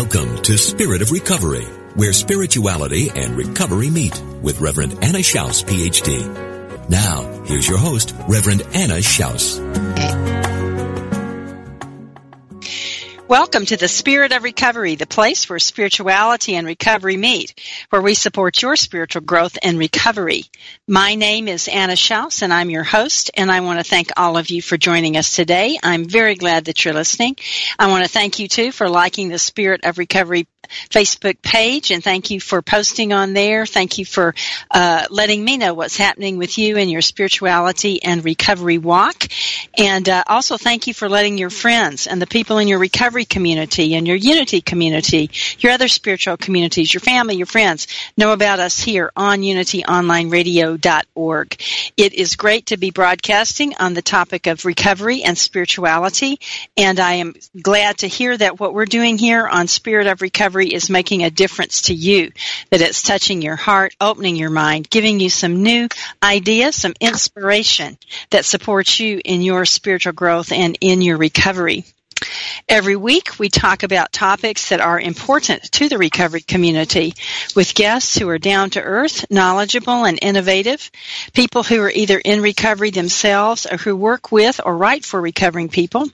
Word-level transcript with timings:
Welcome 0.00 0.40
to 0.44 0.56
Spirit 0.56 1.02
of 1.02 1.10
Recovery, 1.10 1.66
where 1.94 2.14
spirituality 2.14 3.10
and 3.14 3.36
recovery 3.36 3.90
meet 3.90 4.18
with 4.40 4.58
Reverend 4.58 4.92
Anna 5.04 5.18
Schaus, 5.18 5.62
PhD. 5.62 6.88
Now, 6.88 7.44
here's 7.44 7.68
your 7.68 7.76
host, 7.76 8.14
Reverend 8.26 8.62
Anna 8.72 8.94
Schaus. 9.02 9.60
Welcome 13.30 13.64
to 13.66 13.76
the 13.76 13.86
Spirit 13.86 14.32
of 14.32 14.42
Recovery, 14.42 14.96
the 14.96 15.06
place 15.06 15.48
where 15.48 15.60
spirituality 15.60 16.56
and 16.56 16.66
recovery 16.66 17.16
meet, 17.16 17.54
where 17.90 18.02
we 18.02 18.14
support 18.14 18.60
your 18.60 18.74
spiritual 18.74 19.22
growth 19.22 19.56
and 19.62 19.78
recovery. 19.78 20.46
My 20.88 21.14
name 21.14 21.46
is 21.46 21.68
Anna 21.68 21.92
Schaus, 21.92 22.42
and 22.42 22.52
I'm 22.52 22.70
your 22.70 22.82
host, 22.82 23.30
and 23.36 23.48
I 23.48 23.60
want 23.60 23.78
to 23.78 23.88
thank 23.88 24.08
all 24.16 24.36
of 24.36 24.50
you 24.50 24.60
for 24.60 24.76
joining 24.76 25.16
us 25.16 25.36
today. 25.36 25.78
I'm 25.80 26.06
very 26.06 26.34
glad 26.34 26.64
that 26.64 26.84
you're 26.84 26.92
listening. 26.92 27.36
I 27.78 27.86
want 27.86 28.02
to 28.02 28.10
thank 28.10 28.40
you, 28.40 28.48
too, 28.48 28.72
for 28.72 28.88
liking 28.88 29.28
the 29.28 29.38
Spirit 29.38 29.84
of 29.84 29.98
Recovery 29.98 30.48
Facebook 30.88 31.42
page, 31.42 31.90
and 31.90 32.02
thank 32.02 32.30
you 32.30 32.40
for 32.40 32.62
posting 32.62 33.12
on 33.12 33.32
there. 33.32 33.66
Thank 33.66 33.98
you 33.98 34.04
for 34.04 34.34
uh, 34.70 35.06
letting 35.10 35.44
me 35.44 35.56
know 35.56 35.74
what's 35.74 35.96
happening 35.96 36.36
with 36.36 36.58
you 36.58 36.76
and 36.76 36.88
your 36.90 37.02
spirituality 37.02 38.02
and 38.02 38.24
recovery 38.24 38.78
walk. 38.78 39.28
And 39.76 40.08
uh, 40.08 40.24
also 40.26 40.56
thank 40.56 40.86
you 40.86 40.94
for 40.94 41.08
letting 41.08 41.38
your 41.38 41.50
friends 41.50 42.06
and 42.06 42.22
the 42.22 42.26
people 42.26 42.58
in 42.58 42.68
your 42.68 42.78
recovery 42.78 43.24
community 43.24 43.94
and 43.94 44.06
your 44.06 44.16
unity 44.16 44.60
community, 44.60 45.30
your 45.58 45.72
other 45.72 45.88
spiritual 45.88 46.36
communities, 46.36 46.92
your 46.92 47.00
family, 47.00 47.36
your 47.36 47.46
friends 47.46 47.86
know 48.16 48.32
about 48.32 48.60
us 48.60 48.80
here 48.80 49.10
on 49.16 49.40
unityonlineradio.org. 49.40 51.62
It 51.96 52.14
is 52.14 52.36
great 52.36 52.66
to 52.66 52.76
be 52.76 52.90
broadcasting 52.90 53.74
on 53.78 53.94
the 53.94 54.02
topic 54.02 54.46
of 54.46 54.64
recovery 54.64 55.22
and 55.22 55.38
spirituality, 55.38 56.38
and 56.76 57.00
I 57.00 57.14
am 57.14 57.34
glad 57.60 57.98
to 57.98 58.06
hear 58.06 58.36
that 58.36 58.60
what 58.60 58.74
we're 58.74 58.84
doing 58.84 59.18
here 59.18 59.46
on 59.46 59.68
Spirit 59.68 60.06
of 60.06 60.22
Recovery 60.22 60.59
recovery 60.60 60.74
is 60.74 60.90
making 60.90 61.24
a 61.24 61.30
difference 61.30 61.82
to 61.82 61.94
you, 61.94 62.32
that 62.70 62.80
it's 62.80 63.02
touching 63.02 63.42
your 63.42 63.56
heart, 63.56 63.94
opening 64.00 64.36
your 64.36 64.50
mind, 64.50 64.90
giving 64.90 65.20
you 65.20 65.30
some 65.30 65.62
new 65.62 65.88
ideas, 66.22 66.76
some 66.76 66.94
inspiration 67.00 67.98
that 68.30 68.44
supports 68.44 69.00
you 69.00 69.20
in 69.24 69.42
your 69.42 69.64
spiritual 69.64 70.12
growth 70.12 70.52
and 70.52 70.76
in 70.80 71.02
your 71.02 71.16
recovery. 71.16 71.84
Every 72.68 72.96
week, 72.96 73.38
we 73.38 73.48
talk 73.48 73.82
about 73.82 74.12
topics 74.12 74.68
that 74.68 74.80
are 74.80 75.00
important 75.00 75.72
to 75.72 75.88
the 75.88 75.98
recovery 75.98 76.40
community 76.40 77.14
with 77.56 77.74
guests 77.74 78.16
who 78.16 78.28
are 78.28 78.38
down 78.38 78.70
to 78.70 78.82
earth, 78.82 79.30
knowledgeable, 79.30 80.04
and 80.04 80.18
innovative, 80.20 80.90
people 81.32 81.62
who 81.62 81.80
are 81.80 81.90
either 81.90 82.18
in 82.18 82.42
recovery 82.42 82.90
themselves 82.90 83.66
or 83.66 83.76
who 83.76 83.96
work 83.96 84.30
with 84.30 84.60
or 84.64 84.76
write 84.76 85.04
for 85.04 85.20
recovering 85.20 85.68
people. 85.68 86.08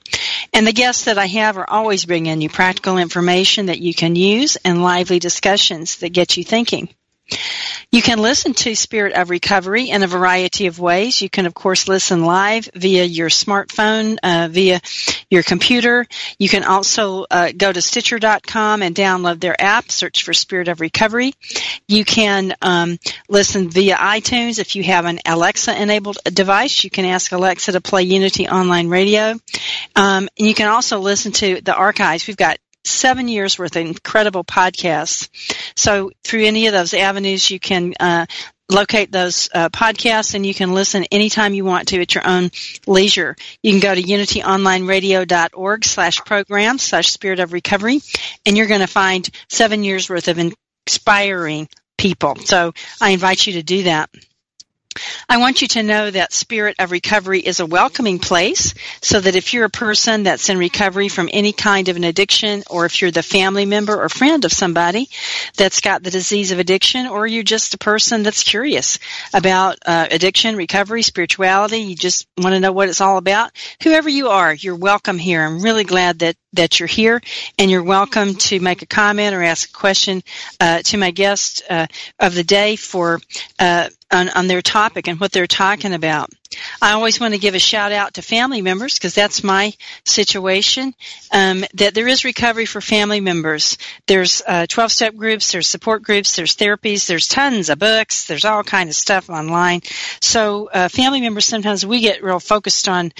And 0.53 0.65
the 0.65 0.73
guests 0.73 1.05
that 1.05 1.17
I 1.17 1.27
have 1.27 1.57
are 1.57 1.69
always 1.69 2.05
bringing 2.05 2.41
you 2.41 2.49
practical 2.49 2.97
information 2.97 3.67
that 3.67 3.79
you 3.79 3.93
can 3.93 4.15
use 4.15 4.55
and 4.57 4.81
lively 4.81 5.19
discussions 5.19 5.97
that 5.97 6.09
get 6.09 6.37
you 6.37 6.43
thinking. 6.43 6.89
You 7.89 8.01
can 8.01 8.19
listen 8.19 8.53
to 8.53 8.75
Spirit 8.75 9.13
of 9.13 9.29
Recovery 9.29 9.89
in 9.89 10.03
a 10.03 10.07
variety 10.07 10.67
of 10.67 10.77
ways. 10.77 11.21
You 11.21 11.29
can, 11.29 11.45
of 11.45 11.53
course, 11.53 11.87
listen 11.87 12.25
live 12.25 12.69
via 12.75 13.05
your 13.05 13.29
smartphone, 13.29 14.17
uh, 14.21 14.49
via 14.51 14.81
your 15.29 15.41
computer. 15.41 16.05
You 16.37 16.49
can 16.49 16.63
also 16.63 17.25
uh, 17.31 17.51
go 17.55 17.71
to 17.71 17.81
Stitcher.com 17.81 18.81
and 18.81 18.93
download 18.93 19.39
their 19.39 19.59
app, 19.61 19.89
search 19.89 20.23
for 20.23 20.33
Spirit 20.33 20.67
of 20.67 20.81
Recovery. 20.81 21.33
You 21.87 22.03
can 22.03 22.53
um, 22.61 22.97
listen 23.29 23.69
via 23.69 23.95
iTunes. 23.95 24.59
If 24.59 24.75
you 24.75 24.83
have 24.83 25.05
an 25.05 25.19
Alexa 25.25 25.81
enabled 25.81 26.17
device, 26.25 26.83
you 26.83 26.89
can 26.89 27.05
ask 27.05 27.31
Alexa 27.31 27.71
to 27.71 27.81
play 27.81 28.03
Unity 28.03 28.49
Online 28.49 28.89
Radio. 28.89 29.39
Um, 29.95 30.29
and 30.37 30.47
you 30.47 30.53
can 30.53 30.67
also 30.67 30.99
listen 30.99 31.31
to 31.33 31.61
the 31.61 31.73
archives. 31.73 32.27
We've 32.27 32.35
got 32.35 32.57
seven 32.89 33.27
years 33.27 33.59
worth 33.59 33.75
of 33.75 33.85
incredible 33.85 34.43
podcasts. 34.43 35.29
So 35.75 36.11
through 36.23 36.45
any 36.45 36.67
of 36.67 36.73
those 36.73 36.93
avenues, 36.93 37.49
you 37.49 37.59
can 37.59 37.93
uh, 37.99 38.25
locate 38.69 39.11
those 39.11 39.49
uh, 39.53 39.69
podcasts 39.69 40.33
and 40.33 40.45
you 40.45 40.53
can 40.53 40.73
listen 40.73 41.05
anytime 41.11 41.53
you 41.53 41.65
want 41.65 41.89
to 41.89 42.01
at 42.01 42.13
your 42.13 42.27
own 42.27 42.49
leisure. 42.85 43.35
You 43.63 43.71
can 43.71 43.79
go 43.79 43.95
to 43.95 44.01
unityonlineradio.org 44.01 45.85
slash 45.85 46.17
program 46.17 46.77
slash 46.77 47.09
spirit 47.09 47.39
of 47.39 47.53
recovery 47.53 48.01
and 48.45 48.57
you're 48.57 48.67
going 48.67 48.81
to 48.81 48.87
find 48.87 49.29
seven 49.49 49.83
years 49.83 50.09
worth 50.09 50.27
of 50.27 50.39
inspiring 50.39 51.69
people. 51.97 52.35
So 52.37 52.73
I 53.01 53.11
invite 53.11 53.47
you 53.47 53.53
to 53.53 53.63
do 53.63 53.83
that. 53.83 54.09
I 55.29 55.37
want 55.37 55.61
you 55.61 55.67
to 55.69 55.83
know 55.83 56.09
that 56.09 56.33
Spirit 56.33 56.75
of 56.79 56.91
Recovery 56.91 57.39
is 57.39 57.59
a 57.59 57.65
welcoming 57.65 58.19
place 58.19 58.73
so 59.01 59.19
that 59.19 59.35
if 59.35 59.53
you're 59.53 59.65
a 59.65 59.69
person 59.69 60.23
that's 60.23 60.49
in 60.49 60.57
recovery 60.57 61.09
from 61.09 61.29
any 61.31 61.53
kind 61.53 61.87
of 61.89 61.95
an 61.95 62.03
addiction, 62.03 62.63
or 62.69 62.85
if 62.85 63.01
you're 63.01 63.11
the 63.11 63.23
family 63.23 63.65
member 63.65 64.01
or 64.01 64.09
friend 64.09 64.45
of 64.45 64.51
somebody 64.51 65.09
that's 65.55 65.81
got 65.81 66.03
the 66.03 66.11
disease 66.11 66.51
of 66.51 66.59
addiction, 66.59 67.07
or 67.07 67.27
you're 67.27 67.43
just 67.43 67.73
a 67.73 67.77
person 67.77 68.23
that's 68.23 68.43
curious 68.43 68.99
about 69.33 69.77
uh, 69.85 70.07
addiction, 70.11 70.55
recovery, 70.55 71.01
spirituality, 71.01 71.79
you 71.79 71.95
just 71.95 72.27
want 72.37 72.53
to 72.53 72.59
know 72.59 72.71
what 72.71 72.89
it's 72.89 73.01
all 73.01 73.17
about, 73.17 73.51
whoever 73.83 74.09
you 74.09 74.29
are, 74.29 74.53
you're 74.53 74.75
welcome 74.75 75.17
here. 75.17 75.43
I'm 75.43 75.61
really 75.61 75.83
glad 75.83 76.19
that 76.19 76.35
that 76.53 76.79
you're 76.79 76.87
here, 76.87 77.21
and 77.59 77.69
you're 77.69 77.83
welcome 77.83 78.33
to 78.33 78.59
make 78.59 78.81
a 78.81 78.85
comment 78.87 79.35
or 79.35 79.43
ask 79.43 79.69
a 79.69 79.73
question 79.73 80.23
uh, 80.59 80.81
to 80.81 80.97
my 80.97 81.11
guest 81.11 81.61
uh, 81.69 81.85
of 82.19 82.33
the 82.33 82.43
day 82.43 82.75
for 82.75 83.19
uh, 83.59 83.89
on, 84.11 84.29
on 84.29 84.47
their 84.47 84.61
topic 84.61 85.07
and 85.07 85.19
what 85.19 85.31
they're 85.31 85.47
talking 85.47 85.93
about. 85.93 86.29
I 86.81 86.93
always 86.93 87.19
want 87.19 87.33
to 87.33 87.39
give 87.39 87.55
a 87.55 87.59
shout 87.59 87.91
out 87.91 88.15
to 88.15 88.21
family 88.21 88.61
members 88.61 88.95
because 88.95 89.13
that's 89.13 89.43
my 89.43 89.73
situation. 90.05 90.93
Um, 91.31 91.65
that 91.73 91.93
there 91.93 92.07
is 92.07 92.25
recovery 92.25 92.65
for 92.65 92.81
family 92.81 93.19
members. 93.19 93.77
There's 94.05 94.41
uh, 94.47 94.65
12 94.67 94.91
step 94.91 95.15
groups, 95.15 95.51
there's 95.51 95.67
support 95.67 96.03
groups, 96.03 96.35
there's 96.35 96.55
therapies, 96.55 97.07
there's 97.07 97.27
tons 97.27 97.69
of 97.69 97.79
books, 97.79 98.25
there's 98.25 98.45
all 98.45 98.63
kind 98.63 98.89
of 98.89 98.95
stuff 98.95 99.29
online. 99.29 99.81
So 100.21 100.69
uh, 100.73 100.89
family 100.89 101.21
members 101.21 101.45
sometimes 101.45 101.85
we 101.85 102.01
get 102.01 102.23
real 102.23 102.39
focused 102.39 102.87
on 102.87 103.11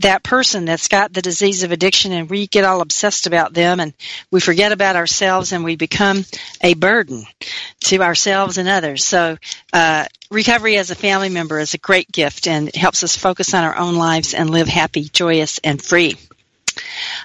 that 0.00 0.22
person 0.22 0.64
that's 0.64 0.88
got 0.88 1.12
the 1.12 1.22
disease 1.22 1.62
of 1.62 1.72
addiction 1.72 2.12
and 2.12 2.28
we 2.28 2.46
get 2.46 2.64
all 2.64 2.80
obsessed 2.80 3.26
about 3.26 3.54
them 3.54 3.80
and 3.80 3.94
we 4.30 4.40
forget 4.40 4.72
about 4.72 4.96
ourselves 4.96 5.52
and 5.52 5.64
we 5.64 5.76
become 5.76 6.24
a 6.60 6.74
burden 6.74 7.24
to 7.80 8.02
ourselves 8.02 8.58
and 8.58 8.68
others. 8.68 9.04
So 9.04 9.36
uh, 9.72 10.06
recovery 10.30 10.76
as 10.76 10.90
a 10.90 10.94
family 10.94 11.28
member 11.28 11.58
is 11.58 11.74
a 11.74 11.78
great 11.78 12.10
gift 12.10 12.46
and 12.46 12.73
it 12.74 12.78
helps 12.78 13.04
us 13.04 13.16
focus 13.16 13.54
on 13.54 13.62
our 13.62 13.76
own 13.76 13.94
lives 13.94 14.34
and 14.34 14.50
live 14.50 14.66
happy, 14.66 15.04
joyous, 15.04 15.60
and 15.62 15.80
free. 15.80 16.16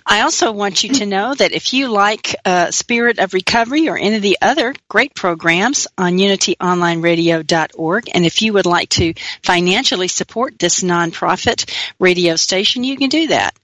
I 0.06 0.22
also 0.22 0.52
want 0.52 0.84
you 0.84 0.94
to 0.94 1.08
know 1.08 1.34
that 1.34 1.54
if 1.54 1.74
you 1.74 1.88
like 1.88 2.36
uh, 2.46 2.70
Spirit 2.70 3.18
of 3.18 3.34
Recovery 3.34 3.90
or 3.90 3.98
any 3.98 4.16
of 4.16 4.22
the 4.22 4.38
other 4.44 4.76
great 4.88 5.16
programs 5.16 5.88
on 5.98 6.18
unityonlineradio.org, 6.18 8.10
and 8.14 8.26
if 8.28 8.44
you 8.44 8.54
would 8.54 8.68
like 8.68 8.90
to 8.90 9.16
financially 9.44 10.08
support 10.08 10.60
this 10.60 10.82
nonprofit 10.82 11.68
radio 12.00 12.36
station, 12.36 12.84
you 12.84 12.96
can 12.96 13.10
do 13.10 13.28
that. 13.28 13.58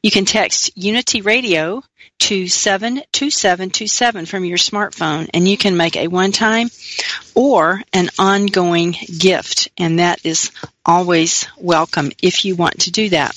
You 0.00 0.12
can 0.12 0.24
text 0.24 0.76
Unity 0.76 1.22
Radio 1.22 1.82
to 2.22 2.46
72727 2.46 4.26
from 4.26 4.44
your 4.44 4.56
smartphone 4.56 5.28
and 5.34 5.48
you 5.48 5.56
can 5.56 5.76
make 5.76 5.96
a 5.96 6.06
one-time 6.06 6.68
or 7.34 7.82
an 7.92 8.10
ongoing 8.16 8.94
gift 9.18 9.70
and 9.76 9.98
that 9.98 10.24
is 10.24 10.52
always 10.86 11.48
welcome 11.58 12.12
if 12.22 12.44
you 12.44 12.54
want 12.54 12.78
to 12.78 12.92
do 12.92 13.08
that. 13.08 13.36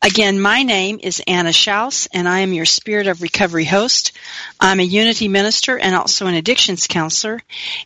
Again, 0.00 0.40
my 0.40 0.62
name 0.62 1.00
is 1.02 1.22
Anna 1.26 1.48
Schaus, 1.48 2.06
and 2.12 2.28
I 2.28 2.40
am 2.40 2.52
your 2.52 2.66
Spirit 2.66 3.06
of 3.06 3.22
Recovery 3.22 3.64
host. 3.64 4.12
I'm 4.60 4.78
a 4.78 4.82
Unity 4.84 5.28
minister 5.28 5.78
and 5.78 5.96
also 5.96 6.26
an 6.26 6.34
addictions 6.34 6.86
counselor, 6.86 7.40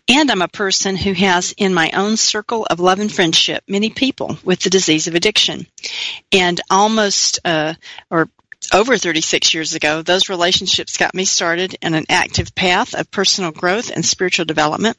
and 0.09 0.29
I'm 0.29 0.43
a 0.43 0.49
person 0.49 0.97
who 0.97 1.13
has 1.13 1.55
in 1.57 1.73
my 1.73 1.93
own 1.93 2.17
circle 2.17 2.67
of 2.69 2.81
love 2.81 2.99
and 2.99 3.11
friendship 3.11 3.63
many 3.69 3.91
people 3.91 4.37
with 4.43 4.59
the 4.61 4.69
disease 4.69 5.07
of 5.07 5.15
addiction. 5.15 5.67
And 6.33 6.61
almost, 6.69 7.39
uh, 7.45 7.75
or 8.11 8.29
over 8.73 8.97
36 8.97 9.55
years 9.55 9.75
ago, 9.75 10.03
those 10.03 10.29
relationships 10.29 10.97
got 10.97 11.15
me 11.15 11.25
started 11.25 11.77
in 11.83 11.95
an 11.95 12.07
active 12.09 12.55
path 12.55 12.95
of 12.95 13.11
personal 13.11 13.51
growth 13.51 13.91
and 13.91 14.05
spiritual 14.05 14.45
development. 14.45 14.97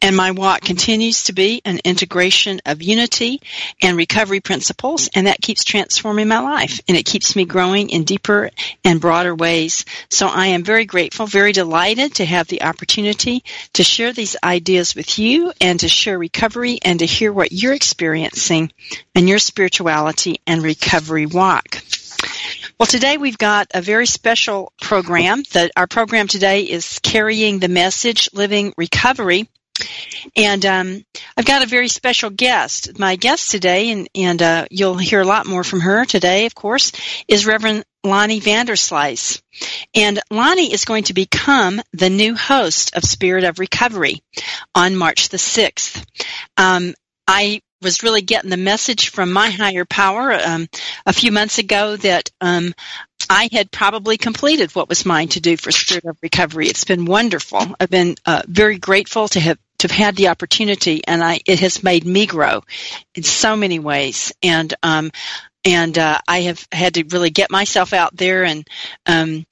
And 0.00 0.16
my 0.16 0.30
walk 0.30 0.60
continues 0.60 1.24
to 1.24 1.32
be 1.32 1.60
an 1.64 1.80
integration 1.84 2.60
of 2.64 2.82
unity 2.82 3.40
and 3.82 3.96
recovery 3.96 4.40
principles, 4.40 5.08
and 5.14 5.26
that 5.26 5.40
keeps 5.42 5.64
transforming 5.64 6.28
my 6.28 6.38
life, 6.38 6.80
and 6.86 6.96
it 6.96 7.04
keeps 7.04 7.34
me 7.34 7.44
growing 7.44 7.90
in 7.90 8.04
deeper 8.04 8.50
and 8.84 9.00
broader 9.00 9.34
ways. 9.34 9.84
So 10.08 10.28
I 10.28 10.48
am 10.48 10.62
very 10.62 10.84
grateful, 10.84 11.26
very 11.26 11.52
delighted 11.52 12.14
to 12.16 12.24
have 12.24 12.46
the 12.46 12.62
opportunity 12.62 13.42
to 13.72 13.82
share 13.82 14.12
these 14.12 14.36
ideas 14.42 14.94
with 14.94 15.18
you 15.18 15.52
and 15.60 15.80
to 15.80 15.88
share 15.88 16.18
recovery 16.18 16.78
and 16.82 17.00
to 17.00 17.06
hear 17.06 17.32
what 17.32 17.52
you're 17.52 17.74
experiencing 17.74 18.72
in 19.14 19.26
your 19.26 19.38
spirituality 19.38 20.40
and 20.46 20.62
recovery 20.62 21.26
walk. 21.26 21.82
Well, 22.80 22.86
today 22.86 23.18
we've 23.18 23.36
got 23.36 23.66
a 23.74 23.82
very 23.82 24.06
special 24.06 24.72
program. 24.80 25.42
That 25.52 25.70
our 25.76 25.86
program 25.86 26.28
today 26.28 26.62
is 26.62 26.98
carrying 27.00 27.58
the 27.58 27.68
message, 27.68 28.30
living 28.32 28.72
recovery. 28.78 29.50
And 30.34 30.64
um, 30.64 31.04
I've 31.36 31.44
got 31.44 31.62
a 31.62 31.66
very 31.66 31.88
special 31.88 32.30
guest. 32.30 32.98
My 32.98 33.16
guest 33.16 33.50
today, 33.50 33.90
and, 33.90 34.08
and 34.14 34.40
uh, 34.40 34.66
you'll 34.70 34.96
hear 34.96 35.20
a 35.20 35.26
lot 35.26 35.46
more 35.46 35.62
from 35.62 35.80
her 35.80 36.06
today, 36.06 36.46
of 36.46 36.54
course, 36.54 36.92
is 37.28 37.44
Reverend 37.44 37.84
Lonnie 38.02 38.40
Vanderslice. 38.40 39.42
And 39.94 40.18
Lonnie 40.30 40.72
is 40.72 40.86
going 40.86 41.04
to 41.04 41.12
become 41.12 41.82
the 41.92 42.08
new 42.08 42.34
host 42.34 42.96
of 42.96 43.04
Spirit 43.04 43.44
of 43.44 43.58
Recovery 43.58 44.22
on 44.74 44.96
March 44.96 45.28
the 45.28 45.36
6th. 45.36 46.02
Um, 46.56 46.94
I 47.28 47.60
was 47.82 48.02
really 48.02 48.22
getting 48.22 48.50
the 48.50 48.56
message 48.56 49.10
from 49.10 49.32
my 49.32 49.50
higher 49.50 49.84
power 49.84 50.32
um, 50.32 50.68
a 51.06 51.12
few 51.12 51.32
months 51.32 51.58
ago 51.58 51.96
that 51.96 52.30
um, 52.40 52.74
I 53.28 53.48
had 53.52 53.70
probably 53.70 54.16
completed 54.16 54.74
what 54.74 54.88
was 54.88 55.06
mine 55.06 55.28
to 55.28 55.40
do 55.40 55.56
for 55.56 55.70
Spirit 55.70 56.04
of 56.04 56.18
Recovery. 56.22 56.68
It's 56.68 56.84
been 56.84 57.04
wonderful. 57.04 57.60
I've 57.78 57.90
been 57.90 58.16
uh, 58.26 58.42
very 58.46 58.78
grateful 58.78 59.28
to 59.28 59.40
have 59.40 59.58
to 59.78 59.88
have 59.88 59.96
had 59.96 60.16
the 60.16 60.28
opportunity, 60.28 61.02
and 61.06 61.22
I 61.22 61.40
it 61.46 61.60
has 61.60 61.82
made 61.82 62.04
me 62.04 62.26
grow 62.26 62.62
in 63.14 63.22
so 63.22 63.56
many 63.56 63.78
ways. 63.78 64.32
And 64.42 64.72
um, 64.82 65.10
and 65.64 65.98
uh, 65.98 66.20
I 66.26 66.42
have 66.42 66.66
had 66.72 66.94
to 66.94 67.04
really 67.04 67.30
get 67.30 67.50
myself 67.50 67.92
out 67.92 68.16
there 68.16 68.44
and 68.44 68.66
um, 69.06 69.46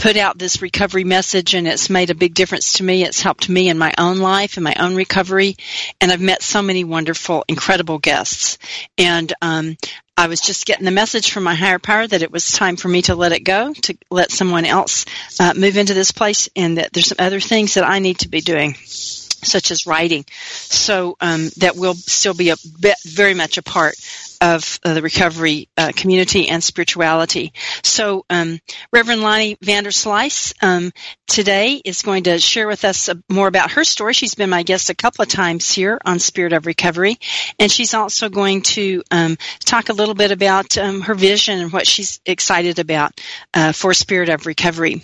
put 0.00 0.16
out 0.16 0.38
this 0.38 0.62
recovery 0.62 1.04
message 1.04 1.54
and 1.54 1.68
it's 1.68 1.90
made 1.90 2.08
a 2.08 2.14
big 2.14 2.32
difference 2.32 2.74
to 2.74 2.82
me. 2.82 3.04
It's 3.04 3.20
helped 3.20 3.50
me 3.50 3.68
in 3.68 3.76
my 3.76 3.92
own 3.98 4.18
life 4.18 4.56
and 4.56 4.64
my 4.64 4.74
own 4.78 4.94
recovery. 4.94 5.56
And 6.00 6.10
I've 6.10 6.22
met 6.22 6.42
so 6.42 6.62
many 6.62 6.84
wonderful, 6.84 7.44
incredible 7.48 7.98
guests. 7.98 8.56
And 8.96 9.30
um, 9.42 9.76
I 10.16 10.28
was 10.28 10.40
just 10.40 10.64
getting 10.64 10.86
the 10.86 10.90
message 10.90 11.30
from 11.30 11.44
my 11.44 11.54
higher 11.54 11.78
power 11.78 12.06
that 12.06 12.22
it 12.22 12.32
was 12.32 12.50
time 12.50 12.76
for 12.76 12.88
me 12.88 13.02
to 13.02 13.14
let 13.14 13.32
it 13.32 13.40
go, 13.40 13.74
to 13.74 13.98
let 14.10 14.30
someone 14.30 14.64
else 14.64 15.04
uh, 15.38 15.52
move 15.54 15.76
into 15.76 15.92
this 15.92 16.12
place, 16.12 16.48
and 16.56 16.78
that 16.78 16.94
there's 16.94 17.08
some 17.08 17.16
other 17.18 17.40
things 17.40 17.74
that 17.74 17.84
I 17.84 17.98
need 17.98 18.20
to 18.20 18.28
be 18.28 18.40
doing 18.40 18.76
such 18.76 19.70
as 19.70 19.86
writing. 19.86 20.24
So 20.42 21.16
um, 21.20 21.50
that 21.58 21.76
will 21.76 21.94
still 21.94 22.34
be 22.34 22.50
a 22.50 22.56
bit, 22.80 22.96
very 23.04 23.34
much 23.34 23.58
a 23.58 23.62
part 23.62 23.96
of 24.40 24.80
uh, 24.84 24.94
the 24.94 25.02
recovery 25.02 25.68
uh, 25.76 25.92
community 25.94 26.48
and 26.48 26.62
spirituality. 26.62 27.52
So, 27.82 28.24
um, 28.30 28.58
Reverend 28.92 29.22
Lonnie 29.22 29.56
Vanderslice 29.56 30.54
um, 30.62 30.92
today 31.26 31.80
is 31.84 32.02
going 32.02 32.24
to 32.24 32.38
share 32.38 32.66
with 32.66 32.84
us 32.84 33.10
more 33.28 33.48
about 33.48 33.72
her 33.72 33.84
story. 33.84 34.14
She's 34.14 34.34
been 34.34 34.50
my 34.50 34.62
guest 34.62 34.90
a 34.90 34.94
couple 34.94 35.22
of 35.22 35.28
times 35.28 35.70
here 35.70 35.98
on 36.04 36.18
Spirit 36.18 36.52
of 36.52 36.66
Recovery, 36.66 37.18
and 37.58 37.70
she's 37.70 37.94
also 37.94 38.28
going 38.28 38.62
to 38.62 39.02
um, 39.10 39.36
talk 39.60 39.88
a 39.88 39.94
little 39.94 40.14
bit 40.14 40.32
about 40.32 40.76
um, 40.78 41.02
her 41.02 41.14
vision 41.14 41.60
and 41.60 41.72
what 41.72 41.86
she's 41.86 42.20
excited 42.24 42.78
about 42.78 43.20
uh, 43.54 43.72
for 43.72 43.92
Spirit 43.94 44.28
of 44.28 44.46
Recovery. 44.46 45.02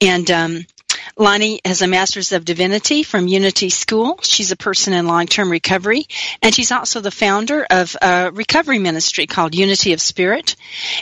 And 0.00 0.30
um, 0.30 0.66
Lonnie 1.18 1.62
has 1.64 1.80
a 1.80 1.86
Master's 1.86 2.32
of 2.32 2.44
Divinity 2.44 3.02
from 3.02 3.26
Unity 3.26 3.70
School. 3.70 4.18
She's 4.22 4.52
a 4.52 4.56
person 4.56 4.92
in 4.92 5.06
long-term 5.06 5.50
recovery, 5.50 6.06
and 6.42 6.54
she's 6.54 6.70
also 6.70 7.00
the 7.00 7.10
founder 7.10 7.66
of 7.70 7.96
a 8.02 8.30
recovery 8.32 8.78
ministry 8.78 9.26
called 9.26 9.54
Unity 9.54 9.94
of 9.94 10.00
Spirit, 10.02 10.56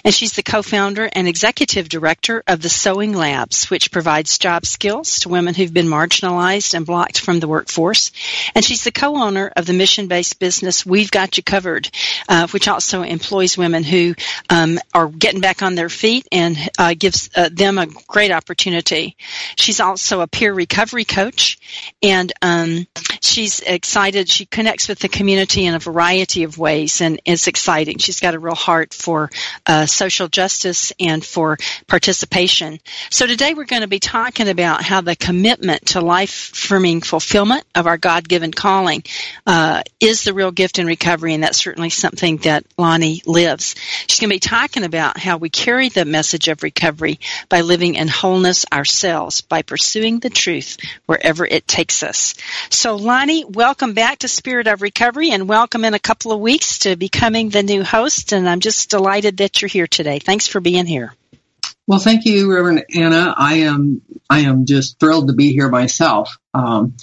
and 0.05 0.15
she's 0.15 0.35
the 0.35 0.45
co-founder 0.45 1.11
and 1.13 1.27
executive 1.27 1.89
director 1.89 2.45
of 2.47 2.63
the 2.63 2.69
Sewing 2.69 3.13
Labs, 3.13 3.69
which 3.71 3.91
provides 3.91 4.39
job 4.39 4.67
skills 4.67 5.19
to 5.21 5.29
women 5.29 5.53
who've 5.53 5.75
been 5.75 5.89
marginalized 5.89 6.75
and 6.75 6.87
blocked 6.87 7.19
from 7.19 7.41
the 7.41 7.49
workforce. 7.49 8.13
And 8.55 8.65
she's 8.65 8.85
the 8.85 8.93
co-owner 8.93 9.53
of 9.57 9.67
the 9.67 9.73
mission-based 9.73 10.39
business 10.39 10.87
We've 10.87 11.11
Got 11.11 11.37
You 11.39 11.43
Covered, 11.43 11.91
uh, 12.29 12.47
which 12.49 12.69
also 12.69 13.03
employs 13.03 13.59
women 13.59 13.83
who 13.83 14.15
um, 14.49 14.79
are 14.93 15.09
getting 15.09 15.41
back 15.41 15.61
on 15.63 15.75
their 15.75 15.89
feet 15.89 16.29
and 16.31 16.57
uh, 16.79 16.95
gives 16.97 17.31
uh, 17.35 17.49
them 17.51 17.79
a 17.79 17.87
great 18.07 18.31
opportunity. 18.31 19.17
She's 19.57 19.74
also 19.81 20.21
a 20.21 20.27
peer 20.27 20.53
recovery 20.53 21.05
coach, 21.05 21.59
and 22.03 22.33
um, 22.43 22.87
she's 23.21 23.61
excited. 23.61 24.29
She 24.29 24.47
connects 24.47 24.89
with 24.89 24.99
the 24.99 25.09
community 25.09 25.65
in 25.65 25.75
a 25.75 25.79
variety 25.79 26.45
of 26.45 26.59
ways, 26.59 27.01
and 27.01 27.21
it's 27.25 27.47
exciting. 27.47 27.99
She's 27.99 28.21
got 28.21 28.35
a 28.35 28.39
real 28.39 28.55
heart 28.55 28.95
for 28.95 29.31
uh, 29.67 29.87
social 29.87 30.29
justice 30.29 30.93
and 31.01 31.25
for 31.25 31.59
participation. 31.87 32.79
So 33.11 33.27
today 33.27 33.55
we're 33.55 33.65
going 33.65 33.83
to 33.83 33.89
be 33.89 34.01
talking 34.01 34.49
about 34.49 34.83
how 34.83 35.01
the 35.01 35.17
commitment 35.17 35.87
to 35.87 36.01
life-affirming 36.01 37.01
fulfillment 37.01 37.65
of 37.75 37.87
our 37.87 37.99
God-given 37.99 38.53
calling 38.53 39.03
uh, 39.47 39.83
is 40.01 40.25
the 40.25 40.35
real 40.35 40.51
gift 40.51 40.79
in 40.79 40.87
recovery, 40.87 41.35
and 41.35 41.43
that's 41.43 41.59
certainly 41.59 41.91
something 41.91 42.39
that 42.39 42.65
Lonnie 42.79 43.23
lives. 43.27 43.75
She's 44.07 44.21
going 44.21 44.31
to 44.31 44.37
be 44.37 44.41
talking 44.41 44.85
about 44.85 45.19
how 45.19 45.37
we 45.39 45.51
carry 45.51 45.89
the 45.89 46.05
message 46.05 46.49
of 46.49 46.63
recovery 46.63 47.21
by 47.49 47.63
living 47.63 47.95
in 47.95 48.09
wholeness 48.09 48.65
ourselves, 48.73 49.41
by 49.41 49.63
pursuing 49.65 50.21
the 50.21 50.31
truth 50.31 50.79
wherever 51.07 51.45
it 51.45 51.67
takes 51.67 52.03
us. 52.03 52.35
So, 52.71 52.97
Lonnie, 52.97 53.45
welcome 53.45 53.95
back 53.95 54.19
to 54.19 54.29
Spirit 54.29 54.67
of 54.67 54.83
Recovery 54.83 55.31
and 55.31 55.49
welcome 55.49 55.85
in 55.85 55.95
a 55.95 55.99
couple 55.99 56.33
of 56.33 56.41
weeks 56.41 56.81
to 56.81 56.97
becoming 56.97 57.49
the 57.49 57.63
new 57.63 57.83
host. 57.83 58.33
And 58.33 58.49
I'm 58.49 58.61
just 58.61 58.91
delighted 58.91 59.39
that 59.39 59.61
you're 59.61 59.69
here 59.69 59.87
today. 59.87 60.19
Thanks 60.19 60.47
for 60.47 60.61
being 60.61 60.87
here. 60.87 61.15
Well, 61.87 61.99
thank 61.99 62.25
you, 62.25 62.51
Reverend 62.53 62.85
Anna. 62.95 63.35
I 63.37 63.57
am 63.57 64.01
I 64.31 64.41
am 64.41 64.65
just 64.65 64.99
thrilled 64.99 65.29
to 65.29 65.35
be 65.35 65.53
here 65.53 65.69
myself. 65.69 66.39
Um, 66.55 66.97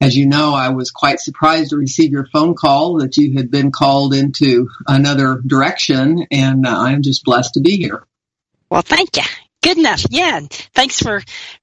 as 0.00 0.16
you 0.16 0.26
know, 0.26 0.54
I 0.54 0.70
was 0.70 0.90
quite 0.90 1.20
surprised 1.20 1.70
to 1.70 1.76
receive 1.76 2.12
your 2.12 2.26
phone 2.26 2.54
call 2.54 2.98
that 2.98 3.16
you 3.18 3.36
had 3.36 3.50
been 3.50 3.70
called 3.70 4.14
into 4.14 4.70
another 4.88 5.42
direction, 5.46 6.26
and 6.30 6.66
uh, 6.66 6.76
I'm 6.78 7.02
just 7.02 7.24
blessed 7.24 7.54
to 7.54 7.60
be 7.60 7.76
here. 7.76 8.06
Well, 8.70 8.82
thank 8.82 9.18
you. 9.18 9.22
Good 9.62 9.76
enough. 9.76 10.06
Yeah. 10.08 10.40
Thanks 10.74 10.98
for 10.98 11.22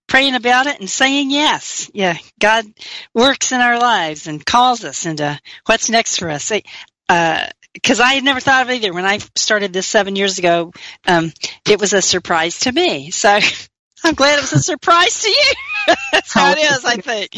praying 0.09 0.35
about 0.35 0.67
it 0.67 0.79
and 0.79 0.89
saying 0.89 1.31
yes. 1.31 1.89
Yeah. 1.93 2.17
God 2.39 2.65
works 3.13 3.51
in 3.51 3.61
our 3.61 3.79
lives 3.79 4.27
and 4.27 4.45
calls 4.45 4.83
us 4.83 5.05
into 5.05 5.39
what's 5.65 5.89
next 5.89 6.17
for 6.17 6.29
us. 6.29 6.51
because 6.51 7.99
uh, 7.99 8.03
I 8.03 8.15
had 8.15 8.23
never 8.23 8.39
thought 8.39 8.63
of 8.63 8.69
it 8.69 8.77
either. 8.77 8.93
When 8.93 9.05
I 9.05 9.19
started 9.35 9.71
this 9.71 9.87
seven 9.87 10.15
years 10.15 10.39
ago, 10.39 10.73
um, 11.07 11.31
it 11.69 11.79
was 11.79 11.93
a 11.93 12.01
surprise 12.01 12.59
to 12.61 12.71
me. 12.71 13.11
So 13.11 13.39
I'm 14.03 14.15
glad 14.15 14.39
it 14.39 14.41
was 14.41 14.53
a 14.53 14.59
surprise 14.59 15.21
to 15.21 15.29
you. 15.29 15.53
That's 16.11 16.33
how 16.33 16.51
it 16.51 16.57
is, 16.57 16.83
I 16.83 16.97
think. 17.01 17.29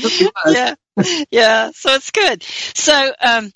Yeah. 0.47 0.75
Yeah. 1.29 1.71
So 1.75 1.93
it's 1.93 2.11
good. 2.11 2.43
So, 2.43 3.11
um, 3.21 3.51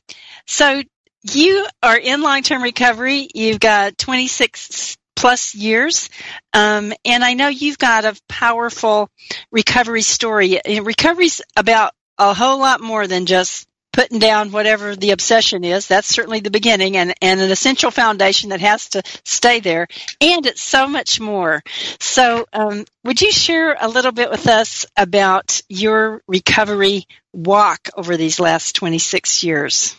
so 0.45 0.81
you 1.24 1.65
are 1.81 1.98
in 1.98 2.22
long-term 2.22 2.62
recovery. 2.62 3.27
You've 3.34 3.60
got 3.60 3.98
26 3.98 4.98
plus 5.15 5.55
years. 5.55 6.10
Um, 6.53 6.93
and 7.03 7.24
I 7.24 7.34
know 7.34 7.48
you've 7.48 7.77
got 7.77 8.05
a 8.05 8.19
powerful 8.27 9.10
recovery 9.51 10.01
story. 10.01 10.60
Recovery's 10.81 11.41
about 11.55 11.93
a 12.17 12.34
whole 12.34 12.60
lot 12.60 12.81
more 12.81 13.07
than 13.07 13.25
just 13.25 13.67
putting 13.95 14.19
down 14.19 14.51
whatever 14.51 14.93
the 14.95 15.12
obsession 15.12 15.63
is. 15.63 15.88
That's 15.88 16.07
certainly 16.07 16.41
the 16.41 16.51
beginning 16.51 16.98
and, 16.98 17.13
and 17.22 17.39
an 17.39 17.50
essential 17.50 17.91
foundation 17.91 18.50
that 18.50 18.60
has 18.60 18.89
to 18.89 19.01
stay 19.24 19.62
there. 19.62 19.88
And 20.19 20.45
it's 20.45 20.62
so 20.62 20.88
much 20.88 21.22
more. 21.22 21.63
So, 22.01 22.45
um, 22.51 22.84
would 23.05 23.22
you 23.22 23.31
share 23.31 23.77
a 23.79 23.88
little 23.88 24.12
bit 24.12 24.29
with 24.29 24.48
us 24.48 24.86
about 24.98 25.62
your 25.69 26.22
recovery 26.27 27.05
walk 27.31 27.89
over 27.95 28.17
these 28.17 28.39
last 28.39 28.75
26 28.75 29.45
years? 29.45 29.95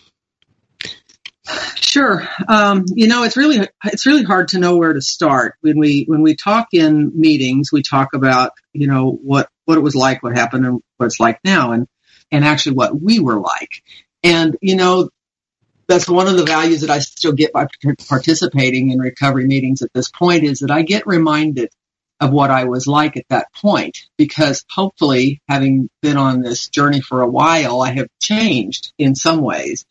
Sure. 1.76 2.28
Um, 2.48 2.84
you 2.94 3.06
know, 3.06 3.22
it's 3.22 3.36
really 3.36 3.68
it's 3.84 4.06
really 4.06 4.24
hard 4.24 4.48
to 4.48 4.58
know 4.58 4.76
where 4.76 4.92
to 4.92 5.00
start 5.00 5.54
when 5.60 5.78
we 5.78 6.04
when 6.04 6.22
we 6.22 6.34
talk 6.34 6.68
in 6.72 7.12
meetings. 7.14 7.70
We 7.72 7.82
talk 7.82 8.14
about 8.14 8.52
you 8.72 8.86
know 8.86 9.10
what 9.10 9.48
what 9.64 9.78
it 9.78 9.82
was 9.82 9.94
like, 9.94 10.22
what 10.22 10.36
happened, 10.36 10.66
and 10.66 10.80
what 10.96 11.06
it's 11.06 11.20
like 11.20 11.40
now, 11.44 11.72
and 11.72 11.86
and 12.30 12.44
actually 12.44 12.76
what 12.76 13.00
we 13.00 13.20
were 13.20 13.38
like. 13.38 13.82
And 14.22 14.56
you 14.60 14.76
know, 14.76 15.10
that's 15.86 16.08
one 16.08 16.26
of 16.26 16.36
the 16.36 16.44
values 16.44 16.80
that 16.80 16.90
I 16.90 16.98
still 16.98 17.32
get 17.32 17.52
by 17.52 17.68
participating 18.08 18.90
in 18.90 18.98
recovery 18.98 19.46
meetings 19.46 19.82
at 19.82 19.92
this 19.94 20.10
point 20.10 20.42
is 20.44 20.60
that 20.60 20.70
I 20.70 20.82
get 20.82 21.06
reminded 21.06 21.70
of 22.18 22.32
what 22.32 22.50
I 22.50 22.64
was 22.64 22.86
like 22.86 23.16
at 23.16 23.28
that 23.28 23.52
point 23.54 24.06
because 24.16 24.64
hopefully 24.70 25.42
having 25.48 25.90
been 26.00 26.16
on 26.16 26.40
this 26.40 26.68
journey 26.68 27.00
for 27.00 27.20
a 27.20 27.28
while, 27.28 27.82
I 27.82 27.92
have 27.92 28.08
changed 28.20 28.92
in 28.98 29.14
some 29.14 29.42
ways. 29.42 29.84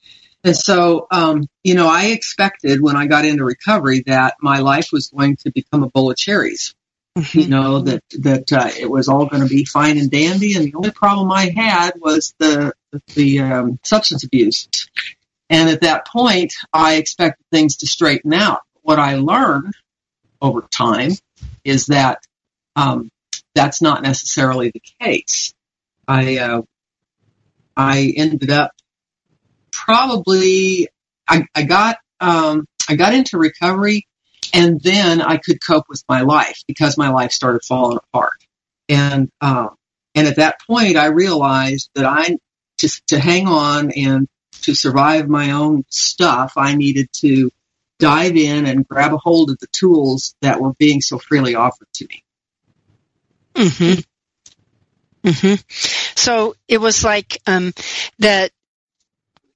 And 0.46 0.56
so, 0.56 1.08
um, 1.10 1.48
you 1.64 1.74
know, 1.74 1.88
I 1.88 2.06
expected 2.06 2.80
when 2.80 2.96
I 2.96 3.08
got 3.08 3.26
into 3.26 3.44
recovery 3.44 4.04
that 4.06 4.36
my 4.40 4.60
life 4.60 4.90
was 4.92 5.10
going 5.10 5.38
to 5.38 5.52
become 5.52 5.82
a 5.82 5.90
bowl 5.90 6.12
of 6.12 6.18
cherries. 6.18 6.76
Mm-hmm. 7.18 7.40
You 7.40 7.48
know 7.48 7.80
that 7.80 8.04
that 8.20 8.54
uh, 8.54 8.70
it 8.78 8.90
was 8.90 9.08
all 9.08 9.26
going 9.26 9.42
to 9.42 9.50
be 9.50 9.64
fine 9.64 9.98
and 9.98 10.12
dandy, 10.12 10.56
and 10.56 10.66
the 10.66 10.76
only 10.76 10.92
problem 10.92 11.32
I 11.32 11.50
had 11.50 11.94
was 11.96 12.36
the 12.40 12.74
the 13.16 13.40
um, 13.40 13.80
substance 13.84 14.24
abuse. 14.24 14.68
And 15.50 15.70
at 15.70 15.82
that 15.82 16.06
point, 16.08 16.54
I 16.74 16.96
expected 16.96 17.46
things 17.52 17.78
to 17.78 17.88
straighten 17.88 18.34
out. 18.34 18.62
What 18.82 19.00
I 19.00 19.16
learned 19.16 19.74
over 20.42 20.62
time 20.62 21.12
is 21.64 21.86
that 21.88 22.20
um, 22.76 23.10
that's 23.56 23.82
not 23.82 24.04
necessarily 24.04 24.72
the 24.72 24.82
case. 25.00 25.54
I 26.08 26.38
uh, 26.38 26.62
I 27.78 28.14
ended 28.16 28.52
up 28.52 28.74
probably 29.76 30.90
I, 31.28 31.46
I 31.54 31.64
got 31.64 31.98
um, 32.20 32.66
I 32.88 32.96
got 32.96 33.14
into 33.14 33.38
recovery, 33.38 34.08
and 34.54 34.80
then 34.82 35.22
I 35.22 35.38
could 35.38 35.64
cope 35.64 35.86
with 35.90 36.04
my 36.08 36.22
life 36.22 36.64
because 36.68 36.98
my 36.98 37.10
life 37.10 37.32
started 37.32 37.64
falling 37.64 37.98
apart. 37.98 38.44
And 38.88 39.30
uh, 39.42 39.70
and 40.14 40.28
at 40.28 40.38
that 40.38 40.62
point, 40.66 40.98
I 40.98 41.08
realized 41.08 41.90
that 41.96 42.06
I 42.06 42.38
to 42.78 43.02
to 43.08 43.20
hang 43.20 43.48
on 43.48 43.92
and 43.92 44.28
to 44.62 44.76
survive 44.76 45.28
my 45.28 45.52
own 45.52 45.84
stuff, 45.90 46.54
I 46.58 46.76
needed 46.76 47.10
to 47.14 47.52
dive 48.00 48.36
in 48.36 48.66
and 48.66 48.88
grab 48.88 49.14
a 49.14 49.18
hold 49.18 49.50
of 49.50 49.60
the 49.60 49.68
tools 49.68 50.36
that 50.42 50.60
were 50.60 50.74
being 50.74 51.02
so 51.02 51.20
freely 51.20 51.56
offered 51.56 51.88
to 51.94 52.08
me. 52.08 52.24
Hmm. 53.56 54.00
Hmm. 55.28 55.56
So 56.16 56.56
it 56.68 56.80
was 56.80 57.04
like 57.04 57.40
um, 57.48 57.74
that. 58.20 58.52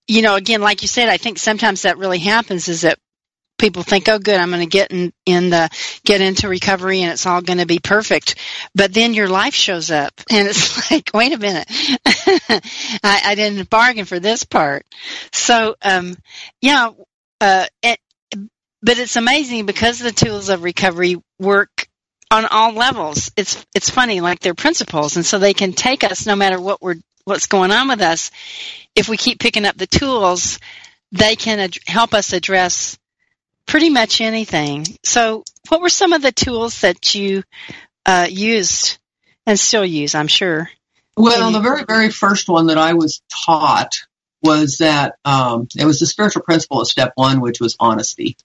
You 0.10 0.24
know, 0.24 0.34
again, 0.34 0.62
like 0.62 0.82
you 0.82 0.88
said, 0.88 1.08
I 1.08 1.18
think 1.18 1.38
sometimes 1.38 1.84
that 1.84 2.00
really 2.00 2.18
happens 2.18 2.68
is 2.68 2.82
that 2.82 2.98
people 3.60 3.84
think, 3.84 4.10
"Oh, 4.10 4.18
good, 4.18 4.40
I'm 4.40 4.50
going 4.50 4.62
to 4.62 4.66
get 4.66 4.92
in, 4.92 5.14
in 5.28 5.52
the 5.52 5.70
get 6.04 6.20
into 6.20 6.50
recovery, 6.50 7.04
and 7.04 7.12
it's 7.12 7.28
all 7.28 7.44
going 7.44 7.60
to 7.60 7.68
be 7.68 7.78
perfect." 7.78 8.34
But 8.74 8.92
then 8.92 9.14
your 9.14 9.30
life 9.30 9.54
shows 9.54 9.92
up, 9.92 10.14
and 10.32 10.48
it's 10.48 10.90
like, 10.90 11.12
"Wait 11.14 11.32
a 11.32 11.38
minute, 11.38 11.68
I, 13.04 13.22
I, 13.24 13.36
didn't 13.36 13.70
bargain 13.70 14.06
for 14.06 14.20
this 14.20 14.44
part." 14.46 14.84
So, 15.32 15.76
um, 15.84 16.18
yeah, 16.60 16.90
uh, 17.40 17.68
it, 17.84 18.00
but 18.82 18.98
it's 18.98 19.16
amazing 19.16 19.68
because 19.68 20.00
the 20.00 20.12
tools 20.12 20.50
of 20.50 20.64
recovery 20.64 21.18
work 21.38 21.88
on 22.32 22.46
all 22.46 22.74
levels. 22.74 23.32
It's 23.36 23.64
it's 23.76 23.92
funny, 23.92 24.22
like 24.22 24.40
they're 24.40 24.56
principles, 24.56 25.18
and 25.18 25.26
so 25.26 25.38
they 25.38 25.54
can 25.54 25.74
take 25.74 26.04
us 26.04 26.26
no 26.26 26.36
matter 26.36 26.60
what 26.60 26.82
we're 26.82 26.96
what's 27.26 27.48
going 27.48 27.72
on 27.72 27.88
with 27.88 28.02
us. 28.02 28.32
If 28.96 29.10
we 29.10 29.18
keep 29.18 29.40
picking 29.40 29.66
up 29.66 29.78
the 29.78 29.88
tools, 29.88 30.60
they 31.12 31.36
can 31.36 31.60
ad- 31.60 31.78
help 31.86 32.14
us 32.14 32.34
address 32.34 32.98
pretty 33.66 33.90
much 33.90 34.22
anything. 34.22 34.86
So, 35.04 35.44
what 35.70 35.82
were 35.82 35.90
some 35.90 36.14
of 36.14 36.22
the 36.22 36.32
tools 36.32 36.82
that 36.82 37.14
you 37.16 37.44
uh, 38.06 38.28
used 38.30 38.98
and 39.46 39.60
still 39.60 39.86
use? 39.86 40.16
I'm 40.16 40.28
sure. 40.28 40.70
Well, 41.16 41.52
the 41.52 41.60
very 41.60 41.84
very 41.84 42.10
first 42.10 42.48
one 42.48 42.68
that 42.68 42.78
I 42.78 42.94
was 42.94 43.22
taught 43.46 44.00
was 44.42 44.78
that 44.78 45.16
um, 45.26 45.68
it 45.78 45.86
was 45.86 46.00
the 46.00 46.06
spiritual 46.06 46.44
principle 46.44 46.82
of 46.82 46.88
step 46.88 47.12
one, 47.16 47.42
which 47.42 47.60
was 47.60 47.76
honesty. 47.80 48.38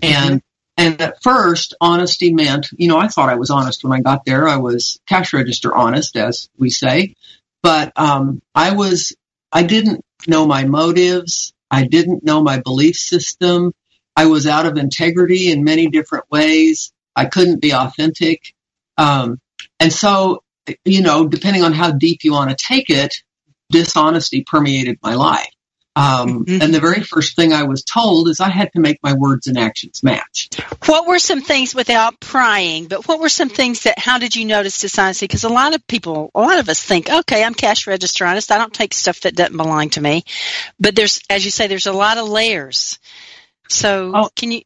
And 0.00 0.42
mm-hmm. 0.42 0.84
and 0.84 1.00
at 1.00 1.22
first, 1.22 1.74
honesty 1.80 2.32
meant, 2.32 2.68
you 2.76 2.88
know, 2.88 2.98
I 2.98 3.08
thought 3.08 3.30
I 3.30 3.36
was 3.36 3.50
honest 3.50 3.82
when 3.82 3.92
I 3.92 4.02
got 4.02 4.24
there. 4.24 4.48
I 4.48 4.56
was 4.56 5.00
cash 5.06 5.32
register 5.32 5.74
honest, 5.74 6.16
as 6.16 6.48
we 6.58 6.70
say, 6.70 7.14
but 7.62 7.92
um, 7.96 8.40
I 8.54 8.74
was 8.74 9.14
I 9.52 9.62
didn't 9.62 10.04
know 10.26 10.46
my 10.46 10.64
motives. 10.64 11.52
I 11.70 11.84
didn't 11.84 12.24
know 12.24 12.42
my 12.42 12.60
belief 12.60 12.96
system. 12.96 13.72
I 14.16 14.26
was 14.26 14.46
out 14.46 14.66
of 14.66 14.76
integrity 14.76 15.50
in 15.50 15.64
many 15.64 15.88
different 15.88 16.24
ways. 16.30 16.92
I 17.14 17.26
couldn't 17.26 17.60
be 17.60 17.72
authentic. 17.72 18.54
Um, 18.96 19.38
and 19.80 19.92
so, 19.92 20.42
you 20.84 21.02
know, 21.02 21.26
depending 21.26 21.62
on 21.62 21.72
how 21.72 21.92
deep 21.92 22.24
you 22.24 22.32
want 22.32 22.50
to 22.50 22.56
take 22.56 22.90
it, 22.90 23.14
dishonesty 23.70 24.44
permeated 24.44 24.98
my 25.02 25.14
life. 25.14 25.52
Um, 25.98 26.44
mm-hmm. 26.44 26.62
And 26.62 26.72
the 26.72 26.78
very 26.78 27.02
first 27.02 27.34
thing 27.34 27.52
I 27.52 27.64
was 27.64 27.82
told 27.82 28.28
is 28.28 28.38
I 28.38 28.50
had 28.50 28.72
to 28.74 28.80
make 28.80 29.02
my 29.02 29.14
words 29.14 29.48
and 29.48 29.58
actions 29.58 30.04
match. 30.04 30.48
What 30.86 31.08
were 31.08 31.18
some 31.18 31.40
things 31.40 31.74
without 31.74 32.20
prying, 32.20 32.86
but 32.86 33.08
what 33.08 33.18
were 33.18 33.28
some 33.28 33.48
things 33.48 33.82
that, 33.82 33.98
how 33.98 34.18
did 34.18 34.36
you 34.36 34.44
notice 34.44 34.80
dishonesty? 34.80 35.26
Because 35.26 35.42
a 35.42 35.48
lot 35.48 35.74
of 35.74 35.84
people, 35.88 36.30
a 36.36 36.40
lot 36.40 36.60
of 36.60 36.68
us 36.68 36.80
think, 36.80 37.10
okay, 37.10 37.42
I'm 37.42 37.52
cash 37.52 37.88
register 37.88 38.24
honest. 38.24 38.52
I 38.52 38.58
don't 38.58 38.72
take 38.72 38.94
stuff 38.94 39.22
that 39.22 39.34
doesn't 39.34 39.56
belong 39.56 39.90
to 39.90 40.00
me. 40.00 40.22
But 40.78 40.94
there's, 40.94 41.20
as 41.28 41.44
you 41.44 41.50
say, 41.50 41.66
there's 41.66 41.88
a 41.88 41.92
lot 41.92 42.16
of 42.16 42.28
layers. 42.28 43.00
So 43.68 44.12
oh, 44.14 44.28
can 44.36 44.52
you, 44.52 44.62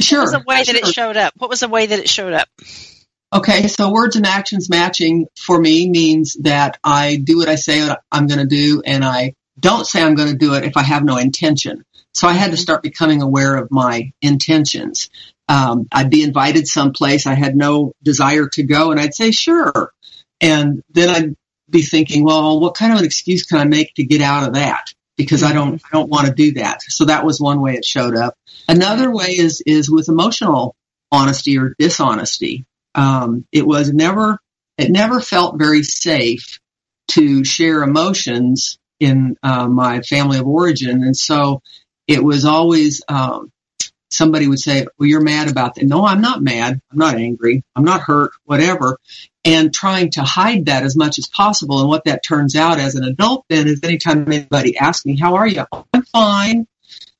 sure. 0.00 0.20
What 0.20 0.24
was 0.26 0.32
the 0.32 0.44
way 0.46 0.62
sure. 0.62 0.74
that 0.74 0.88
it 0.88 0.94
showed 0.94 1.16
up? 1.16 1.32
What 1.38 1.50
was 1.50 1.60
the 1.60 1.68
way 1.68 1.86
that 1.86 1.98
it 1.98 2.08
showed 2.08 2.34
up? 2.34 2.48
Okay, 3.34 3.66
so 3.66 3.90
words 3.90 4.14
and 4.14 4.26
actions 4.26 4.70
matching 4.70 5.26
for 5.36 5.58
me 5.58 5.90
means 5.90 6.34
that 6.42 6.78
I 6.84 7.16
do 7.16 7.38
what 7.38 7.48
I 7.48 7.56
say 7.56 7.88
I'm 8.12 8.28
going 8.28 8.38
to 8.38 8.46
do 8.46 8.82
and 8.84 9.04
I 9.04 9.34
don't 9.62 9.86
say 9.86 10.02
I'm 10.02 10.16
going 10.16 10.30
to 10.30 10.36
do 10.36 10.54
it 10.54 10.64
if 10.64 10.76
I 10.76 10.82
have 10.82 11.04
no 11.04 11.16
intention. 11.16 11.84
So 12.12 12.28
I 12.28 12.34
had 12.34 12.50
to 12.50 12.56
start 12.58 12.82
becoming 12.82 13.22
aware 13.22 13.56
of 13.56 13.70
my 13.70 14.12
intentions. 14.20 15.08
Um, 15.48 15.88
I'd 15.90 16.10
be 16.10 16.22
invited 16.22 16.66
someplace 16.66 17.26
I 17.26 17.34
had 17.34 17.56
no 17.56 17.92
desire 18.02 18.48
to 18.48 18.62
go, 18.62 18.90
and 18.90 19.00
I'd 19.00 19.14
say 19.14 19.30
sure, 19.30 19.92
and 20.40 20.82
then 20.90 21.08
I'd 21.08 21.36
be 21.70 21.82
thinking, 21.82 22.24
well, 22.24 22.60
what 22.60 22.74
kind 22.74 22.92
of 22.92 22.98
an 22.98 23.04
excuse 23.04 23.44
can 23.44 23.58
I 23.58 23.64
make 23.64 23.94
to 23.94 24.04
get 24.04 24.20
out 24.20 24.46
of 24.46 24.54
that? 24.54 24.92
Because 25.16 25.42
I 25.42 25.52
don't, 25.52 25.80
I 25.84 25.88
don't 25.92 26.10
want 26.10 26.26
to 26.26 26.34
do 26.34 26.52
that. 26.52 26.82
So 26.82 27.06
that 27.06 27.24
was 27.24 27.40
one 27.40 27.60
way 27.60 27.74
it 27.74 27.84
showed 27.84 28.16
up. 28.16 28.34
Another 28.68 29.10
way 29.10 29.28
is 29.28 29.62
is 29.66 29.90
with 29.90 30.08
emotional 30.08 30.74
honesty 31.10 31.58
or 31.58 31.74
dishonesty. 31.78 32.64
Um, 32.94 33.46
it 33.52 33.66
was 33.66 33.92
never, 33.92 34.38
it 34.76 34.90
never 34.90 35.20
felt 35.20 35.58
very 35.58 35.82
safe 35.82 36.60
to 37.08 37.44
share 37.44 37.82
emotions 37.82 38.78
in 39.02 39.36
uh, 39.42 39.68
my 39.68 40.00
family 40.02 40.38
of 40.38 40.46
origin. 40.46 41.02
And 41.02 41.16
so 41.16 41.62
it 42.06 42.22
was 42.22 42.44
always 42.44 43.02
um, 43.08 43.50
somebody 44.10 44.46
would 44.46 44.60
say, 44.60 44.86
Well, 44.98 45.08
you're 45.08 45.22
mad 45.22 45.50
about 45.50 45.74
that. 45.74 45.84
No, 45.84 46.06
I'm 46.06 46.20
not 46.20 46.42
mad. 46.42 46.80
I'm 46.90 46.98
not 46.98 47.16
angry. 47.16 47.64
I'm 47.74 47.84
not 47.84 48.00
hurt, 48.00 48.32
whatever. 48.44 48.98
And 49.44 49.74
trying 49.74 50.12
to 50.12 50.22
hide 50.22 50.66
that 50.66 50.84
as 50.84 50.96
much 50.96 51.18
as 51.18 51.26
possible. 51.26 51.80
And 51.80 51.88
what 51.88 52.04
that 52.04 52.22
turns 52.22 52.54
out 52.54 52.78
as 52.78 52.94
an 52.94 53.04
adult 53.04 53.44
then 53.48 53.66
is 53.66 53.80
anytime 53.82 54.24
anybody 54.26 54.76
asks 54.76 55.04
me, 55.04 55.18
How 55.18 55.34
are 55.36 55.46
you? 55.46 55.64
I'm 55.92 56.02
fine. 56.04 56.66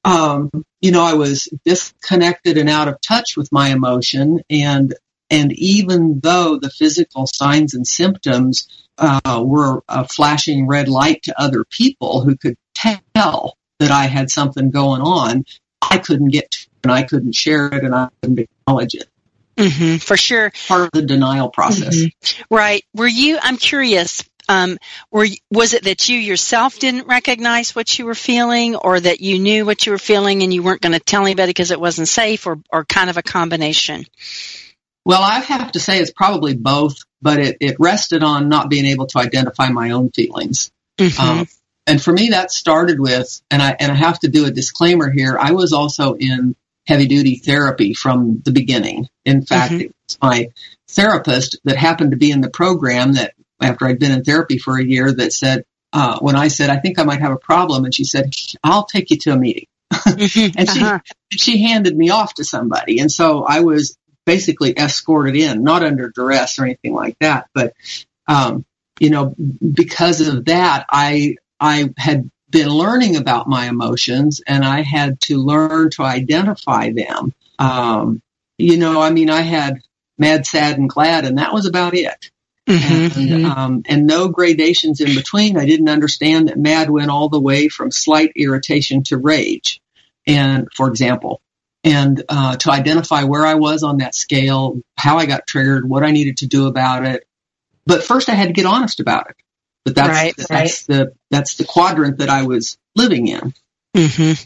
Um, 0.05 0.51
you 0.81 0.91
know, 0.91 1.03
I 1.03 1.15
was 1.15 1.49
disconnected 1.65 2.59
and 2.59 2.69
out 2.69 2.89
of 2.89 3.01
touch 3.01 3.37
with 3.37 3.51
my 3.53 3.69
emotion. 3.69 4.41
And 4.51 4.95
and 5.33 5.51
even 5.55 6.21
though 6.21 6.59
the 6.59 6.69
physical 6.69 7.27
signs 7.27 7.73
and 7.73 7.87
symptoms 7.87 8.69
uh, 8.99 9.43
were 9.45 9.83
a 9.89 10.07
flashing 10.07 10.67
red 10.67 10.89
light 10.89 11.23
to 11.23 11.41
other 11.41 11.65
people 11.65 12.21
who 12.21 12.37
could 12.37 12.57
tell 12.75 13.57
that 13.79 13.91
I 13.91 14.05
had 14.05 14.31
something 14.31 14.71
going 14.71 15.01
on, 15.01 15.47
I 15.81 15.97
couldn't 15.99 16.29
get 16.29 16.51
to 16.51 16.59
it 16.61 16.69
and 16.83 16.93
I 16.93 17.03
couldn't 17.03 17.35
share 17.35 17.67
it 17.69 17.83
and 17.83 17.95
I 17.95 18.11
couldn't 18.21 18.41
acknowledge 18.41 18.95
it. 18.95 19.09
Mm-hmm, 19.57 19.97
for 19.97 20.19
sure. 20.19 20.53
Part 20.69 20.83
of 20.83 20.91
the 20.93 21.03
denial 21.03 21.49
process. 21.49 21.97
Mm-hmm. 21.97 22.55
Right. 22.55 22.85
Were 22.95 23.09
you, 23.09 23.39
I'm 23.41 23.57
curious, 23.57 24.23
um, 24.51 24.77
were, 25.11 25.27
was 25.51 25.73
it 25.73 25.85
that 25.85 26.11
you 26.11 26.19
yourself 26.19 26.79
didn't 26.79 27.07
recognize 27.07 27.75
what 27.75 27.99
you 27.99 28.05
were 28.05 28.15
feeling 28.15 28.77
or 28.77 29.01
that 29.01 29.23
you 29.23 29.39
knew 29.39 29.65
what 29.65 29.87
you 29.87 29.93
were 29.93 29.99
feeling 29.99 30.43
and 30.43 30.53
you 30.53 30.63
weren't 30.63 30.83
going 30.83 30.93
to 30.93 31.01
tell 31.01 31.23
anybody 31.23 31.51
because 31.51 31.71
it 31.71 31.81
wasn't 31.81 32.09
safe 32.09 32.47
or, 32.47 32.59
or 32.71 32.85
kind 32.85 33.09
of 33.09 33.17
a 33.17 33.23
combination? 33.23 34.05
Well, 35.05 35.23
I 35.23 35.41
have 35.41 35.73
to 35.73 35.81
say 35.81 35.99
it's 35.99 36.13
probably 36.13 36.55
both, 36.55 36.97
but 37.21 37.39
it, 37.41 37.57
it 37.61 37.77
rested 37.79 38.23
on 38.23 38.49
not 38.49 38.71
being 38.71 38.87
able 38.87 39.07
to 39.09 39.19
identify 39.19 39.69
my 39.69 39.91
own 39.91 40.11
feelings. 40.11 40.71
Mm-hmm. 40.99 41.21
Um, 41.21 41.49
and 41.87 42.03
for 42.03 42.13
me, 42.13 42.29
that 42.29 42.53
started 42.53 43.01
with, 43.01 43.41
and 43.51 43.61
I 43.61 43.77
and 43.79 43.91
I 43.91 43.97
have 43.97 44.21
to 44.21 44.29
do 44.29 44.47
a 44.47 44.51
disclaimer 44.51 45.11
here. 45.11 45.37
I 45.39 45.53
was 45.53 45.73
also 45.73 46.15
in 46.15 46.55
heavy 46.87 47.07
duty 47.07 47.37
therapy 47.37 47.95
from 47.95 48.41
the 48.45 48.53
beginning. 48.53 49.09
In 49.25 49.45
fact, 49.45 49.73
mm-hmm. 49.73 49.83
it 49.83 49.95
was 50.09 50.19
my 50.23 50.49
therapist 50.89 51.59
that 51.65 51.77
happened 51.77 52.13
to 52.13 52.17
be 52.17 52.31
in 52.31 52.41
the 52.41 52.51
program 52.51 53.15
that 53.15 53.35
after 53.61 53.87
I'd 53.87 53.99
been 53.99 54.13
in 54.13 54.25
therapy 54.25 54.59
for 54.59 54.79
a 54.79 54.85
year 54.85 55.13
that 55.13 55.33
said, 55.33 55.65
uh, 55.93 56.19
when 56.21 56.37
I 56.37 56.49
said, 56.49 56.71
I 56.71 56.79
think 56.79 56.99
I 56.99 57.05
might 57.05 57.21
have 57.21 57.33
a 57.33 57.39
problem, 57.39 57.85
and 57.85 57.95
she 57.95 58.05
said, 58.05 58.33
I'll 58.63 58.85
take 58.85 59.11
you 59.11 59.19
to 59.19 59.33
a 59.33 59.37
meeting. 59.37 59.67
Mm-hmm. 59.93 60.59
and 60.59 60.71
she 60.71 60.81
uh-huh. 60.83 60.99
she 61.31 61.63
handed 61.65 61.97
me 61.97 62.11
off 62.11 62.35
to 62.35 62.45
somebody, 62.45 62.99
and 62.99 63.13
so 63.13 63.45
I 63.45 63.61
was 63.61 63.97
basically 64.25 64.73
escorted 64.77 65.37
in, 65.37 65.63
not 65.63 65.83
under 65.83 66.11
duress 66.11 66.59
or 66.59 66.65
anything 66.65 66.95
like 66.95 67.17
that. 67.21 67.49
But, 67.55 67.75
um, 68.29 68.65
you 69.01 69.11
know, 69.11 69.35
because 69.73 70.27
of 70.27 70.45
that, 70.47 70.87
I, 70.91 71.37
I 71.59 71.91
had 71.97 72.31
been 72.51 72.69
learning 72.69 73.17
about 73.17 73.49
my 73.49 73.67
emotions 73.67 74.41
and 74.47 74.65
I 74.65 74.83
had 74.83 75.21
to 75.23 75.39
learn 75.39 75.91
to 75.93 76.03
identify 76.03 76.93
them. 76.93 77.33
Um, 77.59 78.23
you 78.59 78.77
know, 78.77 79.01
I 79.01 79.11
mean, 79.11 79.31
I 79.31 79.41
had 79.41 79.81
mad, 80.19 80.47
sad, 80.47 80.79
and 80.79 80.89
glad, 80.89 81.25
and 81.25 81.39
that 81.39 81.53
was 81.53 81.67
about 81.67 81.95
it. 81.95 82.31
Mm-hmm, 82.69 83.19
and, 83.19 83.31
mm-hmm. 83.31 83.45
um, 83.47 83.83
and 83.87 84.07
no 84.07 84.29
gradations 84.29 85.01
in 85.01 85.17
between. 85.17 85.57
I 85.57 85.67
didn't 85.67 85.89
understand 85.89 86.49
that 86.49 86.59
mad 86.59 86.91
went 86.91 87.11
all 87.11 87.29
the 87.29 87.41
way 87.41 87.69
from 87.69 87.91
slight 87.91 88.33
irritation 88.37 89.03
to 89.05 89.17
rage. 89.17 89.81
And 90.27 90.69
for 90.73 90.89
example, 90.89 91.41
and 91.85 92.23
uh, 92.29 92.57
to 92.57 92.71
identify 92.71 93.25
where 93.25 93.45
I 93.45 93.55
was 93.55 93.83
on 93.83 93.99
that 93.99 94.15
scale, 94.15 94.81
how 94.97 95.19
I 95.19 95.27
got 95.27 95.47
triggered, 95.47 95.89
what 95.89 96.05
I 96.05 96.13
needed 96.13 96.39
to 96.39 96.47
do 96.47 96.67
about 96.67 97.05
it. 97.05 97.27
But 97.87 98.05
first, 98.05 98.29
I 98.29 98.35
had 98.35 98.47
to 98.49 98.53
get 98.53 98.67
honest 98.67 99.01
about 99.01 99.31
it. 99.31 99.37
But 99.85 99.97
that's 99.97 100.09
right, 100.09 100.35
that's 100.37 100.51
right. 100.51 100.85
the 100.87 101.13
that's 101.31 101.57
the 101.57 101.65
quadrant 101.65 102.19
that 102.19 102.29
I 102.29 102.47
was 102.47 102.79
living 102.95 103.27
in. 103.27 103.53
Mm-hmm. 103.97 104.45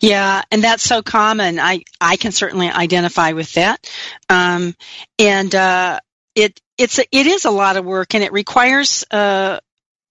Yeah, 0.00 0.42
and 0.50 0.62
that's 0.62 0.82
so 0.82 1.02
common. 1.02 1.58
I 1.58 1.82
I 2.00 2.16
can 2.16 2.30
certainly 2.32 2.68
identify 2.68 3.32
with 3.32 3.54
that, 3.54 3.90
um, 4.28 4.74
and 5.18 5.54
uh, 5.54 6.00
it 6.34 6.60
it's 6.76 6.98
a, 6.98 7.04
it 7.10 7.26
is 7.26 7.46
a 7.46 7.50
lot 7.50 7.78
of 7.78 7.86
work, 7.86 8.14
and 8.14 8.22
it 8.22 8.32
requires 8.32 9.02
uh, 9.10 9.60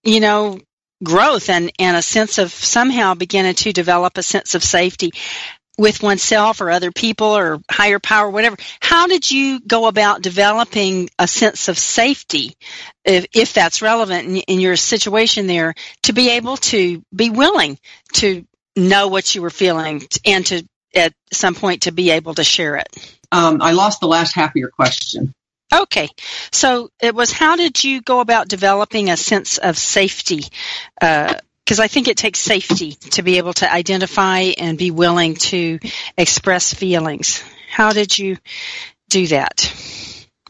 you 0.04 0.20
know 0.20 0.60
growth 1.04 1.50
and 1.50 1.72
and 1.78 1.96
a 1.96 2.02
sense 2.02 2.40
of 2.40 2.52
somehow 2.52 3.14
beginning 3.14 3.54
to 3.56 3.72
develop 3.72 4.18
a 4.18 4.24
sense 4.24 4.56
of 4.56 4.64
safety 4.64 5.12
with 5.78 6.02
oneself 6.02 6.62
or 6.62 6.70
other 6.70 6.92
people 6.92 7.28
or 7.28 7.60
higher 7.70 8.00
power, 8.00 8.30
whatever. 8.30 8.58
How 8.80 9.08
did 9.08 9.30
you 9.30 9.60
go 9.60 9.88
about 9.88 10.22
developing 10.22 11.10
a 11.20 11.28
sense 11.28 11.68
of 11.68 11.78
safety, 11.78 12.56
if, 13.04 13.26
if 13.34 13.54
that's 13.54 13.82
relevant 13.82 14.28
in, 14.28 14.36
in, 14.38 14.60
your 14.60 14.76
situation 14.76 15.48
there, 15.48 15.76
to 16.04 16.14
be 16.14 16.32
able 16.32 16.58
to 16.58 17.04
be 17.14 17.30
willing 17.30 17.78
to 18.14 18.46
know 18.76 19.08
what 19.08 19.36
you 19.36 19.42
were 19.42 19.50
feeling 19.50 20.02
and 20.26 20.46
to, 20.48 20.66
at 20.96 21.14
some 21.32 21.56
point, 21.56 21.84
to 21.84 21.92
be 21.92 22.12
able 22.12 22.34
to 22.36 22.44
share 22.44 22.78
it? 22.78 23.18
Um, 23.32 23.62
I 23.62 23.72
lost 23.72 24.00
the 24.00 24.08
last 24.08 24.34
half 24.34 24.52
of 24.52 24.56
your 24.56 24.70
question. 24.70 25.34
Okay, 25.74 26.10
so 26.52 26.90
it 27.02 27.16
was 27.16 27.32
how 27.32 27.56
did 27.56 27.84
you 27.84 28.02
go 28.02 28.20
about 28.20 28.48
developing 28.48 29.10
a 29.10 29.18
sense 29.18 29.58
of 29.58 29.78
safety 29.78 30.44
uh, 31.02 31.34
because 31.66 31.80
I 31.80 31.88
think 31.88 32.08
it 32.08 32.18
takes 32.18 32.40
safety 32.40 32.92
to 33.12 33.24
be 33.24 33.40
able 33.40 33.54
to 33.54 33.72
identify 33.72 34.52
and 34.58 34.78
be 34.78 34.92
willing 34.92 35.36
to 35.36 35.80
express 36.16 36.74
feelings. 36.74 37.44
How 37.72 37.92
did 37.92 38.18
you 38.18 38.38
do 39.10 39.28
that? 39.28 39.74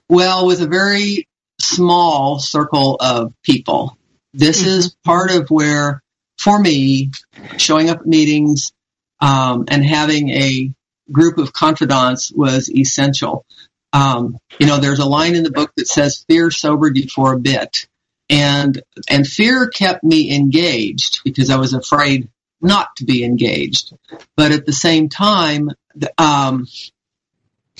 Well, 0.09 0.45
with 0.45 0.61
a 0.61 0.67
very 0.67 1.27
small 1.59 2.39
circle 2.39 2.97
of 2.99 3.33
people. 3.43 3.97
This 4.33 4.61
mm-hmm. 4.61 4.79
is 4.79 4.95
part 5.05 5.31
of 5.31 5.49
where, 5.49 6.03
for 6.37 6.59
me, 6.59 7.11
showing 7.57 7.89
up 7.89 8.01
at 8.01 8.05
meetings 8.05 8.73
um, 9.21 9.65
and 9.69 9.85
having 9.85 10.29
a 10.29 10.73
group 11.11 11.37
of 11.37 11.53
confidants 11.53 12.31
was 12.31 12.69
essential. 12.69 13.45
Um, 13.93 14.37
you 14.59 14.67
know, 14.67 14.77
there's 14.77 14.99
a 14.99 15.05
line 15.05 15.35
in 15.35 15.43
the 15.43 15.51
book 15.51 15.71
that 15.77 15.87
says, 15.87 16.25
"Fear 16.27 16.51
sobered 16.51 16.97
you 16.97 17.07
for 17.07 17.33
a 17.33 17.39
bit." 17.39 17.87
And 18.29 18.81
and 19.09 19.27
fear 19.27 19.67
kept 19.67 20.03
me 20.03 20.35
engaged 20.35 21.21
because 21.23 21.49
I 21.49 21.57
was 21.57 21.73
afraid 21.73 22.29
not 22.61 22.95
to 22.97 23.05
be 23.05 23.23
engaged. 23.23 23.93
But 24.35 24.51
at 24.51 24.65
the 24.65 24.73
same 24.73 25.09
time, 25.09 25.69
um, 26.17 26.67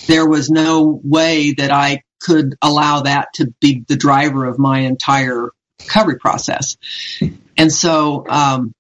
there 0.08 0.28
was 0.28 0.50
no 0.50 1.00
way 1.04 1.54
that 1.54 1.72
I 1.72 2.04
could 2.20 2.56
allow 2.62 3.02
that 3.02 3.34
to 3.36 3.54
be 3.60 3.84
the 3.88 3.96
driver 3.96 4.46
of 4.46 4.60
my 4.60 4.80
entire 4.80 5.50
recovery 5.80 6.18
process. 6.18 6.78
And 7.58 7.72
so, 7.72 8.26
um, 8.28 8.74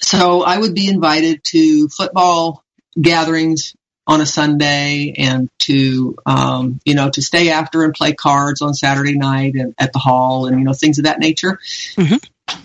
so 0.00 0.42
I 0.42 0.58
would 0.58 0.74
be 0.74 0.88
invited 0.88 1.44
to 1.44 1.88
football 1.88 2.64
gatherings 3.00 3.74
on 4.06 4.20
a 4.20 4.26
Sunday 4.26 5.14
and 5.16 5.48
to, 5.60 6.16
um, 6.26 6.80
you 6.84 6.94
know, 6.94 7.10
to 7.10 7.22
stay 7.22 7.50
after 7.50 7.84
and 7.84 7.94
play 7.94 8.12
cards 8.12 8.60
on 8.60 8.74
Saturday 8.74 9.16
night 9.16 9.54
and 9.54 9.74
at 9.78 9.92
the 9.92 9.98
hall 9.98 10.46
and, 10.46 10.58
you 10.58 10.64
know, 10.64 10.72
things 10.72 10.98
of 10.98 11.04
that 11.04 11.20
nature. 11.20 11.58
Mm-hmm. 11.94 12.16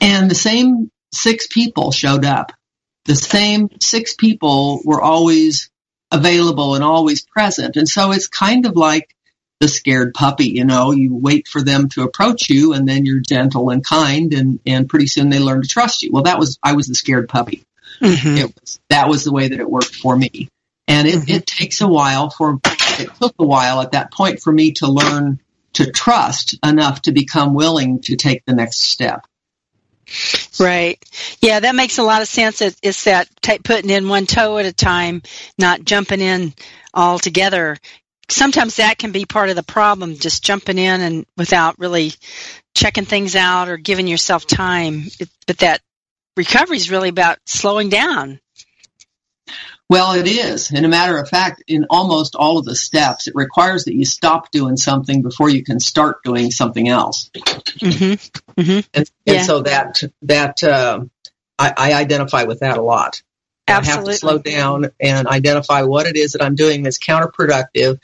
And 0.01 0.31
the 0.31 0.35
same 0.35 0.89
six 1.13 1.47
people 1.47 1.91
showed 1.91 2.25
up. 2.25 2.51
The 3.05 3.15
same 3.15 3.69
six 3.79 4.15
people 4.15 4.81
were 4.83 5.01
always 5.01 5.69
available 6.11 6.75
and 6.75 6.83
always 6.83 7.23
present. 7.23 7.75
And 7.75 7.87
so 7.87 8.11
it's 8.11 8.27
kind 8.27 8.65
of 8.65 8.75
like 8.75 9.13
the 9.59 9.67
scared 9.67 10.13
puppy, 10.13 10.49
you 10.49 10.65
know, 10.65 10.91
you 10.91 11.15
wait 11.15 11.47
for 11.47 11.61
them 11.61 11.89
to 11.89 12.03
approach 12.03 12.49
you 12.49 12.73
and 12.73 12.87
then 12.87 13.05
you're 13.05 13.19
gentle 13.19 13.69
and 13.69 13.83
kind 13.83 14.33
and, 14.33 14.59
and 14.65 14.89
pretty 14.89 15.07
soon 15.07 15.29
they 15.29 15.39
learn 15.39 15.61
to 15.61 15.67
trust 15.67 16.03
you. 16.03 16.11
Well, 16.11 16.23
that 16.23 16.39
was, 16.39 16.59
I 16.61 16.73
was 16.73 16.87
the 16.87 16.95
scared 16.95 17.29
puppy. 17.29 17.63
Mm-hmm. 18.01 18.37
It 18.37 18.59
was, 18.59 18.79
that 18.89 19.07
was 19.07 19.23
the 19.23 19.31
way 19.31 19.47
that 19.47 19.59
it 19.59 19.69
worked 19.69 19.95
for 19.95 20.15
me. 20.15 20.49
And 20.87 21.07
it, 21.07 21.15
mm-hmm. 21.15 21.31
it 21.31 21.45
takes 21.45 21.81
a 21.81 21.87
while 21.87 22.29
for, 22.29 22.59
it 22.63 23.09
took 23.21 23.35
a 23.39 23.45
while 23.45 23.81
at 23.81 23.91
that 23.91 24.11
point 24.11 24.41
for 24.41 24.51
me 24.51 24.71
to 24.73 24.87
learn 24.87 25.39
to 25.73 25.91
trust 25.91 26.57
enough 26.63 27.03
to 27.03 27.11
become 27.11 27.53
willing 27.53 27.99
to 28.01 28.15
take 28.15 28.45
the 28.45 28.53
next 28.53 28.79
step. 28.79 29.27
Right. 30.59 31.03
Yeah, 31.41 31.59
that 31.59 31.75
makes 31.75 31.97
a 31.97 32.03
lot 32.03 32.21
of 32.21 32.27
sense. 32.27 32.61
it's 32.61 33.03
that 33.03 33.29
t- 33.41 33.59
putting 33.59 33.89
in 33.89 34.07
one 34.07 34.25
toe 34.25 34.57
at 34.57 34.65
a 34.65 34.73
time, 34.73 35.21
not 35.57 35.83
jumping 35.83 36.21
in 36.21 36.53
all 36.93 37.19
together. 37.19 37.77
Sometimes 38.29 38.77
that 38.77 38.97
can 38.97 39.11
be 39.11 39.25
part 39.25 39.49
of 39.49 39.55
the 39.55 39.63
problem, 39.63 40.15
just 40.15 40.43
jumping 40.43 40.77
in 40.77 41.01
and 41.01 41.25
without 41.35 41.77
really 41.77 42.13
checking 42.73 43.05
things 43.05 43.35
out 43.35 43.69
or 43.69 43.77
giving 43.77 44.07
yourself 44.07 44.47
time. 44.47 45.05
It, 45.19 45.29
but 45.45 45.59
that 45.59 45.81
recovery 46.35 46.77
is 46.77 46.89
really 46.89 47.09
about 47.09 47.39
slowing 47.45 47.89
down 47.89 48.39
well, 49.89 50.13
it 50.13 50.27
is. 50.27 50.71
And 50.71 50.85
a 50.85 50.89
matter 50.89 51.17
of 51.17 51.29
fact, 51.29 51.63
in 51.67 51.85
almost 51.89 52.35
all 52.35 52.57
of 52.57 52.65
the 52.65 52.75
steps, 52.75 53.27
it 53.27 53.35
requires 53.35 53.85
that 53.85 53.95
you 53.95 54.05
stop 54.05 54.51
doing 54.51 54.75
something 54.75 55.21
before 55.21 55.49
you 55.49 55.63
can 55.63 55.79
start 55.79 56.23
doing 56.23 56.51
something 56.51 56.89
else. 56.89 57.29
Mm-hmm. 57.33 58.61
Mm-hmm. 58.61 58.79
And, 58.93 59.11
yeah. 59.25 59.33
and, 59.33 59.45
so 59.45 59.61
that 59.61 60.03
that 60.23 60.63
uh, 60.63 61.05
I, 61.57 61.73
I, 61.77 61.93
identify 61.93 62.43
with 62.43 62.59
that 62.59 62.77
a 62.77 62.81
lot. 62.81 63.21
Absolutely. 63.67 63.91
I 63.91 63.95
have 63.95 64.05
to 64.05 64.13
slow 64.13 64.37
down 64.39 64.91
and 64.99 65.27
identify 65.27 65.83
what 65.83 66.05
it 66.05 66.17
is 66.17 66.33
that 66.33 66.43
I'm 66.43 66.55
doing 66.55 66.83
that's 66.83 66.99
counterproductive, 66.99 67.99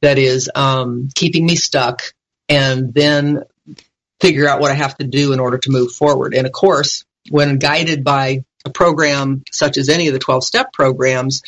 that 0.00 0.18
is 0.18 0.50
um, 0.54 1.08
keeping 1.14 1.44
me 1.44 1.56
stuck, 1.56 2.02
and 2.48 2.94
then 2.94 3.44
figure 4.20 4.48
out 4.48 4.60
what 4.60 4.70
I 4.70 4.74
have 4.74 4.96
to 4.98 5.04
do 5.04 5.32
in 5.32 5.40
order 5.40 5.58
to 5.58 5.70
move 5.70 5.92
forward. 5.92 6.34
And 6.34 6.46
of 6.46 6.52
course, 6.52 7.04
when 7.28 7.58
guided 7.58 8.04
by 8.04 8.44
a 8.64 8.70
program 8.70 9.42
such 9.50 9.76
as 9.76 9.88
any 9.88 10.08
of 10.08 10.12
the 10.12 10.18
12 10.18 10.44
step 10.44 10.72
programs, 10.72 11.42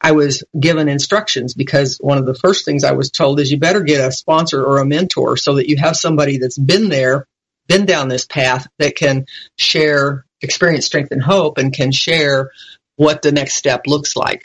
I 0.00 0.12
was 0.12 0.44
given 0.58 0.88
instructions 0.88 1.54
because 1.54 1.98
one 1.98 2.18
of 2.18 2.26
the 2.26 2.34
first 2.34 2.64
things 2.64 2.84
I 2.84 2.92
was 2.92 3.10
told 3.10 3.40
is 3.40 3.50
you 3.50 3.58
better 3.58 3.80
get 3.80 4.06
a 4.06 4.12
sponsor 4.12 4.64
or 4.64 4.78
a 4.78 4.86
mentor 4.86 5.36
so 5.36 5.54
that 5.54 5.68
you 5.68 5.76
have 5.78 5.96
somebody 5.96 6.38
that's 6.38 6.58
been 6.58 6.88
there, 6.88 7.26
been 7.66 7.84
down 7.84 8.08
this 8.08 8.24
path 8.24 8.68
that 8.78 8.96
can 8.96 9.26
share 9.56 10.24
experience, 10.40 10.86
strength, 10.86 11.10
and 11.10 11.22
hope 11.22 11.58
and 11.58 11.72
can 11.72 11.90
share 11.90 12.52
what 12.96 13.22
the 13.22 13.32
next 13.32 13.54
step 13.54 13.86
looks 13.86 14.14
like. 14.14 14.44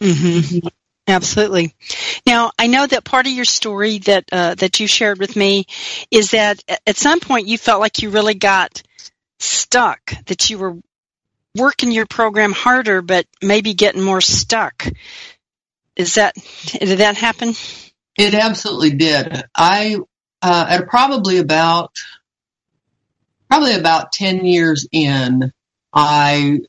Mm-hmm. 0.00 0.66
Absolutely. 1.08 1.74
Now, 2.26 2.52
I 2.58 2.68
know 2.68 2.86
that 2.86 3.04
part 3.04 3.26
of 3.26 3.32
your 3.32 3.44
story 3.44 3.98
that 3.98 4.24
uh, 4.30 4.54
that 4.56 4.78
you 4.78 4.86
shared 4.86 5.18
with 5.18 5.34
me 5.34 5.66
is 6.10 6.30
that 6.30 6.62
at 6.86 6.96
some 6.96 7.18
point 7.18 7.48
you 7.48 7.58
felt 7.58 7.80
like 7.80 8.02
you 8.02 8.10
really 8.10 8.34
got 8.34 8.82
stuck, 9.42 10.12
that 10.26 10.50
you 10.50 10.58
were 10.58 10.76
working 11.54 11.92
your 11.92 12.06
program 12.06 12.52
harder, 12.52 13.02
but 13.02 13.26
maybe 13.42 13.74
getting 13.74 14.02
more 14.02 14.20
stuck. 14.20 14.86
Is 15.96 16.14
that, 16.14 16.34
did 16.66 16.98
that 16.98 17.16
happen? 17.16 17.54
It 18.16 18.34
absolutely 18.34 18.90
did. 18.90 19.44
I, 19.54 19.98
uh, 20.40 20.66
at 20.68 20.88
probably 20.88 21.38
about, 21.38 21.94
probably 23.50 23.74
about 23.74 24.12
10 24.12 24.44
years 24.44 24.86
in, 24.90 25.52
I, 25.92 26.60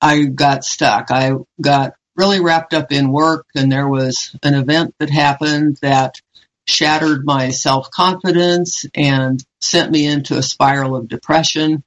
I 0.00 0.24
got 0.24 0.64
stuck. 0.64 1.10
I 1.10 1.32
got 1.60 1.94
really 2.14 2.40
wrapped 2.40 2.74
up 2.74 2.92
in 2.92 3.12
work 3.12 3.46
and 3.54 3.70
there 3.70 3.88
was 3.88 4.36
an 4.42 4.54
event 4.54 4.94
that 4.98 5.10
happened 5.10 5.78
that 5.82 6.20
shattered 6.66 7.24
my 7.24 7.50
self 7.50 7.90
confidence 7.90 8.84
and 8.94 9.42
sent 9.60 9.90
me 9.90 10.06
into 10.06 10.36
a 10.36 10.42
spiral 10.42 10.96
of 10.96 11.08
depression. 11.08 11.84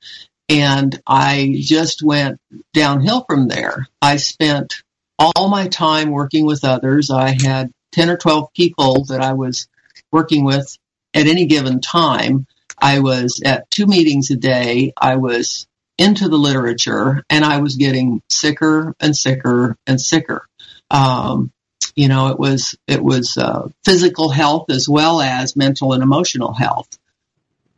And 0.49 0.99
I 1.05 1.55
just 1.59 2.01
went 2.01 2.41
downhill 2.73 3.23
from 3.29 3.47
there. 3.47 3.87
I 4.01 4.17
spent 4.17 4.81
all 5.19 5.47
my 5.49 5.67
time 5.67 6.09
working 6.09 6.45
with 6.45 6.65
others. 6.65 7.11
I 7.11 7.29
had 7.39 7.71
10 7.91 8.09
or 8.09 8.17
12 8.17 8.53
people 8.53 9.05
that 9.05 9.21
I 9.21 9.33
was 9.33 9.67
working 10.11 10.43
with 10.43 10.75
at 11.13 11.27
any 11.27 11.45
given 11.45 11.81
time. 11.81 12.47
I 12.77 12.99
was 12.99 13.41
at 13.45 13.69
two 13.69 13.85
meetings 13.85 14.31
a 14.31 14.37
day. 14.37 14.93
I 14.99 15.17
was 15.17 15.67
into 15.97 16.29
the 16.29 16.37
literature 16.37 17.23
and 17.29 17.43
I 17.43 17.59
was 17.59 17.75
getting 17.75 18.21
sicker 18.29 18.95
and 18.99 19.15
sicker 19.15 19.75
and 19.85 19.99
sicker. 19.99 20.47
Um, 20.89 21.51
you 21.95 22.07
know, 22.07 22.29
it 22.29 22.39
was, 22.39 22.75
it 22.87 23.03
was, 23.03 23.37
uh, 23.37 23.67
physical 23.83 24.29
health 24.29 24.69
as 24.69 24.87
well 24.87 25.21
as 25.21 25.57
mental 25.57 25.93
and 25.93 26.01
emotional 26.01 26.53
health. 26.53 26.87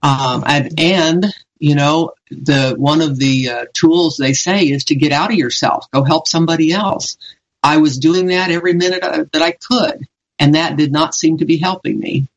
Um, 0.03 0.43
and, 0.45 0.79
and 0.79 1.25
You 1.61 1.75
know, 1.75 2.13
the 2.31 2.73
one 2.75 3.01
of 3.01 3.19
the 3.19 3.49
uh, 3.49 3.65
tools 3.71 4.17
they 4.17 4.33
say 4.33 4.63
is 4.63 4.85
to 4.85 4.95
get 4.95 5.11
out 5.11 5.29
of 5.29 5.37
yourself, 5.37 5.85
go 5.91 6.03
help 6.03 6.27
somebody 6.27 6.73
else. 6.73 7.17
I 7.61 7.77
was 7.77 7.99
doing 7.99 8.27
that 8.27 8.49
every 8.49 8.73
minute 8.73 9.03
I, 9.03 9.25
that 9.31 9.41
I 9.43 9.51
could, 9.51 10.07
and 10.39 10.55
that 10.55 10.75
did 10.75 10.91
not 10.91 11.13
seem 11.13 11.37
to 11.37 11.45
be 11.45 11.57
helping 11.57 11.99
me. 11.99 12.27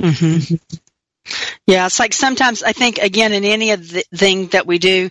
Mm-hmm. 0.00 0.54
Yeah, 1.66 1.84
it's 1.84 1.98
like 1.98 2.14
sometimes 2.14 2.62
I 2.62 2.72
think 2.72 2.96
again 2.96 3.34
in 3.34 3.44
any 3.44 3.72
of 3.72 3.86
the 3.86 4.02
thing 4.14 4.46
that 4.48 4.66
we 4.66 4.78
do, 4.78 5.10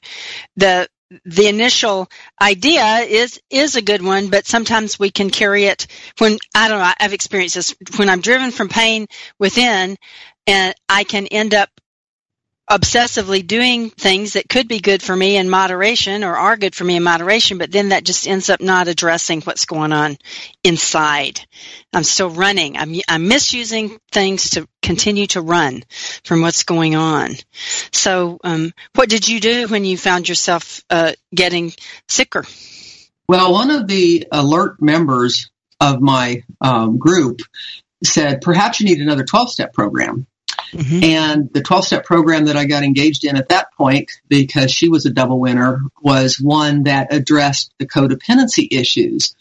the 0.55 0.89
the 1.25 1.47
initial 1.47 2.10
idea 2.41 3.01
is 3.01 3.39
is 3.51 3.75
a 3.75 3.84
good 3.84 4.01
one, 4.01 4.32
but 4.32 4.47
sometimes 4.47 4.97
we 4.97 5.12
can 5.12 5.29
carry 5.29 5.65
it 5.65 5.86
when 6.17 6.39
I 6.55 6.69
don't 6.69 6.79
know. 6.79 6.91
I've 6.99 7.13
experienced 7.13 7.53
this 7.53 7.75
when 7.97 8.10
I'm 8.10 8.21
driven 8.21 8.49
from 8.49 8.67
pain 8.67 9.05
within, 9.38 9.95
and 10.47 10.73
I 10.89 11.03
can 11.03 11.27
end 11.27 11.53
up 11.53 11.69
obsessively 12.69 13.45
doing 13.45 13.89
things 13.89 14.34
that 14.34 14.47
could 14.47 14.67
be 14.67 14.79
good 14.79 15.01
for 15.01 15.15
me 15.15 15.38
in 15.38 15.49
moderation 15.49 16.23
or 16.23 16.36
are 16.36 16.55
good 16.55 16.75
for 16.75 16.84
me 16.84 16.95
in 16.95 17.03
moderation, 17.03 17.58
but 17.58 17.71
then 17.71 17.89
that 17.89 18.03
just 18.03 18.27
ends 18.27 18.49
up 18.49 18.62
not 18.62 18.88
addressing 18.88 19.41
what's 19.41 19.65
going 19.65 19.91
on 19.91 20.17
inside. 20.63 21.41
I'm 21.91 22.03
still 22.03 22.29
running. 22.29 22.77
I'm, 22.77 22.93
I'm 23.08 23.27
misusing 23.27 23.97
things 24.12 24.51
to 24.51 24.67
continue 24.84 25.25
to 25.27 25.41
run 25.41 25.84
from 26.23 26.41
what's 26.41 26.63
going 26.63 26.95
on. 26.95 27.32
So, 27.91 28.38
um, 28.43 28.71
what 28.93 29.10
did 29.10 29.27
you 29.27 29.39
do 29.39 29.67
when 29.67 29.84
you 29.84 29.97
found 29.97 30.29
yourself 30.29 30.84
uh, 30.89 31.13
getting 31.34 31.73
sicker? 32.08 32.45
Well, 33.27 33.51
one 33.51 33.71
of 33.71 33.88
the 33.88 34.27
alert 34.32 34.82
members 34.82 35.49
of 35.79 36.01
my 36.01 36.43
um, 36.62 36.97
group 36.97 37.41
said, 38.03 38.41
perhaps 38.41 38.79
you 38.79 38.86
need 38.86 39.01
another 39.01 39.23
12 39.23 39.51
step 39.51 39.73
program. 39.73 40.27
Mm-hmm. 40.71 41.03
And 41.03 41.53
the 41.53 41.62
12 41.62 41.86
step 41.86 42.05
program 42.05 42.45
that 42.45 42.55
I 42.55 42.65
got 42.65 42.84
engaged 42.84 43.25
in 43.25 43.36
at 43.36 43.49
that 43.49 43.73
point, 43.73 44.12
because 44.27 44.71
she 44.71 44.89
was 44.89 45.05
a 45.05 45.12
double 45.12 45.39
winner, 45.39 45.82
was 46.01 46.39
one 46.39 46.84
that 46.84 47.13
addressed 47.13 47.73
the 47.79 47.88
codependency 47.88 48.67
issues 48.71 49.36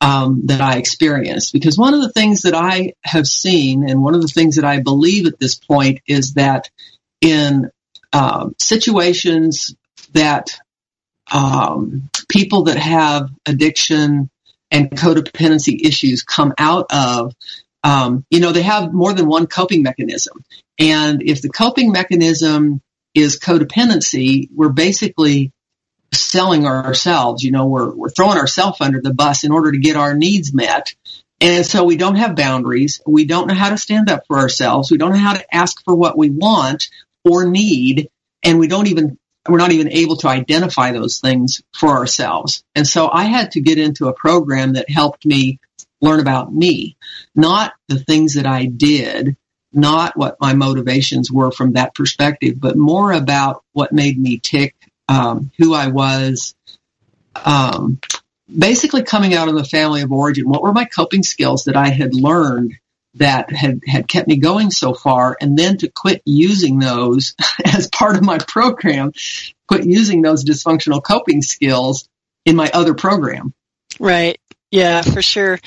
um, 0.00 0.42
that 0.46 0.60
I 0.60 0.78
experienced. 0.78 1.52
Because 1.52 1.76
one 1.76 1.94
of 1.94 2.00
the 2.00 2.12
things 2.12 2.42
that 2.42 2.54
I 2.54 2.94
have 3.04 3.26
seen, 3.26 3.88
and 3.88 4.02
one 4.02 4.14
of 4.14 4.22
the 4.22 4.28
things 4.28 4.56
that 4.56 4.64
I 4.64 4.80
believe 4.80 5.26
at 5.26 5.38
this 5.38 5.56
point, 5.56 6.00
is 6.06 6.34
that 6.34 6.70
in 7.20 7.70
um, 8.12 8.54
situations 8.58 9.74
that 10.12 10.50
um, 11.30 12.10
people 12.28 12.64
that 12.64 12.78
have 12.78 13.30
addiction 13.46 14.30
and 14.70 14.90
codependency 14.90 15.84
issues 15.84 16.22
come 16.22 16.54
out 16.58 16.86
of, 16.90 17.34
um, 17.82 18.24
you 18.30 18.40
know, 18.40 18.52
they 18.52 18.62
have 18.62 18.92
more 18.92 19.12
than 19.12 19.26
one 19.26 19.46
coping 19.46 19.82
mechanism. 19.82 20.42
And 20.78 21.22
if 21.22 21.42
the 21.42 21.48
coping 21.48 21.92
mechanism 21.92 22.80
is 23.14 23.38
codependency, 23.38 24.48
we're 24.54 24.68
basically 24.70 25.52
selling 26.12 26.66
ourselves. 26.66 27.42
You 27.42 27.52
know, 27.52 27.66
we're, 27.66 27.94
we're 27.94 28.10
throwing 28.10 28.38
ourselves 28.38 28.80
under 28.80 29.00
the 29.00 29.14
bus 29.14 29.44
in 29.44 29.52
order 29.52 29.72
to 29.72 29.78
get 29.78 29.96
our 29.96 30.14
needs 30.14 30.52
met. 30.52 30.94
And 31.40 31.64
so 31.64 31.84
we 31.84 31.96
don't 31.96 32.16
have 32.16 32.36
boundaries. 32.36 33.00
We 33.06 33.24
don't 33.24 33.46
know 33.46 33.54
how 33.54 33.70
to 33.70 33.78
stand 33.78 34.10
up 34.10 34.24
for 34.26 34.38
ourselves. 34.38 34.90
We 34.90 34.98
don't 34.98 35.12
know 35.12 35.18
how 35.18 35.34
to 35.34 35.54
ask 35.54 35.82
for 35.84 35.94
what 35.94 36.18
we 36.18 36.28
want 36.28 36.88
or 37.24 37.46
need. 37.46 38.10
And 38.42 38.58
we 38.58 38.68
don't 38.68 38.88
even, 38.88 39.18
we're 39.48 39.58
not 39.58 39.72
even 39.72 39.90
able 39.90 40.16
to 40.16 40.28
identify 40.28 40.92
those 40.92 41.20
things 41.20 41.62
for 41.74 41.88
ourselves. 41.88 42.62
And 42.74 42.86
so 42.86 43.08
I 43.10 43.24
had 43.24 43.52
to 43.52 43.60
get 43.62 43.78
into 43.78 44.08
a 44.08 44.12
program 44.12 44.74
that 44.74 44.90
helped 44.90 45.24
me 45.24 45.58
learn 46.00 46.20
about 46.20 46.52
me, 46.52 46.96
not 47.34 47.72
the 47.88 47.98
things 47.98 48.34
that 48.34 48.46
I 48.46 48.66
did, 48.66 49.36
not 49.72 50.16
what 50.16 50.40
my 50.40 50.54
motivations 50.54 51.30
were 51.30 51.50
from 51.50 51.74
that 51.74 51.94
perspective, 51.94 52.58
but 52.58 52.76
more 52.76 53.12
about 53.12 53.62
what 53.72 53.92
made 53.92 54.18
me 54.18 54.38
tick, 54.38 54.74
um, 55.08 55.50
who 55.58 55.74
I 55.74 55.88
was, 55.88 56.54
um, 57.44 58.00
basically 58.58 59.02
coming 59.02 59.34
out 59.34 59.48
of 59.48 59.54
the 59.54 59.64
family 59.64 60.02
of 60.02 60.12
origin. 60.12 60.48
What 60.48 60.62
were 60.62 60.72
my 60.72 60.84
coping 60.84 61.22
skills 61.22 61.64
that 61.64 61.76
I 61.76 61.88
had 61.88 62.14
learned 62.14 62.74
that 63.14 63.50
had, 63.50 63.80
had 63.86 64.08
kept 64.08 64.28
me 64.28 64.36
going 64.36 64.70
so 64.70 64.94
far 64.94 65.36
and 65.40 65.58
then 65.58 65.76
to 65.78 65.88
quit 65.88 66.22
using 66.24 66.78
those 66.78 67.34
as 67.64 67.88
part 67.88 68.16
of 68.16 68.22
my 68.22 68.38
program, 68.38 69.12
quit 69.68 69.84
using 69.84 70.22
those 70.22 70.44
dysfunctional 70.44 71.02
coping 71.02 71.42
skills 71.42 72.08
in 72.44 72.56
my 72.56 72.70
other 72.72 72.94
program. 72.94 73.52
Right. 73.98 74.40
Yeah, 74.70 75.02
for 75.02 75.20
sure. 75.20 75.58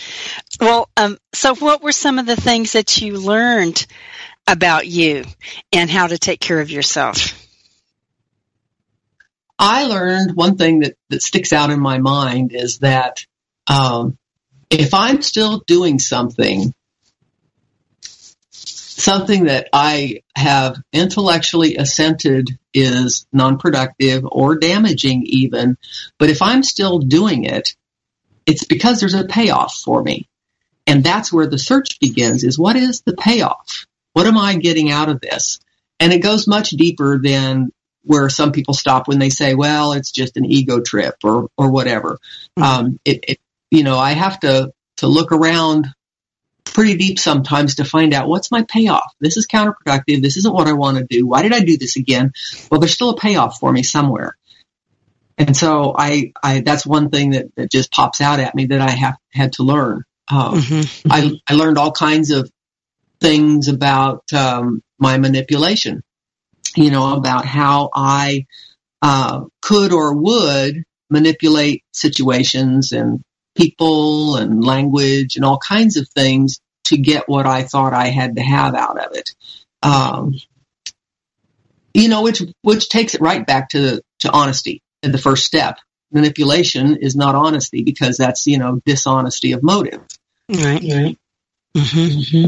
Well, 0.62 0.90
um, 0.96 1.18
so 1.34 1.56
what 1.56 1.84
were 1.84 1.92
some 1.92 2.20
of 2.20 2.26
the 2.26 2.38
things 2.38 2.74
that 2.74 3.02
you 3.02 3.18
learned 3.18 3.86
about 4.48 4.88
you 4.88 5.26
and 5.74 5.90
how 5.90 6.08
to 6.08 6.18
take 6.18 6.40
care 6.40 6.62
of 6.62 6.72
yourself? 6.72 7.40
I 9.60 9.86
learned 9.86 10.36
one 10.36 10.58
thing 10.58 10.80
that, 10.80 10.96
that 11.10 11.22
sticks 11.22 11.54
out 11.54 11.70
in 11.70 11.80
my 11.80 11.98
mind 11.98 12.54
is 12.54 12.80
that 12.80 13.26
um, 13.68 14.18
if 14.70 14.94
I'm 14.94 15.22
still 15.22 15.64
doing 15.68 16.00
something, 16.00 16.74
something 18.52 19.46
that 19.46 19.70
I 19.74 20.22
have 20.36 20.82
intellectually 20.92 21.76
assented 21.76 22.58
is 22.74 23.26
non-productive 23.32 24.24
or 24.26 24.58
damaging 24.58 25.24
even, 25.26 25.78
but 26.18 26.30
if 26.30 26.42
I'm 26.42 26.64
still 26.64 27.00
doing 27.00 27.44
it, 27.44 27.76
it's 28.46 28.64
because 28.64 29.00
there's 29.00 29.14
a 29.14 29.26
payoff 29.26 29.76
for 29.76 30.02
me. 30.02 30.28
And 30.86 31.04
that's 31.04 31.32
where 31.32 31.48
the 31.48 31.58
search 31.58 32.00
begins 32.00 32.44
is 32.44 32.60
what 32.60 32.76
is 32.76 33.02
the 33.02 33.16
payoff? 33.16 33.86
What 34.14 34.28
am 34.28 34.38
I 34.38 34.56
getting 34.56 34.92
out 34.92 35.10
of 35.10 35.22
this? 35.22 35.60
And 36.00 36.12
it 36.12 36.20
goes 36.20 36.48
much 36.48 36.72
deeper 36.72 37.20
than 37.20 37.72
where 38.04 38.30
some 38.30 38.52
people 38.52 38.74
stop 38.74 39.08
when 39.08 39.20
they 39.20 39.30
say, 39.30 39.56
well, 39.56 39.94
it's 39.94 40.12
just 40.12 40.36
an 40.36 40.46
ego 40.46 40.82
trip 40.82 41.16
or, 41.24 41.48
or 41.58 41.70
whatever. 41.70 42.20
Mm-hmm. 42.60 42.64
Um, 42.64 43.00
it, 43.06 43.24
it, 43.28 43.40
you 43.72 43.84
know, 43.84 43.98
I 43.98 44.12
have 44.12 44.40
to, 44.42 44.74
to 44.98 45.08
look 45.08 45.32
around 45.32 45.88
pretty 46.66 46.96
deep 46.98 47.20
sometimes 47.20 47.76
to 47.76 47.86
find 47.86 48.14
out 48.14 48.28
what's 48.28 48.52
my 48.52 48.64
payoff. 48.64 49.14
This 49.20 49.38
is 49.38 49.48
counterproductive. 49.48 50.22
This 50.22 50.38
isn't 50.38 50.54
what 50.54 50.68
I 50.68 50.74
want 50.74 50.98
to 50.98 51.06
do. 51.06 51.26
Why 51.26 51.44
did 51.44 51.54
I 51.54 51.62
do 51.62 51.78
this 51.78 51.96
again? 51.96 52.34
Well, 52.70 52.80
there's 52.80 52.94
still 52.94 53.12
a 53.12 53.18
payoff 53.18 53.60
for 53.60 53.72
me 53.72 53.84
somewhere. 53.84 54.36
And 55.38 55.56
so 55.56 55.96
I, 55.98 56.34
I, 56.42 56.62
that's 56.62 56.86
one 56.86 57.10
thing 57.10 57.32
that, 57.32 57.56
that 57.56 57.72
just 57.72 57.92
pops 57.92 58.22
out 58.22 58.40
at 58.40 58.56
me 58.56 58.68
that 58.68 58.82
I 58.82 58.92
have 58.92 59.18
had 59.32 59.54
to 59.54 59.64
learn. 59.64 60.04
Um, 60.30 60.62
mm-hmm. 60.62 61.12
I, 61.12 61.40
I 61.48 61.54
learned 61.54 61.78
all 61.78 61.92
kinds 61.92 62.32
of 62.32 62.50
things 63.20 63.68
about 63.68 64.32
um, 64.34 64.82
my 65.00 65.18
manipulation, 65.18 66.04
you 66.76 66.92
know, 66.92 67.16
about 67.16 67.46
how 67.46 67.90
I 67.94 68.46
uh, 69.02 69.46
could 69.62 69.92
or 69.92 70.14
would 70.14 70.84
manipulate 71.10 71.84
situations 71.92 72.92
and 72.92 73.22
people 73.56 74.36
and 74.36 74.64
language 74.64 75.36
and 75.36 75.46
all 75.46 75.60
kinds 75.60 75.98
of 75.98 76.08
things 76.10 76.60
to 76.86 76.98
get 76.98 77.30
what 77.30 77.46
I 77.46 77.64
thought 77.64 77.94
I 77.94 78.08
had 78.08 78.36
to 78.36 78.42
have 78.42 78.76
out 78.76 79.00
of 79.00 79.16
it. 79.16 79.30
Um, 79.82 80.36
you 81.94 82.08
know, 82.08 82.24
which 82.24 82.42
which 82.62 82.90
takes 82.90 83.14
it 83.14 83.22
right 83.22 83.46
back 83.46 83.70
to 83.70 84.02
to 84.20 84.32
honesty 84.32 84.82
the 85.12 85.18
first 85.18 85.46
step. 85.46 85.80
Manipulation 86.12 86.98
is 86.98 87.16
not 87.16 87.36
honesty 87.36 87.84
because 87.84 88.18
that's, 88.18 88.46
you 88.46 88.58
know, 88.58 88.80
dishonesty 88.86 89.54
of 89.54 89.64
motive. 89.64 90.02
Right, 90.50 90.82
right. 90.84 91.18
Mm-hmm, 91.76 92.20
mm-hmm. 92.20 92.46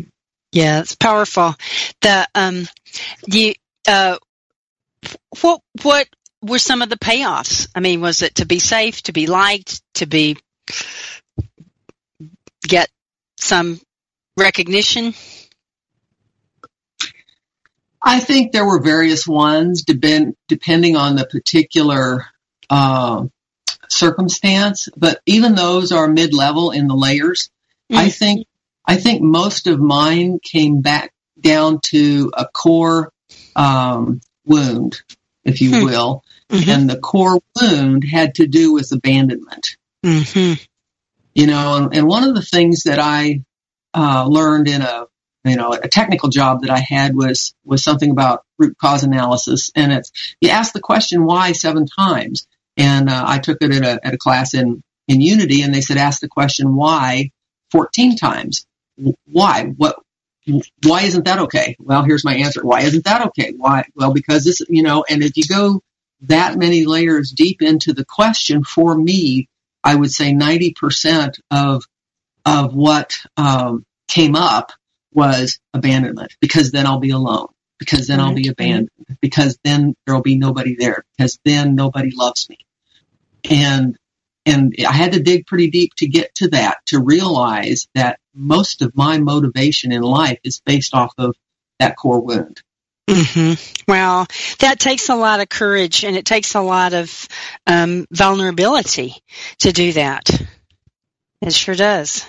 Yeah, 0.52 0.82
it's 0.82 0.96
powerful. 0.96 1.56
The, 2.02 2.28
um, 2.36 2.68
you, 3.28 3.56
uh, 3.88 4.18
what, 5.42 5.62
what 5.82 6.08
were 6.42 6.60
some 6.60 6.82
of 6.82 6.90
the 6.90 6.98
payoffs? 6.98 7.68
I 7.74 7.80
mean, 7.80 8.02
was 8.02 8.22
it 8.22 8.36
to 8.36 8.46
be 8.46 8.60
safe, 8.60 9.02
to 9.04 9.14
be 9.14 9.26
liked, 9.28 9.82
to 9.96 10.06
be, 10.06 10.38
get 12.62 12.90
some 13.38 13.82
recognition? 14.38 15.14
I 18.02 18.20
think 18.20 18.52
there 18.52 18.66
were 18.66 18.82
various 18.82 19.26
ones, 19.26 19.84
depend, 19.84 20.36
depending 20.48 20.96
on 20.96 21.16
the 21.16 21.26
particular 21.26 22.28
uh, 22.70 23.26
circumstance, 23.90 24.90
but 24.96 25.22
even 25.26 25.56
those 25.56 25.92
are 25.92 26.08
mid-level 26.08 26.72
in 26.72 26.88
the 26.88 26.96
layers. 26.96 27.50
Mm-hmm. 27.92 27.98
I 27.98 28.10
think 28.10 28.48
I 28.86 28.98
think 28.98 29.22
most 29.22 29.68
of 29.68 29.80
mine 29.80 30.40
came 30.44 30.82
back 30.82 31.12
down 31.40 31.80
to 31.86 32.32
a 32.36 32.46
core 32.46 33.12
um, 33.56 34.22
wound, 34.46 35.02
if 35.44 35.62
you 35.62 35.72
mm-hmm. 35.72 35.86
will, 35.86 36.24
mm-hmm. 36.50 36.70
and 36.70 36.90
the 36.90 37.00
core 37.00 37.40
wound 37.60 38.04
had 38.04 38.36
to 38.36 38.48
do 38.48 38.74
with 38.74 38.92
abandonment. 38.92 39.78
Mm-hmm. 40.06 40.62
You 41.34 41.48
know, 41.48 41.78
and, 41.78 41.96
and, 41.96 42.08
one 42.08 42.24
of 42.24 42.36
the 42.36 42.42
things 42.42 42.84
that 42.84 43.00
I 43.00 43.44
uh, 43.94 44.26
learned 44.28 44.68
in 44.68 44.82
a 44.82 45.06
you 45.44 45.56
know 45.56 45.74
a 45.74 45.88
technical 45.88 46.30
job 46.30 46.62
that 46.62 46.70
I 46.70 46.80
had 46.80 47.16
was 47.16 47.54
was 47.64 47.84
something 47.84 48.10
about 48.10 48.46
root 48.58 48.78
cause 48.78 49.04
analysis, 49.04 49.72
and 49.76 49.92
it's 49.92 50.12
you 50.40 50.50
ask 50.50 50.74
the 50.74 50.80
question 50.80 51.26
why 51.26 51.52
seven 51.52 51.86
times, 51.88 52.48
and 52.78 53.10
uh, 53.10 53.24
I 53.26 53.40
took 53.40 53.58
it 53.62 53.72
at 53.72 53.84
a, 53.84 54.06
at 54.06 54.14
a 54.14 54.18
class 54.18 54.54
in, 54.54 54.82
in 55.08 55.22
Unity, 55.22 55.62
and 55.62 55.74
they 55.74 55.82
said, 55.82 55.98
ask 55.98 56.20
the 56.20 56.28
question 56.28 56.76
why 56.76 57.32
14 57.72 58.16
times. 58.18 58.66
Why? 59.26 59.74
What? 59.78 60.00
why 60.84 61.02
isn't 61.02 61.26
that 61.26 61.40
okay? 61.40 61.76
Well, 61.80 62.04
here's 62.04 62.24
my 62.24 62.36
answer. 62.36 62.64
Why 62.64 62.82
isn't 62.82 63.06
that 63.06 63.28
okay? 63.28 63.54
Why? 63.58 63.86
Well, 63.96 64.14
because 64.14 64.44
this, 64.44 64.62
you 64.70 64.84
know, 64.84 65.04
and 65.10 65.24
if 65.24 65.38
you 65.38 65.44
go 65.50 65.82
that 66.22 66.58
many 66.58 66.86
layers 66.86 67.32
deep 67.32 67.62
into 67.62 67.94
the 67.94 68.06
question, 68.06 68.64
for 68.64 68.96
me, 68.96 69.50
I 69.84 69.96
would 69.96 70.12
say 70.12 70.34
90% 70.34 71.40
of, 71.50 71.84
of 72.46 72.76
what, 72.76 73.18
um, 73.38 73.86
came 74.08 74.36
up 74.36 74.72
was 75.12 75.60
abandonment 75.74 76.34
because 76.40 76.72
then 76.72 76.86
I'll 76.86 77.00
be 77.00 77.12
alone 77.12 77.48
because 77.80 78.08
then 78.08 78.20
I'll 78.20 78.34
be 78.34 78.48
abandoned 78.48 78.90
because 79.22 79.58
then 79.64 79.96
there'll 80.06 80.22
be 80.22 80.38
nobody 80.38 80.76
there 80.76 81.04
because 81.18 81.40
then 81.44 81.76
nobody 81.76 82.12
loves 82.12 82.50
me. 82.50 82.58
And 83.50 83.98
and 84.46 84.76
I 84.88 84.92
had 84.92 85.14
to 85.14 85.24
dig 85.24 85.48
pretty 85.48 85.70
deep 85.72 85.96
to 85.96 86.08
get 86.08 86.36
to 86.36 86.50
that 86.50 86.78
to 86.88 87.00
realize 87.00 87.88
that 87.96 88.20
most 88.34 88.82
of 88.82 88.96
my 88.96 89.18
motivation 89.18 89.92
in 89.92 90.04
life 90.04 90.40
is 90.44 90.62
based 90.64 90.94
off 90.94 91.14
of 91.18 91.36
that 91.80 91.98
core 91.98 92.22
wound. 92.22 92.62
Mm-hmm. 93.08 93.54
Well, 93.88 94.28
that 94.60 94.80
takes 94.80 95.10
a 95.10 95.16
lot 95.16 95.40
of 95.40 95.50
courage 95.50 96.04
and 96.04 96.16
it 96.16 96.26
takes 96.26 96.56
a 96.56 96.62
lot 96.62 96.94
of 96.94 97.28
um, 97.68 98.08
vulnerability 98.12 99.16
to 99.60 99.72
do 99.72 99.94
that. 99.94 100.30
It 101.42 101.54
sure 101.54 101.76
does. 101.76 102.26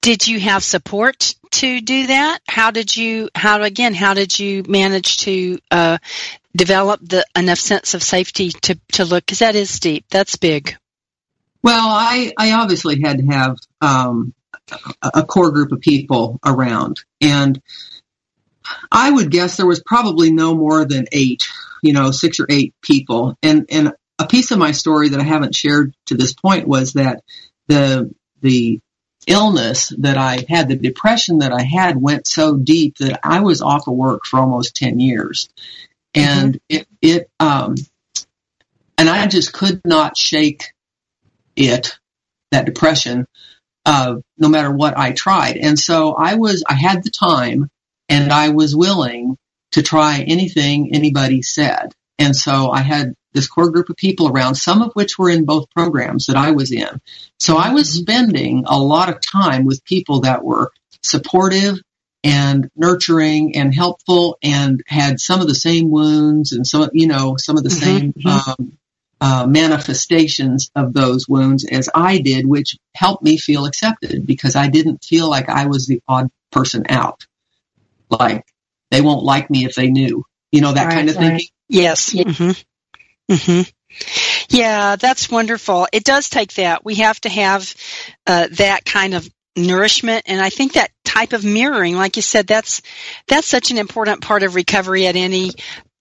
Did 0.00 0.28
you 0.28 0.38
have 0.40 0.62
support 0.62 1.34
to 1.52 1.80
do 1.80 2.06
that? 2.06 2.38
How 2.48 2.70
did 2.70 2.96
you, 2.96 3.28
how 3.34 3.62
again, 3.62 3.92
how 3.92 4.14
did 4.14 4.38
you 4.38 4.62
manage 4.66 5.18
to 5.18 5.58
uh, 5.70 5.98
develop 6.56 7.00
the 7.02 7.24
enough 7.36 7.58
sense 7.58 7.94
of 7.94 8.02
safety 8.02 8.50
to, 8.50 8.78
to 8.92 9.04
look? 9.04 9.24
Because 9.24 9.40
that 9.40 9.54
is 9.54 9.78
deep. 9.80 10.04
That's 10.10 10.36
big. 10.36 10.76
Well, 11.62 11.88
I, 11.88 12.32
I 12.38 12.52
obviously 12.52 13.00
had 13.00 13.18
to 13.18 13.26
have 13.26 13.56
um, 13.80 14.34
a, 15.02 15.10
a 15.14 15.22
core 15.24 15.50
group 15.50 15.72
of 15.72 15.80
people 15.80 16.38
around. 16.44 17.00
And 17.20 17.60
I 18.90 19.10
would 19.10 19.30
guess 19.30 19.56
there 19.56 19.66
was 19.66 19.82
probably 19.84 20.32
no 20.32 20.54
more 20.54 20.84
than 20.84 21.06
eight, 21.12 21.44
you 21.82 21.92
know, 21.92 22.10
six 22.10 22.40
or 22.40 22.46
eight 22.48 22.74
people. 22.82 23.36
And, 23.42 23.66
and 23.70 23.92
a 24.18 24.26
piece 24.26 24.50
of 24.50 24.58
my 24.58 24.72
story 24.72 25.10
that 25.10 25.20
I 25.20 25.24
haven't 25.24 25.54
shared 25.54 25.94
to 26.06 26.16
this 26.16 26.32
point 26.32 26.66
was 26.66 26.94
that 26.94 27.22
the, 27.68 28.14
the 28.40 28.80
illness 29.26 29.92
that 29.98 30.16
I 30.16 30.44
had, 30.48 30.68
the 30.68 30.76
depression 30.76 31.38
that 31.38 31.52
I 31.52 31.62
had 31.62 32.00
went 32.00 32.26
so 32.26 32.56
deep 32.56 32.98
that 32.98 33.20
I 33.24 33.40
was 33.40 33.60
off 33.60 33.88
of 33.88 33.94
work 33.94 34.24
for 34.24 34.38
almost 34.38 34.76
10 34.76 35.00
years. 35.00 35.48
And 36.16 36.54
mm-hmm. 36.54 36.76
it, 36.76 36.88
it, 37.02 37.30
um, 37.38 37.74
and 38.98 39.08
I 39.08 39.26
just 39.26 39.52
could 39.52 39.82
not 39.84 40.16
shake 40.16 40.72
it, 41.54 41.98
that 42.50 42.64
depression, 42.64 43.26
uh, 43.84 44.16
no 44.38 44.48
matter 44.48 44.70
what 44.70 44.96
I 44.96 45.12
tried. 45.12 45.58
And 45.58 45.78
so 45.78 46.14
I 46.14 46.34
was, 46.34 46.64
I 46.66 46.74
had 46.74 47.04
the 47.04 47.10
time 47.10 47.68
and 48.08 48.32
I 48.32 48.48
was 48.48 48.74
willing 48.74 49.36
to 49.72 49.82
try 49.82 50.20
anything 50.20 50.94
anybody 50.94 51.42
said. 51.42 51.92
And 52.18 52.34
so 52.34 52.70
I 52.70 52.80
had 52.80 53.14
this 53.34 53.46
core 53.46 53.70
group 53.70 53.90
of 53.90 53.96
people 53.96 54.28
around, 54.28 54.54
some 54.54 54.80
of 54.80 54.92
which 54.94 55.18
were 55.18 55.28
in 55.28 55.44
both 55.44 55.70
programs 55.70 56.26
that 56.26 56.36
I 56.36 56.52
was 56.52 56.72
in. 56.72 57.00
So 57.38 57.58
I 57.58 57.74
was 57.74 57.90
mm-hmm. 57.90 58.02
spending 58.02 58.64
a 58.66 58.78
lot 58.78 59.10
of 59.10 59.20
time 59.20 59.66
with 59.66 59.84
people 59.84 60.20
that 60.20 60.42
were 60.42 60.72
supportive 61.02 61.80
and 62.26 62.68
nurturing 62.74 63.56
and 63.56 63.72
helpful 63.72 64.36
and 64.42 64.82
had 64.88 65.20
some 65.20 65.40
of 65.40 65.46
the 65.46 65.54
same 65.54 65.92
wounds 65.92 66.52
and 66.52 66.66
some, 66.66 66.90
you 66.92 67.06
know, 67.06 67.36
some 67.36 67.56
of 67.56 67.62
the 67.62 67.68
mm-hmm. 67.68 67.84
same, 67.84 68.12
mm-hmm. 68.12 68.50
um, 68.62 68.78
uh, 69.20 69.46
manifestations 69.46 70.72
of 70.74 70.92
those 70.92 71.28
wounds 71.28 71.64
as 71.64 71.88
I 71.94 72.18
did, 72.18 72.44
which 72.44 72.78
helped 72.96 73.22
me 73.22 73.38
feel 73.38 73.64
accepted 73.64 74.26
because 74.26 74.56
I 74.56 74.68
didn't 74.68 75.04
feel 75.04 75.30
like 75.30 75.48
I 75.48 75.66
was 75.66 75.86
the 75.86 76.02
odd 76.08 76.28
person 76.50 76.86
out. 76.88 77.24
Like 78.10 78.44
they 78.90 79.02
won't 79.02 79.22
like 79.22 79.48
me 79.48 79.64
if 79.64 79.76
they 79.76 79.88
knew, 79.88 80.24
you 80.50 80.62
know, 80.62 80.72
that 80.72 80.86
right, 80.86 80.94
kind 80.94 81.08
of 81.08 81.16
right. 81.16 81.28
thinking. 81.28 81.48
Yes. 81.68 82.12
Mm-hmm. 82.12 83.32
Mm-hmm. 83.32 83.70
Yeah, 84.50 84.96
that's 84.96 85.30
wonderful. 85.30 85.86
It 85.92 86.02
does 86.02 86.28
take 86.28 86.54
that. 86.54 86.84
We 86.84 86.96
have 86.96 87.20
to 87.20 87.28
have 87.28 87.72
uh, 88.26 88.48
that 88.52 88.84
kind 88.84 89.14
of 89.14 89.28
nourishment, 89.56 90.24
and 90.26 90.40
I 90.40 90.50
think 90.50 90.74
that 90.74 90.90
type 91.04 91.32
of 91.32 91.44
mirroring, 91.44 91.96
like 91.96 92.16
you 92.16 92.22
said, 92.22 92.46
that's 92.46 92.82
that's 93.26 93.46
such 93.46 93.70
an 93.70 93.78
important 93.78 94.20
part 94.22 94.42
of 94.42 94.54
recovery 94.54 95.06
at 95.06 95.16
any 95.16 95.52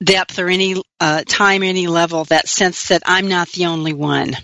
depth 0.04 0.40
or 0.40 0.48
any 0.50 0.82
uh, 1.00 1.24
time, 1.28 1.64
any 1.64 1.88
level. 1.88 2.26
That 2.26 2.48
sense 2.48 2.90
that 2.90 3.04
I'm 3.06 3.28
not 3.28 3.50
the 3.50 3.68
only 3.68 3.94
one. 3.94 4.36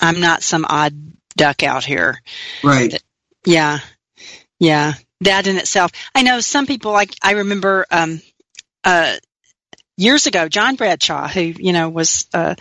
I'm 0.00 0.20
not 0.20 0.42
some 0.42 0.64
odd 0.68 0.94
duck 1.36 1.62
out 1.62 1.84
here. 1.84 2.20
Right. 2.62 3.02
Yeah. 3.44 3.78
Yeah. 4.58 4.94
That 5.22 5.46
in 5.46 5.56
itself. 5.56 5.92
I 6.14 6.22
know 6.22 6.40
some 6.40 6.66
people 6.66 6.92
like 6.92 7.14
I 7.22 7.32
remember 7.32 7.86
um, 7.90 8.20
uh, 8.84 9.16
years 9.96 10.26
ago, 10.26 10.48
John 10.48 10.76
Bradshaw, 10.76 11.28
who 11.28 11.40
you 11.40 11.72
know 11.72 11.88
was 11.88 12.26
uh, 12.34 12.54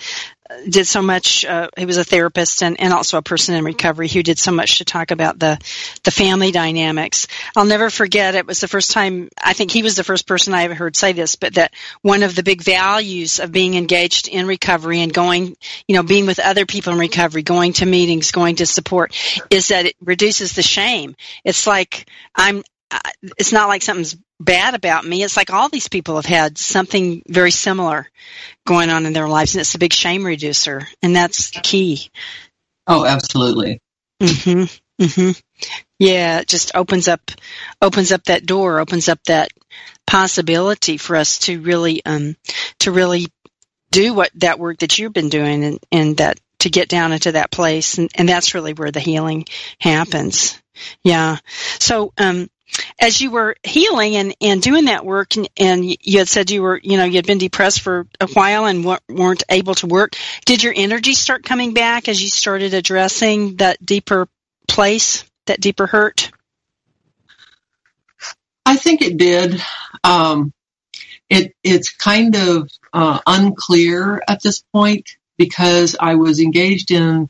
did 0.69 0.85
so 0.85 1.01
much. 1.01 1.43
Uh, 1.43 1.69
he 1.77 1.85
was 1.85 1.97
a 1.97 2.03
therapist 2.03 2.61
and, 2.61 2.79
and 2.79 2.93
also 2.93 3.17
a 3.17 3.21
person 3.21 3.55
in 3.55 3.63
recovery 3.63 4.07
who 4.07 4.21
did 4.21 4.37
so 4.37 4.51
much 4.51 4.77
to 4.77 4.85
talk 4.85 5.11
about 5.11 5.39
the 5.39 5.59
the 6.03 6.11
family 6.11 6.51
dynamics. 6.51 7.27
I'll 7.55 7.65
never 7.65 7.89
forget. 7.89 8.35
It 8.35 8.45
was 8.45 8.59
the 8.59 8.67
first 8.67 8.91
time 8.91 9.29
I 9.41 9.53
think 9.53 9.71
he 9.71 9.81
was 9.81 9.95
the 9.95 10.03
first 10.03 10.27
person 10.27 10.53
I 10.53 10.63
ever 10.63 10.75
heard 10.75 10.95
say 10.95 11.13
this, 11.13 11.35
but 11.35 11.55
that 11.55 11.73
one 12.01 12.23
of 12.23 12.35
the 12.35 12.43
big 12.43 12.61
values 12.61 13.39
of 13.39 13.51
being 13.51 13.75
engaged 13.75 14.27
in 14.27 14.45
recovery 14.45 15.01
and 15.01 15.13
going, 15.13 15.55
you 15.87 15.95
know, 15.95 16.03
being 16.03 16.27
with 16.27 16.39
other 16.39 16.65
people 16.65 16.93
in 16.93 16.99
recovery, 16.99 17.41
going 17.41 17.73
to 17.73 17.85
meetings, 17.85 18.31
going 18.31 18.57
to 18.57 18.65
support, 18.65 19.15
is 19.49 19.69
that 19.69 19.85
it 19.85 19.95
reduces 19.99 20.53
the 20.53 20.61
shame. 20.61 21.15
It's 21.43 21.65
like 21.65 22.07
I'm 22.35 22.63
it's 23.37 23.51
not 23.51 23.67
like 23.67 23.81
something's 23.81 24.15
bad 24.39 24.75
about 24.75 25.05
me. 25.05 25.23
It's 25.23 25.37
like 25.37 25.51
all 25.51 25.69
these 25.69 25.87
people 25.87 26.15
have 26.15 26.25
had 26.25 26.57
something 26.57 27.23
very 27.27 27.51
similar 27.51 28.07
going 28.65 28.89
on 28.89 29.05
in 29.05 29.13
their 29.13 29.27
lives, 29.27 29.55
and 29.55 29.61
it's 29.61 29.75
a 29.75 29.79
big 29.79 29.93
shame 29.93 30.25
reducer, 30.25 30.87
and 31.01 31.15
that's 31.15 31.49
key. 31.49 32.09
Oh, 32.87 33.05
absolutely. 33.05 33.81
Mm-hmm. 34.21 35.03
Mm-hmm. 35.03 35.31
Yeah, 35.99 36.39
it 36.39 36.47
just 36.47 36.71
opens 36.75 37.07
up 37.07 37.31
opens 37.81 38.11
up 38.11 38.23
that 38.25 38.45
door, 38.45 38.79
opens 38.79 39.09
up 39.09 39.21
that 39.25 39.51
possibility 40.07 40.97
for 40.97 41.15
us 41.15 41.39
to 41.39 41.59
really 41.59 42.05
um 42.05 42.35
to 42.79 42.91
really 42.91 43.27
do 43.91 44.13
what 44.13 44.31
that 44.35 44.59
work 44.59 44.79
that 44.79 44.97
you've 44.97 45.13
been 45.13 45.29
doing 45.29 45.63
and, 45.63 45.79
and 45.91 46.17
that 46.17 46.39
to 46.59 46.69
get 46.69 46.89
down 46.89 47.11
into 47.11 47.33
that 47.33 47.51
place 47.51 47.97
and, 47.97 48.09
and 48.15 48.27
that's 48.27 48.53
really 48.53 48.73
where 48.73 48.91
the 48.91 48.99
healing 48.99 49.45
happens. 49.79 50.61
Yeah. 51.03 51.37
So 51.79 52.13
um 52.17 52.49
as 52.99 53.21
you 53.21 53.31
were 53.31 53.55
healing 53.63 54.15
and, 54.15 54.35
and 54.41 54.61
doing 54.61 54.85
that 54.85 55.05
work 55.05 55.35
and, 55.35 55.49
and 55.57 55.85
you 55.85 56.19
had 56.19 56.27
said 56.27 56.49
you 56.49 56.61
were 56.61 56.79
you 56.83 56.97
know 56.97 57.03
you 57.03 57.15
had 57.15 57.27
been 57.27 57.37
depressed 57.37 57.81
for 57.81 58.07
a 58.19 58.27
while 58.27 58.65
and 58.65 58.83
weren't 58.83 59.43
able 59.49 59.75
to 59.75 59.87
work 59.87 60.15
did 60.45 60.63
your 60.63 60.73
energy 60.75 61.13
start 61.13 61.43
coming 61.43 61.73
back 61.73 62.07
as 62.07 62.21
you 62.21 62.29
started 62.29 62.73
addressing 62.73 63.55
that 63.57 63.83
deeper 63.85 64.27
place 64.67 65.23
that 65.45 65.61
deeper 65.61 65.87
hurt? 65.87 66.31
I 68.65 68.77
think 68.77 69.01
it 69.01 69.17
did. 69.17 69.61
Um, 70.03 70.53
it 71.29 71.53
it's 71.63 71.91
kind 71.91 72.35
of 72.35 72.69
uh, 72.93 73.19
unclear 73.25 74.21
at 74.27 74.43
this 74.43 74.61
point 74.73 75.09
because 75.37 75.95
i 75.99 76.15
was 76.15 76.39
engaged 76.39 76.91
in 76.91 77.27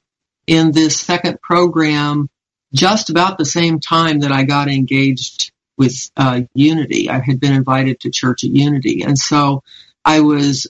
in 0.48 0.72
this 0.74 1.00
second 1.00 1.42
program 1.42 2.30
just 2.76 3.10
about 3.10 3.38
the 3.38 3.46
same 3.46 3.80
time 3.80 4.20
that 4.20 4.32
I 4.32 4.44
got 4.44 4.68
engaged 4.68 5.52
with 5.78 6.12
uh, 6.18 6.42
Unity. 6.54 7.10
I 7.10 7.20
had 7.20 7.40
been 7.40 7.54
invited 7.54 8.02
to 8.02 8.12
church 8.12 8.44
at 8.44 8.52
Unity. 8.52 9.04
And 9.04 9.18
so 9.18 9.64
I 10.04 10.20
was 10.20 10.68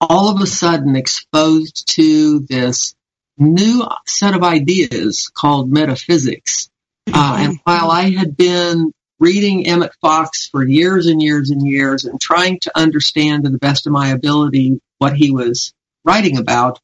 all 0.00 0.28
of 0.28 0.40
a 0.40 0.46
sudden 0.46 0.96
exposed 0.96 1.94
to 1.94 2.40
this 2.40 2.94
new 3.38 3.86
set 4.06 4.34
of 4.34 4.42
ideas 4.42 5.30
called 5.32 5.70
metaphysics. 5.70 6.68
Uh, 7.12 7.36
and 7.40 7.58
while 7.64 7.90
I 7.90 8.10
had 8.10 8.36
been 8.36 8.92
reading 9.18 9.66
Emmett 9.66 9.94
Fox 10.00 10.48
for 10.48 10.66
years 10.66 11.06
and 11.06 11.22
years 11.22 11.50
and 11.50 11.66
years 11.66 12.04
and 12.04 12.20
trying 12.20 12.58
to 12.60 12.72
understand 12.76 13.44
to 13.44 13.50
the 13.50 13.58
best 13.58 13.86
of 13.86 13.92
my 13.92 14.08
ability 14.08 14.80
what 14.98 15.16
he 15.16 15.30
was 15.30 15.72
writing 16.04 16.36
about, 16.36 16.80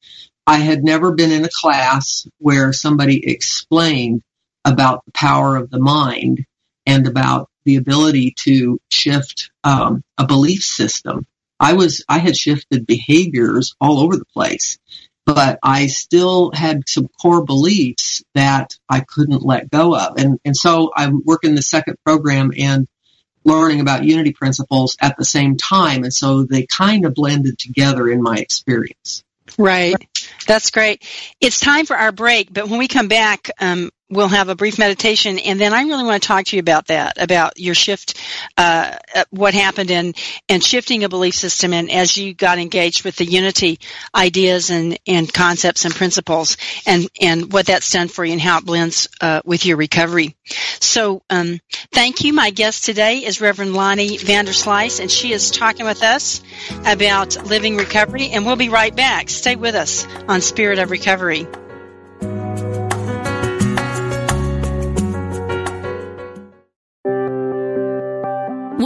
I 0.46 0.58
had 0.58 0.84
never 0.84 1.12
been 1.12 1.32
in 1.32 1.44
a 1.44 1.50
class 1.52 2.26
where 2.38 2.72
somebody 2.72 3.28
explained 3.28 4.22
about 4.64 5.04
the 5.04 5.12
power 5.12 5.56
of 5.56 5.70
the 5.70 5.78
mind 5.78 6.44
and 6.86 7.06
about 7.06 7.48
the 7.64 7.76
ability 7.76 8.34
to 8.38 8.80
shift 8.90 9.50
um, 9.64 10.02
a 10.18 10.26
belief 10.26 10.62
system. 10.62 11.26
I 11.58 11.74
was 11.74 12.04
I 12.08 12.18
had 12.18 12.36
shifted 12.36 12.86
behaviors 12.86 13.74
all 13.80 14.00
over 14.00 14.16
the 14.16 14.24
place, 14.24 14.78
but 15.26 15.58
I 15.62 15.88
still 15.88 16.50
had 16.52 16.88
some 16.88 17.08
core 17.20 17.44
beliefs 17.44 18.22
that 18.34 18.76
I 18.88 19.00
couldn't 19.00 19.42
let 19.42 19.70
go 19.70 19.94
of, 19.94 20.16
and 20.16 20.38
and 20.44 20.56
so 20.56 20.90
I'm 20.96 21.22
working 21.24 21.54
the 21.54 21.62
second 21.62 21.96
program 22.04 22.52
and 22.56 22.86
learning 23.44 23.80
about 23.80 24.04
unity 24.04 24.32
principles 24.32 24.96
at 25.00 25.16
the 25.16 25.24
same 25.24 25.56
time, 25.56 26.04
and 26.04 26.12
so 26.12 26.44
they 26.44 26.66
kind 26.66 27.04
of 27.04 27.14
blended 27.14 27.58
together 27.58 28.08
in 28.08 28.22
my 28.22 28.36
experience. 28.36 29.22
Right. 29.58 29.96
That's 30.46 30.70
great. 30.70 31.04
It's 31.40 31.60
time 31.60 31.86
for 31.86 31.96
our 31.96 32.12
break, 32.12 32.52
but 32.52 32.68
when 32.68 32.78
we 32.78 32.88
come 32.88 33.08
back, 33.08 33.50
um, 33.60 33.90
we'll 34.10 34.28
have 34.28 34.48
a 34.48 34.56
brief 34.56 34.78
meditation, 34.78 35.38
and 35.38 35.60
then 35.60 35.72
I 35.72 35.82
really 35.82 36.04
want 36.04 36.22
to 36.22 36.26
talk 36.26 36.46
to 36.46 36.56
you 36.56 36.60
about 36.60 36.88
that, 36.88 37.22
about 37.22 37.58
your 37.58 37.74
shift, 37.74 38.20
uh, 38.58 38.96
uh, 39.14 39.24
what 39.30 39.54
happened 39.54 39.90
in 39.90 40.14
and 40.48 40.62
shifting 40.62 41.04
a 41.04 41.08
belief 41.08 41.34
system, 41.34 41.72
and 41.72 41.90
as 41.90 42.16
you 42.16 42.34
got 42.34 42.58
engaged 42.58 43.04
with 43.04 43.16
the 43.16 43.24
unity 43.24 43.78
ideas 44.14 44.70
and, 44.70 44.98
and 45.06 45.32
concepts 45.32 45.84
and 45.84 45.94
principles, 45.94 46.56
and 46.86 47.08
and 47.20 47.52
what 47.52 47.66
that's 47.66 47.90
done 47.92 48.08
for 48.08 48.24
you, 48.24 48.32
and 48.32 48.40
how 48.40 48.58
it 48.58 48.64
blends 48.64 49.08
uh, 49.20 49.40
with 49.44 49.64
your 49.64 49.76
recovery. 49.76 50.36
So, 50.80 51.22
um, 51.30 51.60
thank 51.92 52.24
you. 52.24 52.32
My 52.32 52.50
guest 52.50 52.84
today 52.84 53.18
is 53.18 53.40
Reverend 53.40 53.74
Lonnie 53.74 54.18
Vanderslice, 54.18 55.00
and 55.00 55.10
she 55.10 55.32
is 55.32 55.50
talking 55.50 55.86
with 55.86 56.02
us 56.02 56.42
about 56.84 57.46
living 57.46 57.76
recovery, 57.76 58.30
and 58.30 58.44
we'll 58.44 58.56
be 58.56 58.68
right 58.68 58.94
back. 58.94 59.30
Stay 59.30 59.56
with 59.56 59.74
us 59.74 60.06
on 60.28 60.40
Spirit 60.40 60.78
of 60.78 60.90
Recovery. 60.90 61.46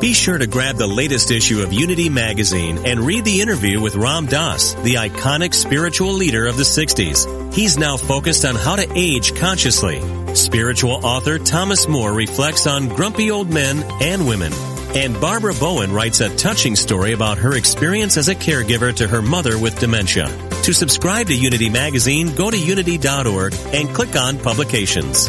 Be 0.00 0.14
sure 0.14 0.38
to 0.38 0.46
grab 0.46 0.76
the 0.76 0.86
latest 0.86 1.30
issue 1.30 1.60
of 1.60 1.74
Unity 1.74 2.08
Magazine 2.08 2.86
and 2.86 3.00
read 3.00 3.22
the 3.26 3.42
interview 3.42 3.82
with 3.82 3.96
Ram 3.96 4.24
Dass, 4.24 4.72
the 4.72 4.94
iconic 4.94 5.52
spiritual 5.52 6.14
leader 6.14 6.46
of 6.46 6.56
the 6.56 6.62
60s. 6.62 7.52
He's 7.52 7.76
now 7.76 7.98
focused 7.98 8.46
on 8.46 8.54
how 8.54 8.76
to 8.76 8.90
age 8.94 9.34
consciously. 9.34 10.00
Spiritual 10.34 11.04
author 11.04 11.38
Thomas 11.38 11.86
Moore 11.86 12.14
reflects 12.14 12.66
on 12.66 12.88
grumpy 12.88 13.30
old 13.30 13.50
men 13.50 13.84
and 14.00 14.26
women. 14.26 14.54
And 14.94 15.20
Barbara 15.20 15.52
Bowen 15.52 15.92
writes 15.92 16.20
a 16.20 16.34
touching 16.34 16.76
story 16.76 17.12
about 17.12 17.36
her 17.36 17.54
experience 17.54 18.16
as 18.16 18.28
a 18.28 18.34
caregiver 18.34 18.94
to 18.94 19.06
her 19.06 19.20
mother 19.20 19.58
with 19.58 19.78
dementia. 19.78 20.28
To 20.62 20.72
subscribe 20.72 21.26
to 21.26 21.36
Unity 21.36 21.68
Magazine, 21.68 22.34
go 22.34 22.50
to 22.50 22.56
unity.org 22.56 23.54
and 23.74 23.94
click 23.94 24.16
on 24.16 24.38
Publications. 24.38 25.28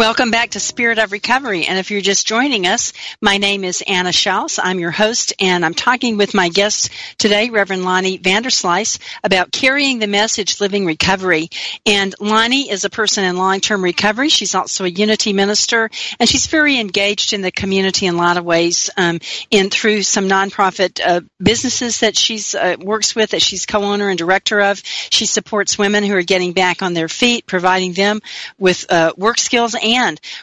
Welcome 0.00 0.30
back 0.30 0.52
to 0.52 0.60
Spirit 0.60 0.98
of 0.98 1.12
Recovery. 1.12 1.66
And 1.66 1.78
if 1.78 1.90
you're 1.90 2.00
just 2.00 2.26
joining 2.26 2.66
us, 2.66 2.94
my 3.20 3.36
name 3.36 3.64
is 3.64 3.84
Anna 3.86 4.08
Schaus. 4.08 4.58
I'm 4.60 4.78
your 4.78 4.90
host, 4.90 5.34
and 5.38 5.62
I'm 5.62 5.74
talking 5.74 6.16
with 6.16 6.32
my 6.32 6.48
guest 6.48 6.88
today, 7.18 7.50
Reverend 7.50 7.84
Lonnie 7.84 8.18
Vanderslice, 8.18 8.98
about 9.22 9.52
carrying 9.52 9.98
the 9.98 10.06
message 10.06 10.58
living 10.58 10.86
recovery. 10.86 11.50
And 11.84 12.14
Lonnie 12.18 12.70
is 12.70 12.86
a 12.86 12.88
person 12.88 13.24
in 13.24 13.36
long-term 13.36 13.84
recovery. 13.84 14.30
She's 14.30 14.54
also 14.54 14.86
a 14.86 14.88
unity 14.88 15.34
minister, 15.34 15.90
and 16.18 16.26
she's 16.26 16.46
very 16.46 16.78
engaged 16.78 17.34
in 17.34 17.42
the 17.42 17.52
community 17.52 18.06
in 18.06 18.14
a 18.14 18.18
lot 18.18 18.38
of 18.38 18.44
ways, 18.46 18.88
um, 18.96 19.18
through 19.70 20.02
some 20.04 20.30
nonprofit 20.30 20.98
uh, 21.04 21.20
businesses 21.42 22.00
that 22.00 22.16
she's 22.16 22.54
uh, 22.54 22.76
works 22.80 23.14
with, 23.14 23.32
that 23.32 23.42
she's 23.42 23.66
co-owner 23.66 24.08
and 24.08 24.16
director 24.16 24.62
of. 24.62 24.80
She 24.82 25.26
supports 25.26 25.76
women 25.76 26.04
who 26.04 26.14
are 26.14 26.22
getting 26.22 26.54
back 26.54 26.80
on 26.80 26.94
their 26.94 27.08
feet, 27.08 27.44
providing 27.44 27.92
them 27.92 28.22
with 28.58 28.90
uh, 28.90 29.12
work 29.18 29.36
skills 29.36 29.74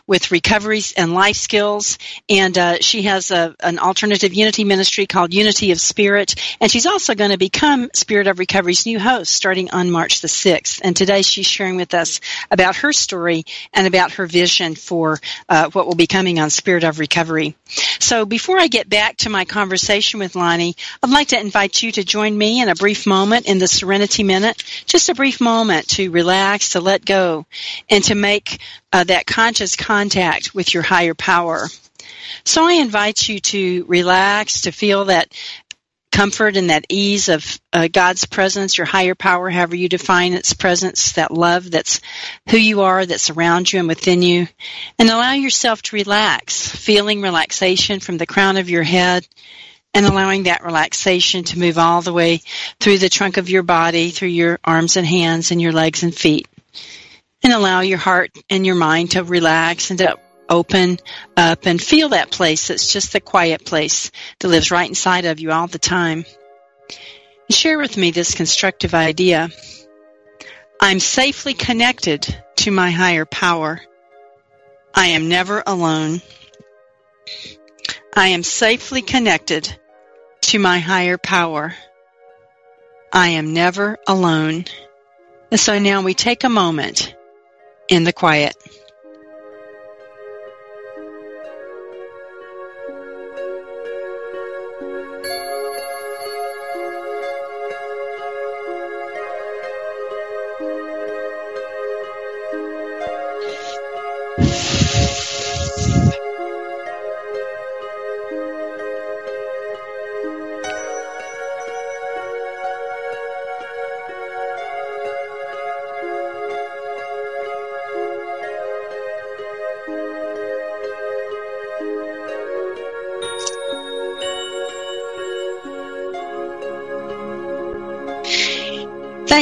with 0.05 0.31
recoveries 0.31 0.93
and 0.93 1.13
life 1.13 1.35
skills. 1.35 1.97
And 2.29 2.57
uh, 2.57 2.77
she 2.81 3.03
has 3.03 3.31
a, 3.31 3.55
an 3.61 3.79
alternative 3.79 4.33
unity 4.33 4.63
ministry 4.63 5.05
called 5.05 5.33
Unity 5.33 5.71
of 5.71 5.79
Spirit. 5.79 6.35
And 6.59 6.71
she's 6.71 6.85
also 6.85 7.15
going 7.15 7.31
to 7.31 7.37
become 7.37 7.89
Spirit 7.93 8.27
of 8.27 8.39
Recovery's 8.39 8.85
new 8.85 8.99
host 8.99 9.33
starting 9.33 9.71
on 9.71 9.91
March 9.91 10.21
the 10.21 10.27
6th. 10.27 10.81
And 10.83 10.95
today 10.95 11.21
she's 11.21 11.47
sharing 11.47 11.75
with 11.75 11.93
us 11.93 12.19
about 12.51 12.77
her 12.77 12.93
story 12.93 13.43
and 13.73 13.87
about 13.87 14.13
her 14.13 14.25
vision 14.25 14.75
for 14.75 15.19
uh, 15.49 15.69
what 15.71 15.87
will 15.87 15.95
be 15.95 16.07
coming 16.07 16.39
on 16.39 16.49
Spirit 16.49 16.83
of 16.83 16.99
Recovery. 16.99 17.55
So 17.99 18.25
before 18.25 18.59
I 18.59 18.67
get 18.67 18.89
back 18.89 19.17
to 19.17 19.29
my 19.29 19.45
conversation 19.45 20.19
with 20.19 20.35
Lonnie, 20.35 20.75
I'd 21.03 21.09
like 21.09 21.29
to 21.29 21.39
invite 21.39 21.81
you 21.81 21.91
to 21.93 22.03
join 22.03 22.37
me 22.37 22.61
in 22.61 22.69
a 22.69 22.75
brief 22.75 23.05
moment 23.05 23.47
in 23.47 23.57
the 23.59 23.67
Serenity 23.67 24.23
Minute, 24.23 24.63
just 24.85 25.09
a 25.09 25.15
brief 25.15 25.41
moment 25.41 25.89
to 25.89 26.09
relax, 26.11 26.69
to 26.69 26.79
let 26.79 27.05
go, 27.05 27.45
and 27.89 28.03
to 28.05 28.15
make 28.15 28.59
uh, 28.93 29.03
that 29.03 29.25
conscious 29.25 29.75
contact 29.75 30.55
with 30.55 30.73
your 30.73 30.83
higher 30.83 31.13
power. 31.13 31.67
So 32.45 32.65
I 32.65 32.73
invite 32.73 33.27
you 33.27 33.39
to 33.39 33.85
relax, 33.87 34.61
to 34.61 34.71
feel 34.71 35.05
that 35.05 35.33
comfort 36.11 36.57
and 36.57 36.71
that 36.71 36.85
ease 36.89 37.29
of 37.29 37.59
uh, 37.73 37.87
God's 37.91 38.25
presence, 38.25 38.77
your 38.77 38.87
higher 38.87 39.13
power, 39.13 39.49
however 39.49 39.75
you 39.75 39.87
define 39.87 40.33
its 40.33 40.53
presence, 40.53 41.11
that 41.11 41.31
love 41.31 41.69
that's 41.69 42.01
who 42.49 42.57
you 42.57 42.81
are, 42.81 43.05
that's 43.05 43.29
around 43.29 43.71
you 43.71 43.79
and 43.79 43.87
within 43.87 44.21
you. 44.23 44.47
And 44.97 45.09
allow 45.09 45.33
yourself 45.33 45.81
to 45.83 45.95
relax, 45.95 46.67
feeling 46.67 47.21
relaxation 47.21 47.99
from 47.99 48.17
the 48.17 48.25
crown 48.25 48.57
of 48.57 48.69
your 48.69 48.83
head 48.83 49.27
and 49.93 50.05
allowing 50.05 50.43
that 50.43 50.63
relaxation 50.63 51.43
to 51.43 51.59
move 51.59 51.77
all 51.77 52.01
the 52.01 52.13
way 52.13 52.41
through 52.79 52.97
the 52.97 53.09
trunk 53.09 53.37
of 53.37 53.49
your 53.49 53.63
body, 53.63 54.09
through 54.09 54.29
your 54.29 54.59
arms 54.63 54.97
and 54.97 55.05
hands 55.05 55.51
and 55.51 55.61
your 55.61 55.71
legs 55.71 56.03
and 56.03 56.15
feet. 56.15 56.47
And 57.43 57.53
allow 57.53 57.81
your 57.81 57.97
heart 57.97 58.31
and 58.49 58.65
your 58.65 58.75
mind 58.75 59.11
to 59.11 59.23
relax 59.23 59.89
and 59.89 59.99
to 59.99 60.17
open 60.49 60.97
up 61.35 61.65
and 61.65 61.81
feel 61.81 62.09
that 62.09 62.31
place 62.31 62.67
that's 62.67 62.91
just 62.91 63.13
the 63.13 63.21
quiet 63.21 63.65
place 63.65 64.11
that 64.39 64.47
lives 64.47 64.71
right 64.71 64.87
inside 64.87 65.25
of 65.25 65.39
you 65.39 65.51
all 65.51 65.67
the 65.67 65.79
time. 65.79 66.25
Share 67.49 67.77
with 67.77 67.95
me 67.95 68.11
this 68.11 68.35
constructive 68.35 68.93
idea. 68.93 69.49
I'm 70.81 70.99
safely 70.99 71.53
connected 71.53 72.43
to 72.57 72.71
my 72.71 72.91
higher 72.91 73.25
power. 73.25 73.81
I 74.93 75.07
am 75.07 75.29
never 75.29 75.63
alone. 75.65 76.21
I 78.15 78.29
am 78.29 78.43
safely 78.43 79.01
connected 79.01 79.77
to 80.41 80.59
my 80.59 80.79
higher 80.79 81.17
power. 81.17 81.75
I 83.11 83.29
am 83.29 83.53
never 83.53 83.97
alone. 84.07 84.65
And 85.51 85.59
so 85.59 85.79
now 85.79 86.01
we 86.01 86.13
take 86.13 86.43
a 86.43 86.49
moment 86.49 87.15
in 87.89 88.03
the 88.03 88.13
quiet. 88.13 88.55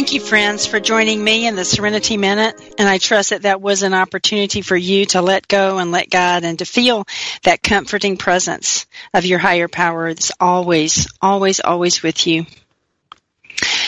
Thank 0.06 0.22
you, 0.22 0.22
friends, 0.22 0.68
for 0.68 0.80
joining 0.80 1.24
me 1.24 1.48
in 1.48 1.56
the 1.56 1.66
Serenity 1.66 2.16
Minute. 2.16 2.62
And 2.78 2.88
I 2.88 3.00
trust 3.00 3.32
that 3.32 3.42
that 3.42 3.60
was 3.60 3.82
an 3.82 3.96
opportunity 3.96 4.62
for 4.62 4.78
you 4.78 5.08
to 5.08 5.24
let 5.24 5.48
go 5.48 5.80
and 5.80 5.92
let 5.92 6.12
God 6.12 6.44
and 6.44 6.60
to 6.60 6.66
feel 6.66 7.08
that 7.42 7.64
comforting 7.64 8.16
presence 8.16 8.86
of 9.16 9.26
your 9.26 9.40
higher 9.40 9.68
power 9.68 10.14
that's 10.14 10.32
always, 10.40 11.12
always, 11.24 11.60
always 11.60 12.04
with 12.04 12.28
you. 12.28 12.46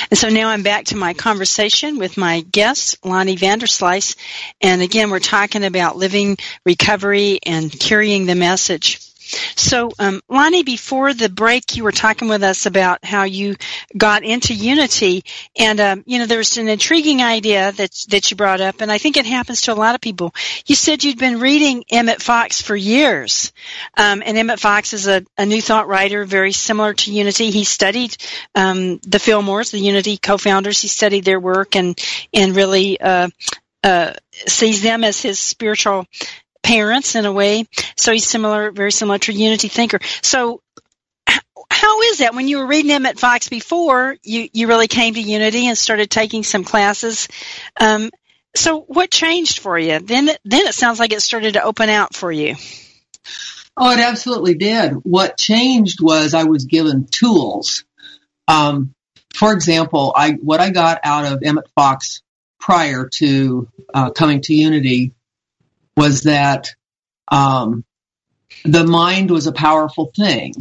And 0.10 0.18
so 0.18 0.30
now 0.30 0.50
I'm 0.50 0.64
back 0.64 0.86
to 0.86 0.98
my 0.98 1.14
conversation 1.14 2.00
with 2.00 2.18
my 2.18 2.42
guest, 2.42 2.98
Lonnie 3.06 3.36
Vanderslice. 3.36 4.16
And 4.60 4.82
again, 4.82 5.12
we're 5.12 5.20
talking 5.20 5.64
about 5.64 5.98
living 5.98 6.38
recovery 6.66 7.38
and 7.46 7.72
carrying 7.72 8.26
the 8.26 8.34
message. 8.34 9.07
So, 9.56 9.92
um, 10.00 10.22
Lonnie, 10.30 10.64
before 10.64 11.14
the 11.14 11.30
break, 11.30 11.76
you 11.76 11.84
were 11.84 11.92
talking 11.92 12.28
with 12.28 12.44
us 12.44 12.66
about 12.66 13.04
how 13.04 13.24
you 13.24 13.56
got 13.96 14.24
into 14.24 14.54
Unity, 14.54 15.24
and 15.58 15.80
um, 15.80 16.04
you 16.06 16.20
know, 16.20 16.26
there's 16.26 16.58
an 16.58 16.68
intriguing 16.68 17.22
idea 17.22 17.72
that 17.72 17.92
that 18.10 18.32
you 18.32 18.38
brought 18.38 18.62
up, 18.62 18.82
and 18.82 18.92
I 18.92 18.98
think 18.98 19.18
it 19.18 19.26
happens 19.26 19.62
to 19.64 19.74
a 19.74 19.76
lot 19.76 19.96
of 19.96 20.02
people. 20.02 20.34
You 20.66 20.76
said 20.76 21.04
you'd 21.04 21.20
been 21.20 21.40
reading 21.40 21.84
Emmett 21.90 22.22
Fox 22.22 22.62
for 22.62 22.76
years, 22.76 23.52
um, 23.96 24.24
and 24.26 24.38
Emmett 24.38 24.60
Fox 24.60 24.94
is 24.94 25.08
a, 25.08 25.24
a, 25.38 25.46
New 25.46 25.62
Thought 25.62 25.88
writer, 25.88 26.26
very 26.26 26.52
similar 26.52 26.94
to 26.94 27.12
Unity. 27.12 27.52
He 27.52 27.64
studied 27.64 28.16
um, 28.56 28.98
the 28.98 29.18
Fillmores, 29.18 29.72
the 29.72 29.80
Unity 29.80 30.18
co-founders. 30.18 30.82
He 30.82 30.88
studied 30.88 31.26
their 31.26 31.40
work 31.40 31.76
and 31.76 32.00
and 32.34 32.56
really. 32.56 33.00
Uh, 33.00 33.30
uh, 33.84 34.12
sees 34.48 34.82
them 34.82 35.04
as 35.04 35.22
his 35.22 35.40
spiritual 35.40 36.06
parents 36.68 37.16
in 37.16 37.26
a 37.26 37.32
way. 37.32 37.66
So 37.96 38.12
he's 38.12 38.28
similar, 38.28 38.72
very 38.72 38.92
similar 38.92 39.20
to 39.20 39.32
Unity 39.32 39.70
Thinker. 39.70 40.00
So 40.22 40.62
how 41.70 42.02
is 42.02 42.18
that 42.18 42.36
when 42.36 42.50
you 42.50 42.58
were 42.58 42.68
reading 42.68 42.92
Emmett 42.92 43.18
Fox 43.20 43.48
before 43.48 44.18
you, 44.22 44.50
you 44.52 44.68
really 44.68 44.88
came 44.90 45.14
to 45.14 45.22
Unity 45.22 45.68
and 45.68 45.78
started 45.78 46.12
taking 46.12 46.44
some 46.44 46.66
classes? 46.66 47.30
Um, 47.80 48.10
so 48.54 48.82
what 48.82 49.10
changed 49.10 49.60
for 49.60 49.80
you? 49.80 50.00
Then, 50.00 50.26
then 50.44 50.68
it 50.68 50.74
sounds 50.74 51.00
like 51.00 51.14
it 51.14 51.22
started 51.22 51.54
to 51.54 51.64
open 51.64 51.90
out 51.90 52.14
for 52.14 52.32
you. 52.32 52.56
Oh, 53.78 53.92
it 53.92 54.00
absolutely 54.00 54.56
did. 54.56 54.92
What 55.04 55.38
changed 55.38 56.02
was 56.02 56.34
I 56.34 56.44
was 56.44 56.66
given 56.66 57.06
tools. 57.06 57.86
Um, 58.50 58.94
for 59.34 59.54
example, 59.54 60.14
I 60.16 60.32
what 60.32 60.60
I 60.60 60.72
got 60.72 61.00
out 61.04 61.32
of 61.32 61.44
Emmett 61.44 61.70
Fox 61.76 62.24
prior 62.60 63.08
to 63.18 63.70
uh, 63.94 64.10
coming 64.10 64.42
to 64.42 64.54
Unity 64.54 65.14
was 65.98 66.22
that 66.22 66.70
um, 67.28 67.84
the 68.64 68.86
mind 68.86 69.32
was 69.32 69.48
a 69.48 69.52
powerful 69.52 70.12
thing. 70.16 70.54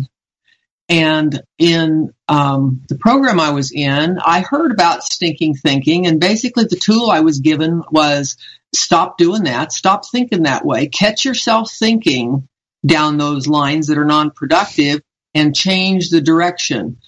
And 0.89 1.43
in 1.59 2.15
um, 2.29 2.83
the 2.89 2.97
program 2.97 3.39
I 3.39 3.51
was 3.51 3.73
in, 3.73 4.19
I 4.25 4.41
heard 4.41 4.73
about 4.73 5.03
stinking 5.03 5.55
thinking, 5.57 6.07
and 6.07 6.21
basically 6.21 6.65
the 6.65 6.77
tool 6.77 7.11
I 7.11 7.21
was 7.21 7.41
given 7.41 7.83
was 7.91 8.37
stop 8.75 9.19
doing 9.19 9.45
that, 9.45 9.73
stop 9.73 10.09
thinking 10.11 10.45
that 10.45 10.65
way, 10.65 10.87
catch 10.89 11.25
yourself 11.25 11.73
thinking 11.73 12.49
down 12.85 13.19
those 13.19 13.47
lines 13.49 13.89
that 13.89 13.99
are 13.99 14.05
non-productive, 14.05 15.03
and 15.35 15.55
change 15.55 16.09
the 16.09 16.21
direction. 16.21 16.99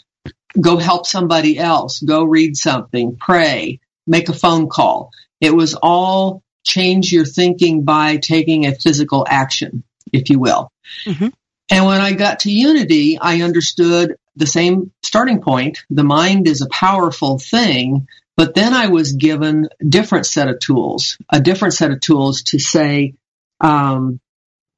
Go 0.60 0.76
help 0.76 1.06
somebody 1.06 1.58
else. 1.58 2.00
Go 2.00 2.24
read 2.24 2.56
something. 2.56 3.16
Pray. 3.16 3.80
Make 4.06 4.28
a 4.28 4.34
phone 4.34 4.68
call. 4.68 5.10
It 5.40 5.54
was 5.54 5.74
all 5.74 6.42
change 6.64 7.12
your 7.12 7.24
thinking 7.24 7.84
by 7.84 8.16
taking 8.16 8.66
a 8.66 8.74
physical 8.74 9.26
action, 9.28 9.84
if 10.12 10.30
you 10.30 10.38
will. 10.38 10.70
Mm-hmm. 11.04 11.28
And 11.70 11.86
when 11.86 12.00
I 12.00 12.12
got 12.12 12.40
to 12.40 12.52
Unity, 12.52 13.18
I 13.18 13.42
understood 13.42 14.16
the 14.36 14.46
same 14.46 14.92
starting 15.02 15.40
point. 15.42 15.84
The 15.90 16.04
mind 16.04 16.46
is 16.46 16.62
a 16.62 16.68
powerful 16.68 17.38
thing, 17.38 18.06
but 18.36 18.54
then 18.54 18.72
I 18.72 18.88
was 18.88 19.12
given 19.12 19.68
a 19.80 19.84
different 19.84 20.26
set 20.26 20.48
of 20.48 20.60
tools, 20.60 21.18
a 21.28 21.40
different 21.40 21.74
set 21.74 21.90
of 21.90 22.00
tools 22.00 22.42
to 22.44 22.58
say, 22.58 23.14
um, 23.60 24.20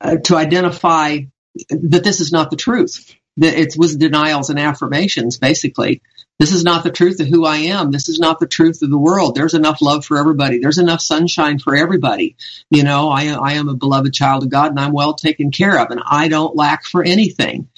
uh, 0.00 0.16
to 0.24 0.36
identify 0.36 1.20
that 1.68 2.04
this 2.04 2.20
is 2.20 2.32
not 2.32 2.50
the 2.50 2.56
truth. 2.56 3.14
That 3.36 3.54
it 3.54 3.74
was 3.76 3.96
denials 3.96 4.50
and 4.50 4.58
affirmations, 4.58 5.38
basically. 5.38 6.02
This 6.40 6.52
is 6.52 6.64
not 6.64 6.84
the 6.84 6.90
truth 6.90 7.20
of 7.20 7.26
who 7.26 7.44
I 7.44 7.56
am. 7.56 7.90
This 7.90 8.08
is 8.08 8.18
not 8.18 8.40
the 8.40 8.46
truth 8.46 8.80
of 8.80 8.88
the 8.88 8.96
world. 8.96 9.34
There's 9.34 9.52
enough 9.52 9.82
love 9.82 10.06
for 10.06 10.16
everybody. 10.16 10.58
There's 10.58 10.78
enough 10.78 11.02
sunshine 11.02 11.58
for 11.58 11.76
everybody. 11.76 12.36
You 12.70 12.82
know, 12.82 13.10
I, 13.10 13.26
I 13.26 13.52
am 13.52 13.68
a 13.68 13.74
beloved 13.74 14.14
child 14.14 14.44
of 14.44 14.48
God 14.48 14.70
and 14.70 14.80
I'm 14.80 14.92
well 14.92 15.12
taken 15.12 15.50
care 15.50 15.78
of 15.78 15.90
and 15.90 16.00
I 16.02 16.28
don't 16.28 16.56
lack 16.56 16.86
for 16.86 17.04
anything. 17.04 17.68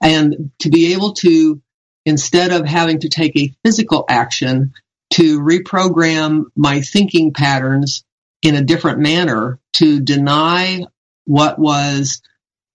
And 0.00 0.52
to 0.60 0.70
be 0.70 0.92
able 0.92 1.14
to, 1.14 1.60
instead 2.06 2.52
of 2.52 2.64
having 2.64 3.00
to 3.00 3.08
take 3.08 3.36
a 3.36 3.52
physical 3.64 4.04
action, 4.08 4.72
to 5.14 5.40
reprogram 5.40 6.44
my 6.54 6.80
thinking 6.80 7.32
patterns 7.32 8.04
in 8.40 8.54
a 8.54 8.62
different 8.62 9.00
manner 9.00 9.58
to 9.72 9.98
deny 9.98 10.84
what 11.24 11.58
was 11.58 12.22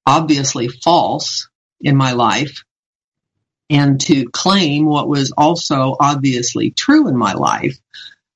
obviously 0.06 0.68
false 0.68 1.48
in 1.80 1.96
my 1.96 2.12
life 2.12 2.66
and 3.70 4.00
to 4.02 4.30
claim 4.30 4.86
what 4.86 5.10
was 5.10 5.32
also 5.32 5.96
obviously 6.00 6.72
true 6.72 7.08
in 7.08 7.18
my 7.18 7.34
life 7.34 7.78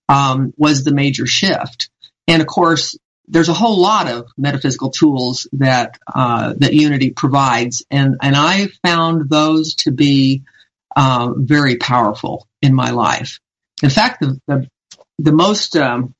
um, 0.10 0.54
was 0.58 0.84
the 0.84 0.94
major 0.94 1.26
shift. 1.26 1.90
And 2.28 2.42
of 2.42 2.48
course, 2.48 2.98
there's 3.28 3.50
a 3.50 3.54
whole 3.54 3.80
lot 3.80 4.10
of 4.10 4.30
metaphysical 4.38 4.90
tools 4.90 5.48
that 5.54 5.98
uh, 6.14 6.54
that 6.58 6.74
Unity 6.74 7.12
provides, 7.12 7.86
and 7.90 8.18
and 8.22 8.36
I 8.36 8.68
found 8.84 9.30
those 9.30 9.76
to 9.76 9.92
be 9.92 10.44
uh, 10.96 11.32
very 11.36 11.78
powerful 11.78 12.48
in 12.62 12.74
my 12.74 12.92
life. 12.92 13.40
In 13.82 13.90
fact, 13.90 14.20
the 14.20 14.40
the, 14.48 14.70
the 15.18 15.32
most 15.32 15.78
um, 15.78 16.14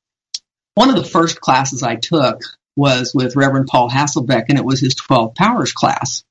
one 0.74 0.88
of 0.88 0.96
the 0.96 1.04
first 1.04 1.40
classes 1.40 1.82
I 1.82 1.96
took 1.96 2.40
was 2.76 3.12
with 3.14 3.36
Reverend 3.36 3.66
Paul 3.66 3.90
Hasselbeck, 3.90 4.46
and 4.48 4.58
it 4.58 4.64
was 4.64 4.80
his 4.80 4.94
12 4.94 5.34
Powers 5.34 5.72
class. 5.72 6.24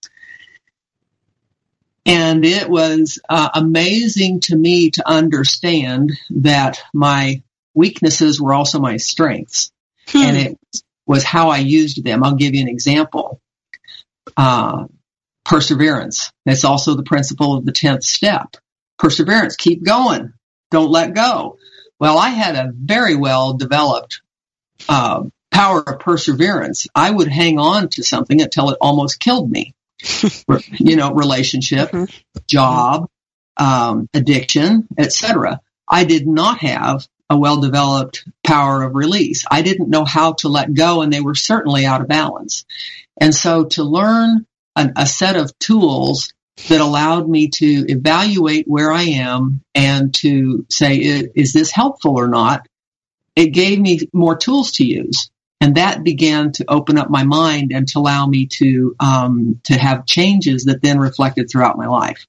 And 2.05 2.43
it 2.45 2.69
was 2.69 3.19
uh, 3.29 3.49
amazing 3.53 4.39
to 4.41 4.55
me 4.55 4.91
to 4.91 5.07
understand 5.07 6.11
that 6.31 6.81
my 6.93 7.43
weaknesses 7.73 8.41
were 8.41 8.53
also 8.53 8.79
my 8.79 8.97
strengths. 8.97 9.71
Hmm. 10.07 10.17
And 10.17 10.37
it 10.37 10.59
was 11.05 11.23
how 11.23 11.49
I 11.49 11.57
used 11.57 12.03
them. 12.03 12.23
I'll 12.23 12.35
give 12.35 12.55
you 12.55 12.61
an 12.61 12.69
example. 12.69 13.39
Uh, 14.35 14.85
perseverance. 15.45 16.31
That's 16.45 16.63
also 16.63 16.95
the 16.95 17.03
principle 17.03 17.55
of 17.55 17.65
the 17.65 17.71
10th 17.71 18.03
step. 18.03 18.55
Perseverance, 18.97 19.55
keep 19.55 19.83
going. 19.83 20.33
Don't 20.69 20.91
let 20.91 21.13
go. 21.13 21.57
Well, 21.99 22.17
I 22.17 22.29
had 22.29 22.55
a 22.55 22.71
very 22.73 23.15
well 23.15 23.53
developed 23.53 24.21
uh, 24.87 25.23
power 25.51 25.81
of 25.81 25.99
perseverance. 25.99 26.87
I 26.95 27.11
would 27.11 27.27
hang 27.27 27.59
on 27.59 27.89
to 27.89 28.03
something 28.03 28.41
until 28.41 28.69
it 28.69 28.77
almost 28.81 29.19
killed 29.19 29.51
me. 29.51 29.75
you 30.71 30.95
know, 30.95 31.13
relationship, 31.13 31.91
mm-hmm. 31.91 32.05
job, 32.47 33.07
um, 33.57 34.07
addiction, 34.13 34.87
etc. 34.97 35.61
I 35.87 36.03
did 36.05 36.27
not 36.27 36.59
have 36.59 37.07
a 37.29 37.37
well 37.37 37.61
developed 37.61 38.27
power 38.43 38.83
of 38.83 38.95
release. 38.95 39.45
I 39.49 39.61
didn't 39.61 39.89
know 39.89 40.05
how 40.05 40.33
to 40.33 40.49
let 40.49 40.73
go, 40.73 41.01
and 41.01 41.11
they 41.11 41.21
were 41.21 41.35
certainly 41.35 41.85
out 41.85 42.01
of 42.01 42.07
balance. 42.07 42.65
And 43.19 43.33
so 43.33 43.65
to 43.65 43.83
learn 43.83 44.45
an, 44.75 44.93
a 44.95 45.05
set 45.05 45.37
of 45.37 45.57
tools 45.59 46.33
that 46.69 46.81
allowed 46.81 47.27
me 47.27 47.47
to 47.47 47.85
evaluate 47.87 48.67
where 48.67 48.91
I 48.91 49.03
am 49.03 49.61
and 49.73 50.13
to 50.15 50.65
say, 50.69 50.97
is 50.97 51.53
this 51.53 51.71
helpful 51.71 52.19
or 52.19 52.27
not? 52.27 52.67
It 53.35 53.47
gave 53.47 53.79
me 53.79 54.01
more 54.13 54.35
tools 54.35 54.73
to 54.73 54.85
use. 54.85 55.29
And 55.61 55.75
that 55.75 56.03
began 56.03 56.51
to 56.53 56.65
open 56.67 56.97
up 56.97 57.09
my 57.09 57.23
mind 57.23 57.71
and 57.71 57.87
to 57.89 57.99
allow 57.99 58.25
me 58.25 58.47
to, 58.57 58.95
um, 58.99 59.61
to 59.65 59.77
have 59.77 60.05
changes 60.05 60.65
that 60.65 60.81
then 60.81 60.99
reflected 60.99 61.49
throughout 61.49 61.77
my 61.77 61.87
life. 61.87 62.25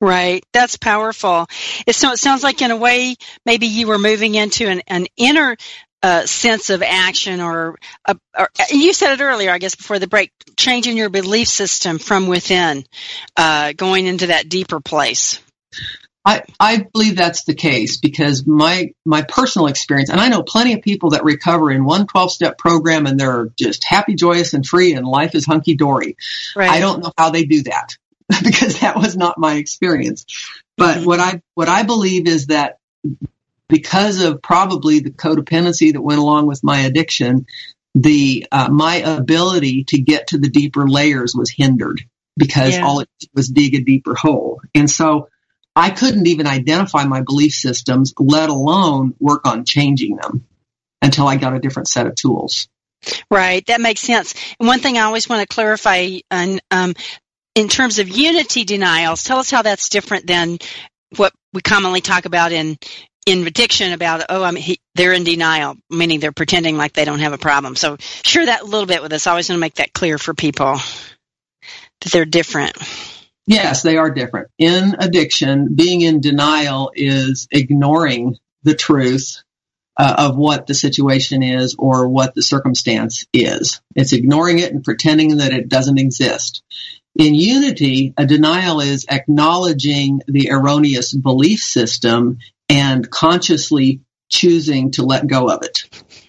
Right. 0.00 0.44
That's 0.52 0.78
powerful. 0.78 1.46
So 1.90 2.12
it 2.12 2.18
sounds 2.18 2.42
like 2.42 2.62
in 2.62 2.70
a 2.70 2.76
way, 2.76 3.16
maybe 3.44 3.66
you 3.66 3.86
were 3.86 3.98
moving 3.98 4.34
into 4.34 4.66
an, 4.66 4.80
an 4.86 5.06
inner 5.16 5.56
uh, 6.02 6.24
sense 6.26 6.70
of 6.70 6.82
action 6.82 7.40
or, 7.40 7.76
uh, 8.06 8.14
or, 8.36 8.48
you 8.70 8.92
said 8.92 9.20
it 9.20 9.22
earlier, 9.22 9.50
I 9.50 9.58
guess, 9.58 9.74
before 9.74 9.98
the 9.98 10.06
break, 10.06 10.32
changing 10.56 10.96
your 10.96 11.10
belief 11.10 11.48
system 11.48 11.98
from 11.98 12.28
within, 12.28 12.84
uh, 13.36 13.72
going 13.72 14.06
into 14.06 14.28
that 14.28 14.48
deeper 14.48 14.80
place. 14.80 15.42
I, 16.24 16.42
I 16.60 16.86
believe 16.92 17.16
that's 17.16 17.44
the 17.44 17.54
case 17.54 17.96
because 17.96 18.46
my 18.46 18.92
my 19.04 19.22
personal 19.22 19.66
experience, 19.68 20.10
and 20.10 20.20
I 20.20 20.28
know 20.28 20.42
plenty 20.42 20.74
of 20.74 20.82
people 20.82 21.10
that 21.10 21.24
recover 21.24 21.70
in 21.70 21.84
one 21.84 22.06
12 22.06 22.32
step 22.32 22.58
program 22.58 23.06
and 23.06 23.18
they're 23.18 23.48
just 23.56 23.84
happy, 23.84 24.14
joyous, 24.14 24.52
and 24.52 24.66
free, 24.66 24.92
and 24.92 25.06
life 25.06 25.34
is 25.34 25.46
hunky 25.46 25.74
dory. 25.74 26.16
Right. 26.54 26.70
I 26.70 26.80
don't 26.80 27.02
know 27.02 27.12
how 27.16 27.30
they 27.30 27.44
do 27.44 27.62
that. 27.62 27.96
because 28.44 28.80
that 28.80 28.96
was 28.96 29.16
not 29.16 29.38
my 29.38 29.54
experience. 29.54 30.26
But 30.76 30.98
mm-hmm. 30.98 31.06
what 31.06 31.20
I 31.20 31.42
what 31.54 31.68
I 31.68 31.82
believe 31.82 32.26
is 32.26 32.48
that 32.48 32.78
because 33.68 34.22
of 34.22 34.42
probably 34.42 35.00
the 35.00 35.10
codependency 35.10 35.92
that 35.92 36.02
went 36.02 36.20
along 36.20 36.46
with 36.46 36.62
my 36.62 36.80
addiction, 36.80 37.46
the 37.94 38.46
uh, 38.52 38.68
my 38.70 38.96
ability 38.96 39.84
to 39.84 39.98
get 39.98 40.28
to 40.28 40.38
the 40.38 40.50
deeper 40.50 40.88
layers 40.88 41.34
was 41.34 41.50
hindered 41.50 42.02
because 42.36 42.74
yeah. 42.74 42.84
all 42.84 43.00
it 43.00 43.08
was 43.34 43.48
dig 43.48 43.74
a 43.74 43.80
deeper 43.80 44.14
hole. 44.14 44.60
And 44.74 44.90
so 44.90 45.28
I 45.76 45.90
couldn't 45.90 46.26
even 46.26 46.46
identify 46.46 47.04
my 47.04 47.22
belief 47.22 47.54
systems, 47.54 48.12
let 48.18 48.48
alone 48.48 49.14
work 49.20 49.46
on 49.46 49.64
changing 49.64 50.16
them 50.16 50.46
until 51.02 51.28
I 51.28 51.36
got 51.36 51.54
a 51.54 51.60
different 51.60 51.88
set 51.88 52.06
of 52.06 52.16
tools. 52.16 52.68
Right, 53.30 53.64
that 53.66 53.80
makes 53.80 54.00
sense. 54.00 54.34
And 54.58 54.66
one 54.66 54.80
thing 54.80 54.98
I 54.98 55.02
always 55.02 55.28
want 55.28 55.48
to 55.48 55.54
clarify, 55.54 56.18
and 56.30 56.60
um, 56.70 56.94
in 57.54 57.68
terms 57.68 57.98
of 57.98 58.08
unity 58.08 58.64
denials, 58.64 59.22
tell 59.22 59.38
us 59.38 59.50
how 59.50 59.62
that's 59.62 59.88
different 59.88 60.26
than 60.26 60.58
what 61.16 61.32
we 61.52 61.60
commonly 61.60 62.00
talk 62.00 62.24
about 62.24 62.52
in 62.52 62.76
in 63.24 63.46
addiction 63.46 63.92
about 63.92 64.24
oh 64.30 64.42
I'm 64.42 64.56
he, 64.56 64.80
they're 64.94 65.12
in 65.12 65.24
denial, 65.24 65.76
meaning 65.90 66.18
they're 66.18 66.32
pretending 66.32 66.76
like 66.76 66.94
they 66.94 67.04
don't 67.04 67.20
have 67.20 67.32
a 67.32 67.38
problem. 67.38 67.76
So 67.76 67.96
share 68.00 68.46
that 68.46 68.62
a 68.62 68.64
little 68.64 68.86
bit 68.86 69.02
with 69.02 69.12
us. 69.12 69.26
I 69.26 69.30
always 69.30 69.48
want 69.48 69.58
to 69.58 69.60
make 69.60 69.74
that 69.74 69.92
clear 69.92 70.18
for 70.18 70.34
people 70.34 70.78
that 72.00 72.12
they're 72.12 72.24
different. 72.24 72.76
Yes, 73.48 73.80
they 73.80 73.96
are 73.96 74.10
different. 74.10 74.48
In 74.58 74.96
addiction, 74.98 75.74
being 75.74 76.02
in 76.02 76.20
denial 76.20 76.92
is 76.94 77.48
ignoring 77.50 78.36
the 78.62 78.74
truth 78.74 79.42
uh, 79.96 80.16
of 80.18 80.36
what 80.36 80.66
the 80.66 80.74
situation 80.74 81.42
is 81.42 81.74
or 81.78 82.08
what 82.08 82.34
the 82.34 82.42
circumstance 82.42 83.24
is. 83.32 83.80
It's 83.96 84.12
ignoring 84.12 84.58
it 84.58 84.72
and 84.74 84.84
pretending 84.84 85.38
that 85.38 85.54
it 85.54 85.70
doesn't 85.70 85.98
exist. 85.98 86.62
In 87.16 87.34
unity, 87.34 88.12
a 88.18 88.26
denial 88.26 88.80
is 88.80 89.06
acknowledging 89.10 90.20
the 90.28 90.50
erroneous 90.50 91.14
belief 91.14 91.60
system 91.60 92.40
and 92.68 93.10
consciously 93.10 94.02
choosing 94.28 94.90
to 94.90 95.04
let 95.04 95.26
go 95.26 95.48
of 95.48 95.62
it. 95.62 95.84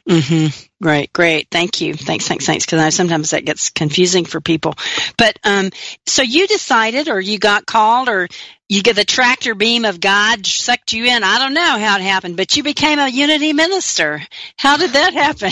Mm-hmm. 0.07 0.67
Great, 0.82 1.11
great. 1.11 1.49
Thank 1.51 1.82
you. 1.82 1.93
Thanks, 1.93 2.27
thanks, 2.27 2.45
thanks. 2.45 2.65
Because 2.65 2.95
sometimes 2.95 3.32
that 3.32 3.43
gets 3.43 3.69
confusing 3.69 4.23
for 4.23 4.39
people. 4.39 4.75
But 5.17 5.38
um, 5.43 5.71
so 6.05 6.21
you 6.21 6.47
decided, 6.47 7.09
or 7.09 7.19
you 7.19 7.38
got 7.38 7.65
called, 7.65 8.07
or 8.07 8.30
you 8.69 8.82
get 8.82 8.95
the 8.95 9.03
tractor 9.03 9.55
beam 9.55 9.84
of 9.84 9.99
God 9.99 10.45
sucked 10.45 10.93
you 10.93 11.03
in. 11.05 11.23
I 11.23 11.39
don't 11.39 11.53
know 11.53 11.80
how 11.80 11.97
it 11.97 12.01
happened, 12.01 12.38
but 12.38 12.55
you 12.55 12.63
became 12.63 12.97
a 12.97 13.09
unity 13.09 13.51
minister. 13.51 14.21
How 14.57 14.77
did 14.77 14.91
that 14.91 15.13
happen? 15.13 15.51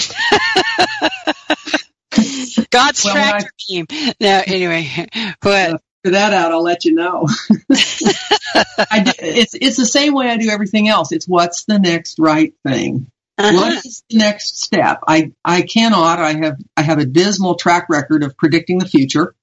God's 2.70 3.04
well, 3.04 3.14
tractor 3.14 3.48
I, 3.48 3.64
beam. 3.68 3.88
No, 4.22 4.44
anyway, 4.48 5.08
but 5.42 5.72
uh, 5.72 5.78
for 6.06 6.12
that 6.12 6.34
out, 6.34 6.54
I'll 6.54 6.64
let 6.64 6.86
you 6.86 6.94
know. 6.94 7.28
I 8.90 9.04
do, 9.04 9.12
it's 9.20 9.54
it's 9.56 9.78
the 9.78 9.86
same 9.86 10.14
way 10.14 10.30
I 10.30 10.38
do 10.38 10.50
everything 10.50 10.88
else. 10.88 11.12
It's 11.12 11.28
what's 11.28 11.66
the 11.66 11.80
next 11.80 12.18
right 12.18 12.54
thing. 12.66 13.12
Uh-huh. 13.38 13.56
What 13.56 13.86
is 13.86 14.04
the 14.10 14.18
next 14.18 14.62
step? 14.62 15.00
I 15.08 15.32
I 15.46 15.62
cannot. 15.62 16.20
I 16.20 16.34
have 16.34 16.58
I 16.76 16.82
have 16.82 16.98
a 16.98 17.06
dismal 17.06 17.56
track 17.56 17.88
record 17.90 18.24
of 18.24 18.36
predicting 18.36 18.80
the 18.80 18.88
future. 18.88 19.36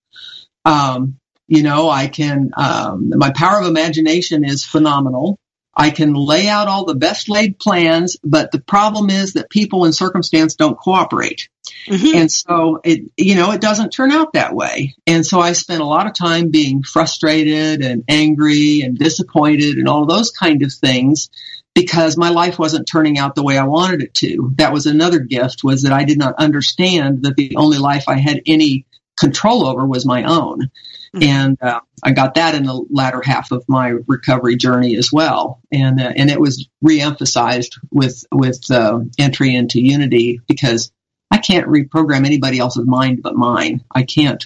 Um, 0.64 1.18
you 1.46 1.62
know, 1.62 1.88
I 1.88 2.08
can. 2.08 2.50
Um, 2.56 3.12
my 3.16 3.30
power 3.30 3.60
of 3.60 3.66
imagination 3.66 4.44
is 4.44 4.64
phenomenal. 4.64 5.38
I 5.76 5.90
can 5.90 6.14
lay 6.14 6.48
out 6.48 6.68
all 6.68 6.84
the 6.84 6.94
best 6.94 7.28
laid 7.28 7.58
plans, 7.58 8.16
but 8.22 8.52
the 8.52 8.60
problem 8.60 9.10
is 9.10 9.32
that 9.32 9.50
people 9.50 9.84
and 9.84 9.94
circumstance 9.94 10.54
don't 10.54 10.78
cooperate. 10.78 11.48
Mm-hmm. 11.88 12.16
And 12.16 12.32
so 12.32 12.80
it, 12.84 13.10
you 13.16 13.34
know, 13.34 13.50
it 13.50 13.60
doesn't 13.60 13.90
turn 13.90 14.12
out 14.12 14.34
that 14.34 14.54
way. 14.54 14.94
And 15.06 15.26
so 15.26 15.40
I 15.40 15.52
spent 15.52 15.82
a 15.82 15.86
lot 15.86 16.06
of 16.06 16.14
time 16.14 16.50
being 16.50 16.82
frustrated 16.82 17.82
and 17.82 18.04
angry 18.08 18.82
and 18.82 18.96
disappointed 18.96 19.78
and 19.78 19.88
all 19.88 20.06
those 20.06 20.30
kind 20.30 20.62
of 20.62 20.72
things 20.72 21.28
because 21.74 22.16
my 22.16 22.30
life 22.30 22.58
wasn't 22.58 22.86
turning 22.86 23.18
out 23.18 23.34
the 23.34 23.42
way 23.42 23.58
I 23.58 23.64
wanted 23.64 24.02
it 24.02 24.14
to. 24.14 24.52
That 24.56 24.72
was 24.72 24.86
another 24.86 25.18
gift 25.18 25.64
was 25.64 25.82
that 25.82 25.92
I 25.92 26.04
did 26.04 26.18
not 26.18 26.36
understand 26.38 27.24
that 27.24 27.36
the 27.36 27.56
only 27.56 27.78
life 27.78 28.04
I 28.08 28.18
had 28.18 28.42
any 28.46 28.86
control 29.18 29.66
over 29.66 29.84
was 29.84 30.06
my 30.06 30.24
own. 30.24 30.70
Mm-hmm. 31.14 31.22
And 31.22 31.62
uh, 31.62 31.80
I 32.02 32.12
got 32.12 32.34
that 32.34 32.54
in 32.54 32.64
the 32.64 32.84
latter 32.90 33.22
half 33.22 33.52
of 33.52 33.64
my 33.68 33.94
recovery 34.06 34.56
journey 34.56 34.96
as 34.96 35.12
well, 35.12 35.60
and 35.70 36.00
uh, 36.00 36.12
and 36.16 36.28
it 36.28 36.40
was 36.40 36.68
reemphasized 36.84 37.78
with 37.92 38.24
with 38.32 38.68
uh, 38.68 39.00
entry 39.16 39.54
into 39.54 39.80
Unity 39.80 40.40
because 40.48 40.90
I 41.30 41.38
can't 41.38 41.68
reprogram 41.68 42.26
anybody 42.26 42.58
else's 42.58 42.86
mind 42.86 43.22
but 43.22 43.36
mine. 43.36 43.84
I 43.94 44.02
can't 44.02 44.44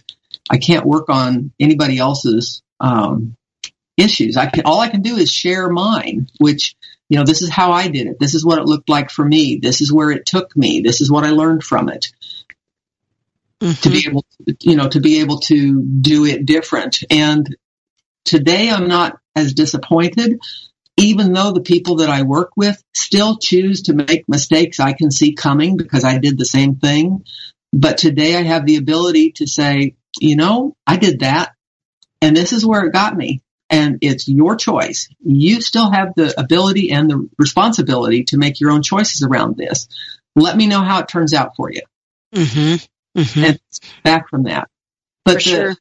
I 0.51 0.59
can't 0.59 0.85
work 0.85 1.09
on 1.09 1.53
anybody 1.59 1.97
else's 1.97 2.63
um, 2.81 3.35
issues. 3.97 4.37
I 4.37 4.47
can 4.47 4.67
all 4.67 4.81
I 4.81 4.89
can 4.89 5.01
do 5.01 5.17
is 5.17 5.33
share 5.33 5.71
mine, 5.71 6.29
which 6.39 6.77
you 7.09 7.19
know 7.19 7.25
this 7.25 7.43
is 7.43 7.51
how 7.51 7.73
I 7.73 7.89
did 7.89 8.07
it. 8.07 8.19
This 8.19 8.35
is 8.35 8.45
what 8.45 8.59
it 8.59 8.67
looked 8.67 8.89
like 8.89 9.11
for 9.11 9.25
me. 9.25 9.59
This 9.61 9.81
is 9.81 9.93
where 9.93 10.11
it 10.11 10.27
took 10.27 10.57
me. 10.57 10.81
This 10.81 11.01
is 11.01 11.11
what 11.11 11.25
I 11.25 11.31
learned 11.31 11.65
from 11.65 11.89
it 11.89 12.09
mm-hmm. 13.61 13.81
to 13.81 13.91
be 13.91 14.05
able 14.07 14.23
to, 14.23 14.57
you 14.61 14.77
know, 14.77 14.89
to 14.89 15.01
be 15.01 15.21
able 15.21 15.41
to 15.41 15.83
do 15.83 16.25
it 16.25 16.47
different. 16.47 17.03
And 17.11 17.57
today 18.25 18.71
I'm 18.71 18.89
not 18.89 19.19
as 19.35 19.55
disappointed, 19.55 20.41
even 20.97 21.33
though 21.33 21.53
the 21.53 21.61
people 21.61 21.97
that 21.97 22.11
I 22.11 22.23
work 22.23 22.51
with 22.57 22.83
still 22.95 23.39
choose 23.39 23.83
to 23.83 23.95
make 23.95 24.29
mistakes 24.29 24.81
I 24.81 24.93
can 24.93 25.11
see 25.11 25.35
coming 25.35 25.77
because 25.77 26.05
I 26.05 26.19
did 26.19 26.39
the 26.39 26.45
same 26.45 26.77
thing. 26.77 27.25
But 27.73 27.99
today 27.99 28.37
I 28.37 28.43
have 28.43 28.67
the 28.67 28.77
ability 28.77 29.33
to 29.33 29.47
say, 29.47 29.95
you 30.21 30.37
know, 30.37 30.75
I 30.87 30.97
did 30.97 31.21
that 31.21 31.55
and 32.21 32.37
this 32.37 32.53
is 32.53 32.67
where 32.67 32.85
it 32.85 32.93
got 32.93 33.17
me. 33.17 33.43
And 33.71 33.99
it's 34.01 34.29
your 34.29 34.57
choice. 34.57 35.09
You 35.21 35.61
still 35.61 35.91
have 35.91 36.15
the 36.17 36.39
ability 36.41 36.91
and 36.91 37.11
the 37.11 37.29
responsibility 37.39 38.25
to 38.25 38.39
make 38.39 38.61
your 38.61 38.71
own 38.71 38.83
choices 38.83 39.23
around 39.23 39.57
this. 39.57 39.89
Let 40.35 40.57
me 40.57 40.67
know 40.67 40.83
how 40.83 41.01
it 41.01 41.09
turns 41.09 41.35
out 41.35 41.55
for 41.57 41.71
you. 41.71 41.83
Mm-hmm 42.35 42.77
mm-hmm. 43.19 43.45
and 43.45 43.61
back 44.05 44.29
from 44.29 44.45
that. 44.45 44.69
But 45.25 45.35
the, 45.35 45.41
sure. 45.41 45.75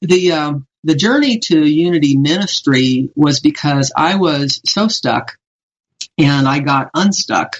the, 0.00 0.32
um, 0.32 0.66
the 0.84 0.94
journey 0.94 1.38
to 1.40 1.58
Unity 1.58 2.16
Ministry 2.16 3.10
was 3.14 3.40
because 3.40 3.92
I 3.96 4.16
was 4.16 4.60
so 4.64 4.88
stuck 4.88 5.36
and 6.18 6.46
I 6.46 6.60
got 6.60 6.90
unstuck 6.94 7.56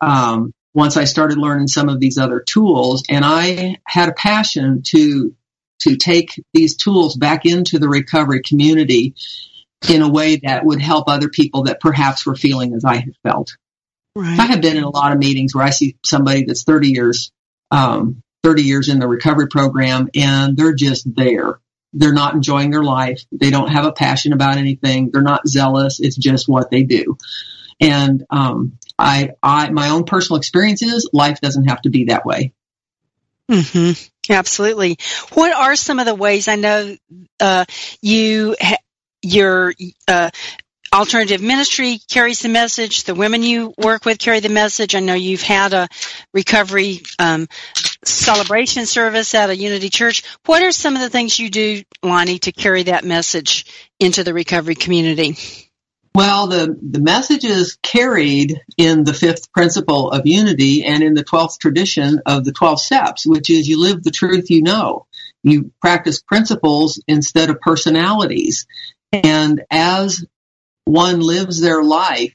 um, 0.00 0.52
once 0.74 0.96
I 0.96 1.04
started 1.04 1.38
learning 1.38 1.68
some 1.68 1.88
of 1.88 2.00
these 2.00 2.18
other 2.18 2.40
tools. 2.40 3.04
And 3.08 3.24
I 3.24 3.78
had 3.84 4.08
a 4.08 4.14
passion 4.14 4.82
to 4.88 5.34
to 5.80 5.96
take 5.96 6.42
these 6.52 6.76
tools 6.76 7.16
back 7.16 7.46
into 7.46 7.78
the 7.78 7.88
recovery 7.88 8.42
community 8.42 9.14
in 9.88 10.02
a 10.02 10.08
way 10.08 10.36
that 10.36 10.64
would 10.64 10.80
help 10.80 11.08
other 11.08 11.28
people 11.28 11.64
that 11.64 11.80
perhaps 11.80 12.26
were 12.26 12.34
feeling 12.34 12.74
as 12.74 12.84
I 12.84 12.96
had 12.96 13.14
felt. 13.22 13.56
Right. 14.16 14.38
I 14.38 14.46
have 14.46 14.60
been 14.60 14.76
in 14.76 14.82
a 14.82 14.90
lot 14.90 15.12
of 15.12 15.18
meetings 15.18 15.54
where 15.54 15.64
I 15.64 15.70
see 15.70 15.96
somebody 16.04 16.44
that's 16.44 16.64
30 16.64 16.88
years 16.88 17.30
um, 17.70 18.22
30 18.42 18.62
years 18.62 18.88
in 18.88 18.98
the 18.98 19.08
recovery 19.08 19.48
program 19.48 20.08
and 20.14 20.56
they're 20.56 20.74
just 20.74 21.14
there. 21.14 21.60
they're 21.92 22.12
not 22.12 22.34
enjoying 22.34 22.70
their 22.70 22.82
life. 22.82 23.22
They 23.32 23.50
don't 23.50 23.68
have 23.68 23.86
a 23.86 23.92
passion 23.92 24.32
about 24.32 24.58
anything. 24.58 25.10
They're 25.10 25.22
not 25.22 25.48
zealous. 25.48 26.00
It's 26.00 26.16
just 26.16 26.48
what 26.48 26.70
they 26.70 26.82
do. 26.82 27.16
And 27.80 28.24
um, 28.30 28.78
I, 28.98 29.30
I, 29.42 29.70
my 29.70 29.88
own 29.88 30.04
personal 30.04 30.38
experience 30.38 30.82
is 30.82 31.08
life 31.12 31.40
doesn't 31.40 31.68
have 31.68 31.80
to 31.82 31.90
be 31.90 32.04
that 32.04 32.26
way. 32.26 32.52
Mm-hmm. 33.50 34.32
Absolutely. 34.32 34.98
What 35.32 35.52
are 35.54 35.74
some 35.74 35.98
of 35.98 36.06
the 36.06 36.14
ways 36.14 36.48
I 36.48 36.56
know 36.56 36.96
uh, 37.40 37.64
you 38.02 38.56
ha- 38.60 38.76
your 39.22 39.74
uh, 40.06 40.30
alternative 40.92 41.40
ministry 41.42 41.98
carries 42.10 42.40
the 42.40 42.48
message. 42.48 43.04
The 43.04 43.14
women 43.14 43.42
you 43.42 43.74
work 43.78 44.04
with 44.04 44.18
carry 44.18 44.40
the 44.40 44.48
message. 44.48 44.94
I 44.94 45.00
know 45.00 45.14
you've 45.14 45.42
had 45.42 45.72
a 45.72 45.88
recovery 46.32 47.02
um, 47.18 47.48
celebration 48.04 48.86
service 48.86 49.34
at 49.34 49.50
a 49.50 49.56
Unity 49.56 49.90
Church. 49.90 50.22
What 50.46 50.62
are 50.62 50.72
some 50.72 50.94
of 50.94 51.00
the 51.00 51.10
things 51.10 51.38
you 51.38 51.50
do, 51.50 51.82
Lonnie, 52.02 52.38
to 52.40 52.52
carry 52.52 52.84
that 52.84 53.04
message 53.04 53.66
into 53.98 54.24
the 54.24 54.34
recovery 54.34 54.74
community? 54.74 55.36
Well, 56.18 56.48
the, 56.48 56.76
the 56.82 56.98
message 56.98 57.44
is 57.44 57.78
carried 57.80 58.60
in 58.76 59.04
the 59.04 59.14
fifth 59.14 59.52
principle 59.52 60.10
of 60.10 60.26
unity 60.26 60.84
and 60.84 61.00
in 61.00 61.14
the 61.14 61.22
12th 61.22 61.60
tradition 61.60 62.22
of 62.26 62.44
the 62.44 62.50
12 62.50 62.80
steps, 62.80 63.24
which 63.24 63.50
is 63.50 63.68
you 63.68 63.80
live 63.80 64.02
the 64.02 64.10
truth 64.10 64.50
you 64.50 64.60
know. 64.60 65.06
You 65.44 65.70
practice 65.80 66.20
principles 66.20 67.00
instead 67.06 67.50
of 67.50 67.60
personalities. 67.60 68.66
And 69.12 69.62
as 69.70 70.26
one 70.86 71.20
lives 71.20 71.60
their 71.60 71.84
life, 71.84 72.34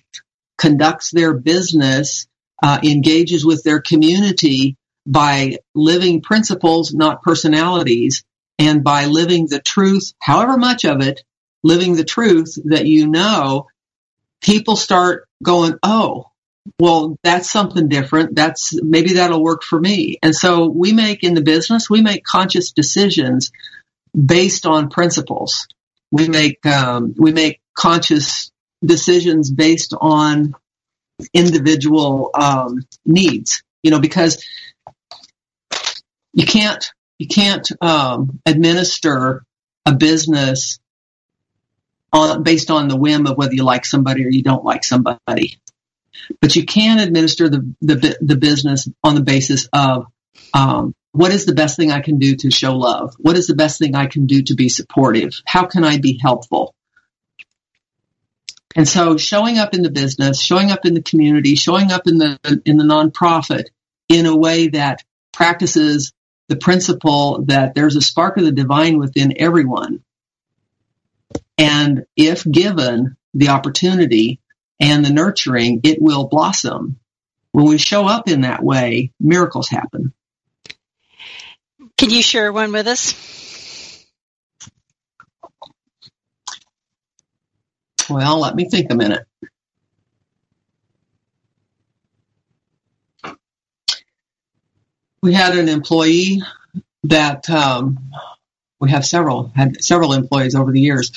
conducts 0.57 1.11
their 1.11 1.33
business, 1.33 2.25
uh, 2.63 2.79
engages 2.83 3.45
with 3.45 3.65
their 3.65 3.81
community 3.81 4.77
by 5.05 5.57
living 5.75 6.21
principles, 6.21 6.93
not 6.93 7.21
personalities, 7.21 8.23
and 8.57 8.81
by 8.81 9.07
living 9.07 9.47
the 9.47 9.59
truth, 9.59 10.13
however 10.21 10.55
much 10.55 10.85
of 10.85 11.01
it, 11.01 11.21
living 11.63 11.95
the 11.97 12.05
truth 12.05 12.57
that 12.63 12.85
you 12.85 13.07
know, 13.07 13.67
people 14.43 14.75
start 14.75 15.25
going, 15.41 15.79
oh, 15.81 16.27
well, 16.79 17.17
that's 17.23 17.49
something 17.49 17.89
different. 17.89 18.35
That's 18.35 18.73
maybe 18.81 19.13
that'll 19.13 19.43
work 19.43 19.63
for 19.63 19.79
me. 19.79 20.17
And 20.21 20.35
so 20.35 20.67
we 20.67 20.93
make 20.93 21.23
in 21.23 21.33
the 21.33 21.41
business, 21.41 21.89
we 21.89 22.01
make 22.01 22.23
conscious 22.23 22.71
decisions 22.71 23.51
based 24.13 24.65
on 24.65 24.89
principles. 24.89 25.67
We 26.11 26.27
make 26.29 26.65
um, 26.65 27.15
we 27.17 27.33
make 27.33 27.59
conscious 27.75 28.51
decisions 28.85 29.51
based 29.51 29.93
on 29.99 30.53
individual 31.33 32.29
um, 32.33 32.85
needs. 33.05 33.63
You 33.81 33.91
know, 33.91 33.99
because 33.99 34.45
you 36.33 36.45
can't 36.45 36.85
you 37.19 37.27
can't 37.27 37.69
um, 37.81 38.39
administer 38.45 39.43
a 39.85 39.93
business 39.93 40.79
on, 42.13 42.43
based 42.43 42.71
on 42.71 42.87
the 42.87 42.95
whim 42.95 43.27
of 43.27 43.37
whether 43.37 43.53
you 43.53 43.63
like 43.63 43.85
somebody 43.85 44.25
or 44.25 44.29
you 44.29 44.43
don't 44.43 44.63
like 44.63 44.83
somebody. 44.83 45.59
But 46.39 46.55
you 46.55 46.65
can 46.65 46.99
administer 46.99 47.49
the 47.49 47.73
the, 47.81 48.17
the 48.21 48.37
business 48.37 48.87
on 49.03 49.15
the 49.15 49.21
basis 49.21 49.67
of 49.73 50.05
um, 50.53 50.93
what 51.11 51.31
is 51.31 51.45
the 51.45 51.53
best 51.53 51.75
thing 51.75 51.91
I 51.91 52.01
can 52.01 52.17
do 52.17 52.35
to 52.37 52.51
show 52.51 52.75
love? 52.75 53.15
What 53.17 53.35
is 53.35 53.47
the 53.47 53.55
best 53.55 53.79
thing 53.79 53.95
I 53.95 54.07
can 54.07 54.25
do 54.25 54.43
to 54.43 54.55
be 54.55 54.69
supportive? 54.69 55.41
How 55.45 55.65
can 55.65 55.83
I 55.83 55.97
be 55.97 56.17
helpful? 56.21 56.73
And 58.75 58.87
so 58.87 59.17
showing 59.17 59.59
up 59.59 59.73
in 59.73 59.83
the 59.83 59.91
business, 59.91 60.41
showing 60.41 60.71
up 60.71 60.85
in 60.85 60.93
the 60.93 61.01
community, 61.01 61.55
showing 61.55 61.91
up 61.91 62.07
in 62.07 62.17
the 62.17 62.61
in 62.65 62.77
the 62.77 62.83
nonprofit 62.83 63.65
in 64.09 64.25
a 64.25 64.35
way 64.35 64.69
that 64.69 65.03
practices 65.31 66.13
the 66.47 66.55
principle 66.55 67.43
that 67.45 67.75
there's 67.75 67.95
a 67.95 68.01
spark 68.01 68.37
of 68.37 68.43
the 68.43 68.51
divine 68.51 68.97
within 68.97 69.35
everyone. 69.39 70.03
And 71.57 72.05
if 72.15 72.49
given 72.49 73.15
the 73.33 73.49
opportunity 73.49 74.39
and 74.79 75.05
the 75.05 75.11
nurturing, 75.11 75.81
it 75.83 76.01
will 76.01 76.27
blossom. 76.27 76.99
When 77.51 77.65
we 77.65 77.77
show 77.77 78.07
up 78.07 78.27
in 78.27 78.41
that 78.41 78.63
way, 78.63 79.11
miracles 79.19 79.69
happen. 79.69 80.13
Can 81.97 82.09
you 82.09 82.23
share 82.23 82.51
one 82.51 82.71
with 82.71 82.87
us? 82.87 83.13
Well, 88.09 88.39
let 88.39 88.55
me 88.55 88.67
think 88.69 88.91
a 88.91 88.95
minute. 88.95 89.25
We 95.21 95.33
had 95.33 95.57
an 95.57 95.69
employee 95.69 96.41
that 97.03 97.49
um, 97.49 98.11
we 98.83 98.91
have 98.91 99.05
several 99.05 99.47
had 99.55 99.81
several 99.81 100.11
employees 100.11 100.55
over 100.55 100.73
the 100.73 100.81
years 100.81 101.11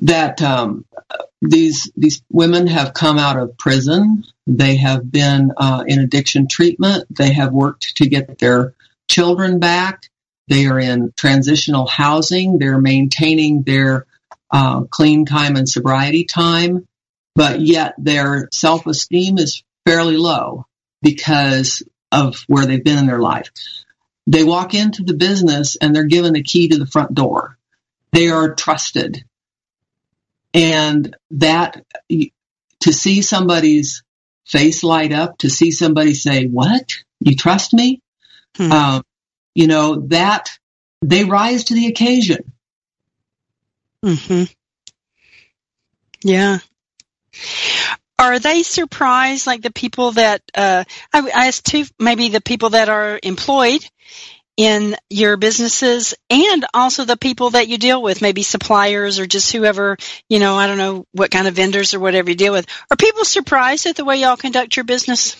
that 0.00 0.40
um, 0.40 0.86
these 1.42 1.90
these 1.94 2.22
women 2.32 2.66
have 2.66 2.94
come 2.94 3.18
out 3.18 3.38
of 3.38 3.58
prison. 3.58 4.24
They 4.46 4.76
have 4.76 5.10
been 5.12 5.52
uh, 5.58 5.84
in 5.86 5.98
addiction 6.00 6.48
treatment. 6.48 7.04
They 7.14 7.34
have 7.34 7.52
worked 7.52 7.96
to 7.96 8.08
get 8.08 8.38
their 8.38 8.72
children 9.10 9.58
back. 9.58 10.08
They 10.48 10.66
are 10.66 10.80
in 10.80 11.12
transitional 11.18 11.86
housing. 11.86 12.58
They're 12.58 12.80
maintaining 12.80 13.62
their 13.62 14.06
uh, 14.50 14.84
clean 14.84 15.26
time 15.26 15.56
and 15.56 15.68
sobriety 15.68 16.24
time, 16.24 16.86
but 17.34 17.60
yet 17.60 17.94
their 17.98 18.48
self 18.52 18.86
esteem 18.86 19.36
is 19.36 19.62
fairly 19.84 20.16
low 20.16 20.64
because 21.02 21.82
of 22.10 22.42
where 22.46 22.64
they've 22.64 22.82
been 22.82 22.98
in 22.98 23.06
their 23.06 23.20
life. 23.20 23.50
They 24.26 24.44
walk 24.44 24.74
into 24.74 25.02
the 25.04 25.14
business 25.14 25.76
and 25.76 25.94
they're 25.94 26.04
given 26.04 26.36
a 26.36 26.42
key 26.42 26.68
to 26.68 26.78
the 26.78 26.86
front 26.86 27.14
door. 27.14 27.56
They 28.12 28.28
are 28.28 28.54
trusted. 28.54 29.24
And 30.52 31.16
that, 31.32 31.84
to 32.80 32.92
see 32.92 33.22
somebody's 33.22 34.02
face 34.46 34.82
light 34.82 35.12
up, 35.12 35.38
to 35.38 35.50
see 35.50 35.70
somebody 35.70 36.14
say, 36.14 36.46
What? 36.46 36.94
You 37.20 37.36
trust 37.36 37.72
me? 37.72 38.00
Hmm. 38.56 38.72
Um, 38.72 39.02
you 39.54 39.66
know, 39.66 40.06
that 40.08 40.50
they 41.02 41.24
rise 41.24 41.64
to 41.64 41.74
the 41.74 41.86
occasion. 41.86 42.52
Hmm. 44.02 44.44
Yeah. 46.22 46.58
Are 48.18 48.38
they 48.38 48.62
surprised, 48.62 49.46
like 49.46 49.62
the 49.62 49.72
people 49.72 50.12
that 50.12 50.42
uh, 50.54 50.84
I, 51.12 51.20
I 51.20 51.46
asked 51.48 51.66
too, 51.66 51.84
maybe 51.98 52.28
the 52.28 52.40
people 52.40 52.70
that 52.70 52.88
are 52.88 53.20
employed 53.22 53.84
in 54.56 54.96
your 55.10 55.36
businesses, 55.36 56.14
and 56.30 56.64
also 56.72 57.04
the 57.04 57.18
people 57.18 57.50
that 57.50 57.68
you 57.68 57.76
deal 57.76 58.00
with, 58.00 58.22
maybe 58.22 58.42
suppliers 58.42 59.18
or 59.18 59.26
just 59.26 59.52
whoever 59.52 59.98
you 60.30 60.38
know. 60.38 60.56
I 60.56 60.66
don't 60.66 60.78
know 60.78 61.06
what 61.12 61.30
kind 61.30 61.46
of 61.46 61.54
vendors 61.54 61.92
or 61.92 62.00
whatever 62.00 62.30
you 62.30 62.36
deal 62.36 62.54
with. 62.54 62.66
Are 62.90 62.96
people 62.96 63.24
surprised 63.24 63.84
at 63.84 63.96
the 63.96 64.04
way 64.04 64.16
y'all 64.16 64.38
conduct 64.38 64.76
your 64.76 64.84
business? 64.84 65.36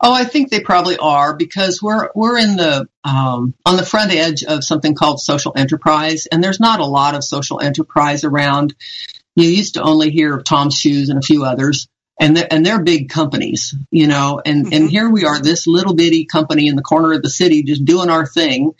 Oh, 0.00 0.12
I 0.12 0.24
think 0.24 0.50
they 0.50 0.60
probably 0.60 0.98
are 0.98 1.34
because 1.34 1.80
we're 1.80 2.10
we're 2.14 2.36
in 2.36 2.56
the 2.56 2.86
um, 3.04 3.54
on 3.64 3.76
the 3.76 3.86
front 3.86 4.12
edge 4.12 4.44
of 4.44 4.64
something 4.64 4.94
called 4.94 5.18
social 5.18 5.54
enterprise, 5.56 6.26
and 6.26 6.44
there's 6.44 6.60
not 6.60 6.80
a 6.80 6.86
lot 6.86 7.14
of 7.14 7.24
social 7.24 7.60
enterprise 7.60 8.22
around. 8.22 8.74
You 9.34 9.48
used 9.48 9.74
to 9.74 9.82
only 9.82 10.10
hear 10.10 10.36
of 10.36 10.44
Tom's 10.44 10.76
Shoes 10.76 11.08
and 11.08 11.18
a 11.18 11.22
few 11.22 11.44
others, 11.44 11.88
and 12.20 12.36
they're, 12.36 12.48
and 12.50 12.64
they're 12.64 12.82
big 12.82 13.08
companies, 13.08 13.74
you 13.90 14.06
know. 14.06 14.40
And 14.44 14.66
mm-hmm. 14.66 14.74
and 14.74 14.90
here 14.90 15.08
we 15.10 15.24
are, 15.24 15.40
this 15.40 15.66
little 15.66 15.94
bitty 15.94 16.24
company 16.26 16.68
in 16.68 16.76
the 16.76 16.82
corner 16.82 17.12
of 17.12 17.22
the 17.22 17.30
city, 17.30 17.62
just 17.62 17.84
doing 17.84 18.10
our 18.10 18.26
thing, 18.26 18.72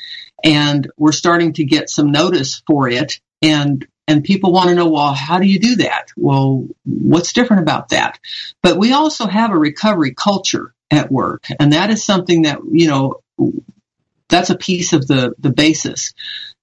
and 0.43 0.91
we're 0.97 1.13
starting 1.13 1.55
to 1.55 1.65
get 1.65 1.91
some 1.91 2.13
notice 2.13 2.63
for 2.67 2.89
it, 2.89 3.21
and 3.43 3.87
and 4.07 4.23
people 4.23 4.53
want 4.53 4.69
to 4.69 4.75
know, 4.75 4.89
well, 4.89 5.15
how 5.15 5.39
do 5.39 5.47
you 5.47 5.59
do 5.59 5.77
that? 5.77 6.09
Well, 6.17 6.67
what's 6.85 7.33
different 7.33 7.63
about 7.63 7.89
that? 7.89 8.19
But 8.63 8.77
we 8.77 8.93
also 8.93 9.27
have 9.27 9.51
a 9.51 9.59
recovery 9.59 10.13
culture 10.13 10.75
at 10.91 11.11
work. 11.11 11.47
And 11.59 11.73
that 11.73 11.91
is 11.91 12.05
something 12.05 12.43
that, 12.43 12.61
you 12.71 12.89
know, 12.89 13.23
that's 14.29 14.51
a 14.51 14.59
piece 14.59 14.93
of 14.93 15.07
the, 15.07 15.35
the 15.39 15.51
basis. 15.51 16.13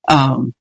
Um, 0.07 0.53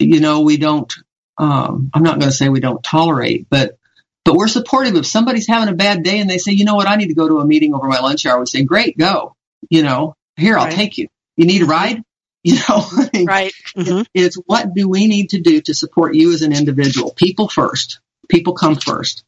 you 0.00 0.20
know, 0.20 0.40
we 0.40 0.56
don't, 0.56 0.92
um, 1.38 1.90
I'm 1.92 2.02
not 2.02 2.18
going 2.18 2.30
to 2.30 2.36
say 2.36 2.48
we 2.48 2.60
don't 2.60 2.82
tolerate, 2.82 3.46
but, 3.50 3.78
but 4.24 4.34
we're 4.34 4.48
supportive. 4.48 4.94
If 4.96 5.06
somebody's 5.06 5.46
having 5.46 5.72
a 5.72 5.76
bad 5.76 6.02
day 6.02 6.20
and 6.20 6.30
they 6.30 6.38
say, 6.38 6.52
you 6.52 6.64
know 6.64 6.74
what, 6.74 6.86
I 6.86 6.96
need 6.96 7.08
to 7.08 7.14
go 7.14 7.28
to 7.28 7.40
a 7.40 7.44
meeting 7.44 7.74
over 7.74 7.88
my 7.88 8.00
lunch 8.00 8.26
hour, 8.26 8.40
we 8.40 8.46
say, 8.46 8.62
great, 8.62 8.96
go. 8.96 9.36
You 9.70 9.82
know, 9.82 10.16
here, 10.36 10.58
I'll 10.58 10.66
right. 10.66 10.74
take 10.74 10.98
you. 10.98 11.08
You 11.36 11.46
need 11.46 11.62
a 11.62 11.66
ride? 11.66 12.02
You 12.46 12.56
know, 12.56 12.84
right. 13.24 13.54
Mm-hmm. 13.74 14.02
It's 14.12 14.36
what 14.36 14.74
do 14.74 14.86
we 14.86 15.06
need 15.06 15.30
to 15.30 15.40
do 15.40 15.62
to 15.62 15.72
support 15.72 16.14
you 16.14 16.34
as 16.34 16.42
an 16.42 16.52
individual? 16.52 17.10
People 17.10 17.48
first. 17.48 18.00
People 18.28 18.52
come 18.52 18.76
first. 18.76 19.24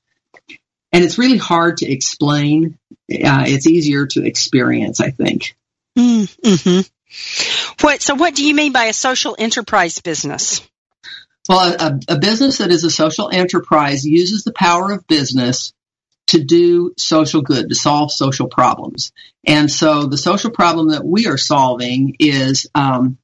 And 0.92 1.02
it's 1.02 1.16
really 1.16 1.38
hard 1.38 1.78
to 1.78 1.90
explain. 1.90 2.78
Uh, 3.10 3.44
it's 3.46 3.66
easier 3.66 4.06
to 4.08 4.22
experience, 4.22 5.00
I 5.00 5.12
think. 5.12 5.56
Mm-hmm. 5.96 6.80
What, 7.80 8.02
so 8.02 8.14
what 8.16 8.34
do 8.34 8.44
you 8.44 8.54
mean 8.54 8.72
by 8.72 8.84
a 8.84 8.92
social 8.92 9.34
enterprise 9.38 9.98
business? 10.00 10.60
Well, 11.48 11.76
a, 11.78 12.00
a 12.14 12.18
business 12.18 12.58
that 12.58 12.70
is 12.70 12.84
a 12.84 12.90
social 12.90 13.30
enterprise 13.30 14.04
uses 14.04 14.44
the 14.44 14.52
power 14.52 14.92
of 14.92 15.06
business 15.06 15.72
to 16.28 16.42
do 16.42 16.92
social 16.98 17.42
good, 17.42 17.68
to 17.68 17.74
solve 17.74 18.10
social 18.10 18.48
problems. 18.48 19.12
And 19.46 19.70
so 19.70 20.06
the 20.06 20.18
social 20.18 20.50
problem 20.50 20.88
that 20.88 21.04
we 21.04 21.28
are 21.28 21.38
solving 21.38 22.16
is 22.18 22.66
um, 22.74 23.18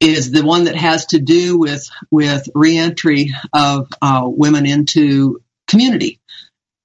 is 0.00 0.30
the 0.30 0.44
one 0.44 0.64
that 0.64 0.76
has 0.76 1.06
to 1.06 1.18
do 1.18 1.58
with 1.58 1.88
with 2.10 2.48
reentry 2.54 3.32
of 3.52 3.88
uh, 4.02 4.22
women 4.24 4.66
into 4.66 5.40
community. 5.66 6.20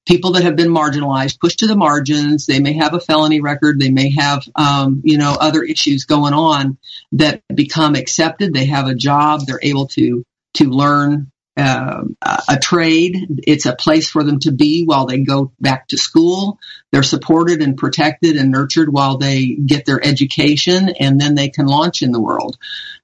People 0.10 0.32
that 0.32 0.44
have 0.44 0.56
been 0.56 0.72
marginalized, 0.72 1.40
pushed 1.40 1.60
to 1.60 1.68
the 1.68 1.76
margins. 1.76 2.48
They 2.48 2.60
may 2.60 2.74
have 2.74 2.96
a 2.96 3.00
felony 3.00 3.42
record. 3.42 3.80
They 3.80 3.92
may 3.92 4.10
have, 4.10 4.44
um, 4.56 5.04
you 5.06 5.20
know, 5.20 5.38
other 5.40 5.62
issues 5.62 6.06
going 6.06 6.34
on 6.34 6.80
that 7.12 7.44
become 7.54 7.94
accepted. 7.94 8.52
They 8.52 8.66
have 8.66 8.88
a 8.88 8.96
job. 8.96 9.42
They're 9.46 9.60
able 9.62 9.86
to 9.90 10.26
to 10.56 10.66
learn 10.66 11.32
uh, 11.56 12.06
a 12.50 12.58
trade. 12.58 13.42
It's 13.46 13.68
a 13.68 13.76
place 13.76 14.10
for 14.10 14.24
them 14.24 14.40
to 14.40 14.52
be 14.52 14.84
while 14.84 15.06
they 15.06 15.20
go 15.20 15.52
back 15.60 15.88
to 15.90 15.98
school. 15.98 16.58
They're 16.92 17.04
supported 17.04 17.62
and 17.62 17.78
protected 17.78 18.36
and 18.36 18.50
nurtured 18.50 18.92
while 18.92 19.18
they 19.20 19.46
get 19.46 19.86
their 19.86 20.04
education, 20.04 20.90
and 20.90 21.22
then 21.22 21.36
they 21.36 21.50
can 21.50 21.68
launch 21.68 22.02
in 22.02 22.12
the 22.12 22.22
world. 22.22 22.58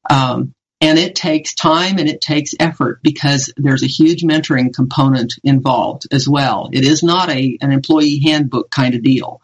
Um, 0.10 0.56
and 0.82 1.00
it 1.00 1.16
takes 1.16 1.54
time 1.54 1.98
and 1.98 2.10
it 2.10 2.22
takes 2.22 2.54
effort 2.60 3.00
because 3.02 3.52
there's 3.58 3.84
a 3.84 3.88
huge 3.88 4.24
mentoring 4.24 4.74
component 4.74 5.34
involved 5.44 6.08
as 6.12 6.28
well. 6.28 6.70
It 6.74 6.84
is 6.84 7.04
not 7.04 7.30
a 7.30 7.58
an 7.62 7.72
employee 7.72 8.20
handbook 8.20 8.70
kind 8.70 8.96
of 8.96 9.04
deal. 9.04 9.42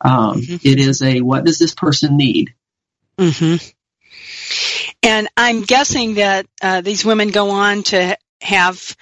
Um, 0.00 0.40
mm-hmm. 0.40 0.56
it 0.66 0.78
is 0.78 1.02
a 1.02 1.20
what 1.20 1.44
does 1.44 1.58
this 1.58 1.74
person 1.74 2.16
need? 2.16 2.54
Mm-hmm. 3.18 3.66
And 5.02 5.28
I'm 5.36 5.62
guessing 5.62 6.14
that 6.14 6.46
uh, 6.62 6.80
these 6.80 7.04
women 7.04 7.28
go 7.28 7.50
on 7.50 7.82
to 7.84 8.16
have 8.40 8.96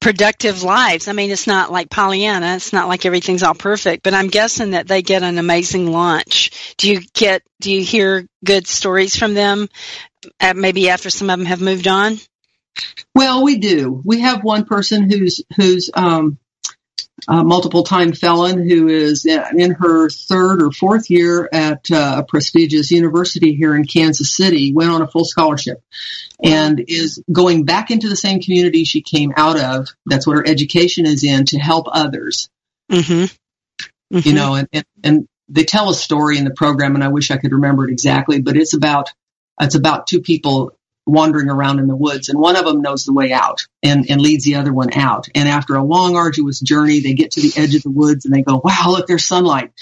productive 0.00 0.62
lives. 0.62 1.08
I 1.08 1.12
mean, 1.12 1.30
it's 1.30 1.46
not 1.46 1.72
like 1.72 1.90
Pollyanna. 1.90 2.56
It's 2.56 2.72
not 2.72 2.88
like 2.88 3.06
everything's 3.06 3.42
all 3.42 3.54
perfect, 3.54 4.02
but 4.02 4.14
I'm 4.14 4.28
guessing 4.28 4.72
that 4.72 4.86
they 4.86 5.02
get 5.02 5.22
an 5.22 5.38
amazing 5.38 5.90
launch. 5.90 6.74
Do 6.76 6.90
you 6.90 7.00
get, 7.12 7.42
do 7.60 7.72
you 7.72 7.82
hear 7.82 8.26
good 8.44 8.66
stories 8.66 9.16
from 9.16 9.34
them? 9.34 9.68
Maybe 10.54 10.90
after 10.90 11.10
some 11.10 11.30
of 11.30 11.38
them 11.38 11.46
have 11.46 11.60
moved 11.60 11.88
on? 11.88 12.18
Well, 13.14 13.44
we 13.44 13.58
do. 13.58 14.02
We 14.04 14.20
have 14.20 14.44
one 14.44 14.64
person 14.64 15.10
who's, 15.10 15.42
who's, 15.56 15.90
um, 15.94 16.38
a 17.26 17.42
multiple 17.42 17.82
time 17.82 18.12
felon 18.12 18.68
who 18.68 18.86
is 18.86 19.26
in 19.26 19.72
her 19.72 20.08
third 20.08 20.62
or 20.62 20.70
fourth 20.70 21.10
year 21.10 21.48
at 21.52 21.90
uh, 21.90 22.16
a 22.18 22.22
prestigious 22.22 22.92
university 22.92 23.54
here 23.54 23.74
in 23.74 23.84
Kansas 23.84 24.34
City, 24.34 24.72
went 24.72 24.90
on 24.90 25.02
a 25.02 25.08
full 25.08 25.24
scholarship 25.24 25.82
and 26.42 26.84
is 26.86 27.20
going 27.30 27.64
back 27.64 27.90
into 27.90 28.08
the 28.08 28.16
same 28.16 28.40
community 28.40 28.84
she 28.84 29.02
came 29.02 29.32
out 29.36 29.58
of. 29.58 29.88
That's 30.06 30.26
what 30.26 30.36
her 30.36 30.46
education 30.46 31.06
is 31.06 31.24
in 31.24 31.44
to 31.46 31.58
help 31.58 31.88
others. 31.90 32.48
Mm-hmm. 32.90 33.24
Mm-hmm. 34.16 34.28
You 34.28 34.34
know, 34.34 34.54
and, 34.54 34.68
and, 34.72 34.84
and 35.02 35.28
they 35.48 35.64
tell 35.64 35.90
a 35.90 35.94
story 35.94 36.38
in 36.38 36.44
the 36.44 36.54
program 36.54 36.94
and 36.94 37.02
I 37.02 37.08
wish 37.08 37.32
I 37.32 37.36
could 37.36 37.52
remember 37.52 37.88
it 37.88 37.92
exactly, 37.92 38.40
but 38.40 38.56
it's 38.56 38.74
about, 38.74 39.12
it's 39.60 39.74
about 39.74 40.06
two 40.06 40.20
people 40.20 40.72
wandering 41.06 41.48
around 41.48 41.78
in 41.78 41.86
the 41.86 41.96
woods 41.96 42.28
and 42.28 42.38
one 42.38 42.56
of 42.56 42.64
them 42.64 42.82
knows 42.82 43.04
the 43.04 43.12
way 43.12 43.32
out 43.32 43.66
and, 43.82 44.10
and 44.10 44.20
leads 44.20 44.44
the 44.44 44.56
other 44.56 44.72
one 44.72 44.92
out. 44.92 45.28
And 45.34 45.48
after 45.48 45.74
a 45.74 45.82
long, 45.82 46.16
arduous 46.16 46.60
journey, 46.60 47.00
they 47.00 47.14
get 47.14 47.32
to 47.32 47.40
the 47.40 47.52
edge 47.56 47.74
of 47.74 47.82
the 47.82 47.90
woods 47.90 48.24
and 48.24 48.34
they 48.34 48.42
go, 48.42 48.60
wow, 48.62 48.84
look, 48.88 49.06
there's 49.06 49.24
sunlight. 49.24 49.72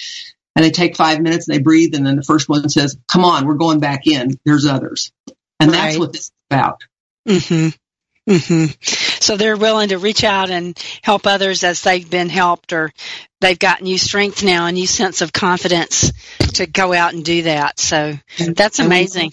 And 0.55 0.65
they 0.65 0.71
take 0.71 0.97
five 0.97 1.21
minutes 1.21 1.49
and 1.49 1.55
they 1.55 1.63
breathe. 1.63 1.95
And 1.95 2.07
then 2.07 2.17
the 2.17 2.23
first 2.23 2.49
one 2.49 2.69
says, 2.69 2.97
come 3.09 3.25
on, 3.25 3.47
we're 3.47 3.55
going 3.55 3.81
back 3.81 4.07
in. 4.07 4.39
There's 4.45 4.65
others. 4.65 5.13
And 5.61 5.71
right. 5.71 5.79
that's 5.79 5.99
what 5.99 6.13
this 6.13 6.23
is 6.23 6.33
about. 6.51 6.85
Mm-hmm. 7.29 8.31
Mm-hmm. 8.33 9.06
So 9.27 9.37
they're 9.37 9.57
willing 9.57 9.89
to 9.89 9.99
reach 9.99 10.23
out 10.23 10.51
and 10.51 10.79
help 11.03 11.27
others 11.27 11.65
as 11.65 11.83
they've 11.83 12.09
been 12.09 12.29
helped 12.29 12.73
or 12.73 12.93
they've 13.41 13.59
got 13.59 13.83
new 13.83 13.99
strength 13.99 14.45
now, 14.45 14.67
a 14.67 14.73
new 14.73 14.87
sense 14.87 15.21
of 15.21 15.33
confidence 15.33 16.13
to 16.55 16.69
go 16.69 16.93
out 16.93 17.13
and 17.13 17.25
do 17.25 17.43
that. 17.43 17.81
So 17.81 18.15
that's 18.39 18.79
amazing. 18.79 19.33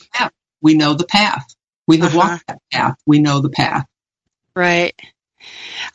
We 0.63 0.73
know 0.73 0.95
the 0.95 1.05
path. 1.05 1.45
We 1.85 1.97
have 1.97 2.15
uh-huh. 2.15 2.17
walked 2.17 2.47
that 2.47 2.59
path. 2.71 2.95
We 3.05 3.19
know 3.19 3.41
the 3.41 3.51
path. 3.51 3.85
Right. 4.55 4.99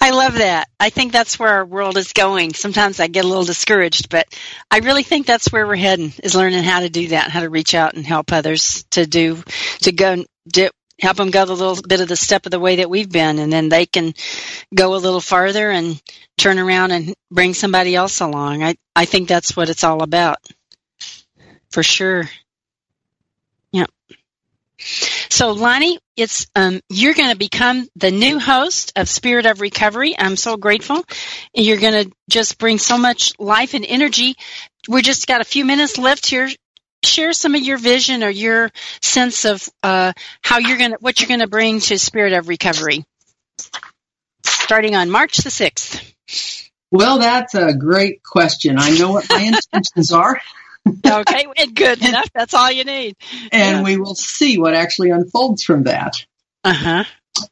I 0.01 0.11
love 0.11 0.35
that. 0.35 0.69
I 0.79 0.91
think 0.91 1.11
that's 1.11 1.37
where 1.37 1.55
our 1.55 1.65
world 1.65 1.97
is 1.97 2.13
going. 2.13 2.55
Sometimes 2.55 3.01
I 3.01 3.09
get 3.09 3.25
a 3.25 3.29
little 3.29 3.45
discouraged, 3.45 4.11
but 4.11 4.29
I 4.71 4.79
really 4.79 5.03
think 5.03 5.27
that's 5.27 5.51
where 5.51 5.67
we're 5.67 5.75
heading 5.75 6.13
is 6.23 6.37
learning 6.37 6.63
how 6.63 6.81
to 6.81 6.89
do 6.89 7.09
that, 7.09 7.33
how 7.33 7.41
to 7.41 7.51
reach 7.51 7.75
out 7.75 7.95
and 7.95 8.07
help 8.07 8.31
others 8.31 8.85
to 8.91 9.07
do, 9.07 9.43
to 9.81 9.91
go, 9.91 10.25
do, 10.47 10.69
help 11.01 11.17
them 11.17 11.31
go 11.31 11.45
the 11.45 11.55
little 11.55 11.81
bit 11.83 12.01
of 12.01 12.09
the 12.09 12.17
step 12.17 12.47
of 12.47 12.51
the 12.51 12.61
way 12.61 12.77
that 12.77 12.91
we've 12.91 13.11
been. 13.11 13.39
And 13.39 13.53
then 13.53 13.69
they 13.69 13.87
can 13.87 14.15
go 14.75 14.95
a 14.95 14.97
little 14.97 15.21
farther 15.21 15.71
and 15.71 16.01
turn 16.37 16.59
around 16.59 16.93
and 16.93 17.15
bring 17.31 17.55
somebody 17.55 17.95
else 17.95 18.21
along. 18.21 18.63
I, 18.63 18.77
I 18.95 19.05
think 19.05 19.29
that's 19.29 19.57
what 19.57 19.69
it's 19.69 19.85
all 19.85 20.03
about. 20.03 20.39
For 21.71 21.83
sure. 21.83 22.25
Yep. 23.73 23.91
So, 25.29 25.53
Lonnie, 25.53 25.99
it's 26.17 26.47
um, 26.57 26.81
you're 26.89 27.15
going 27.15 27.31
to 27.31 27.37
become 27.37 27.87
the 27.97 28.11
new 28.11 28.39
host 28.39 28.93
of 28.97 29.09
Spirit 29.09 29.47
of 29.47 29.61
Recovery. 29.61 30.19
I'm 30.19 30.37
so 30.37 30.57
grateful. 30.57 31.05
You're 31.53 31.79
going 31.79 32.07
to 32.07 32.13
just 32.31 32.59
bring 32.59 32.79
so 32.79 32.97
much 32.97 33.33
life 33.39 33.75
and 33.75 33.85
energy. 33.85 34.37
We 34.89 35.03
just 35.03 35.27
got 35.27 35.41
a 35.41 35.45
few 35.45 35.65
minutes 35.65 35.99
left 35.99 36.27
here. 36.27 36.49
Share 37.05 37.33
some 37.33 37.55
of 37.55 37.63
your 37.63 37.79
vision 37.79 38.23
or 38.25 38.29
your 38.29 38.71
sense 39.01 39.45
of 39.45 39.69
uh, 39.83 40.13
how 40.43 40.59
you're 40.59 40.79
going 40.79 40.93
to, 40.93 40.99
what 41.01 41.21
you're 41.21 41.29
going 41.29 41.41
to 41.41 41.47
bring 41.47 41.81
to 41.81 41.99
Spirit 41.99 42.33
of 42.33 42.49
Recovery, 42.49 43.05
starting 44.45 44.97
on 44.97 45.11
March 45.11 45.39
the 45.39 45.51
sixth. 45.51 46.15
Well, 46.91 47.19
that's 47.19 47.55
a 47.55 47.75
great 47.75 48.23
question. 48.23 48.77
I 48.79 48.91
know 48.91 49.13
what 49.13 49.27
my 49.29 49.41
intentions 49.41 50.13
are 50.13 50.41
okay, 51.07 51.47
good 51.75 52.03
enough. 52.07 52.31
That's 52.35 52.55
all 52.55 52.71
you 52.71 52.85
need. 52.85 53.17
And 53.53 53.79
yeah. 53.79 53.83
we 53.83 53.97
will 53.97 54.15
see 54.15 54.59
what 54.59 54.75
actually 54.75 55.11
unfolds 55.11 55.63
from 55.63 55.85
that. 55.85 56.25
Uh 56.65 56.73
huh. 56.73 57.05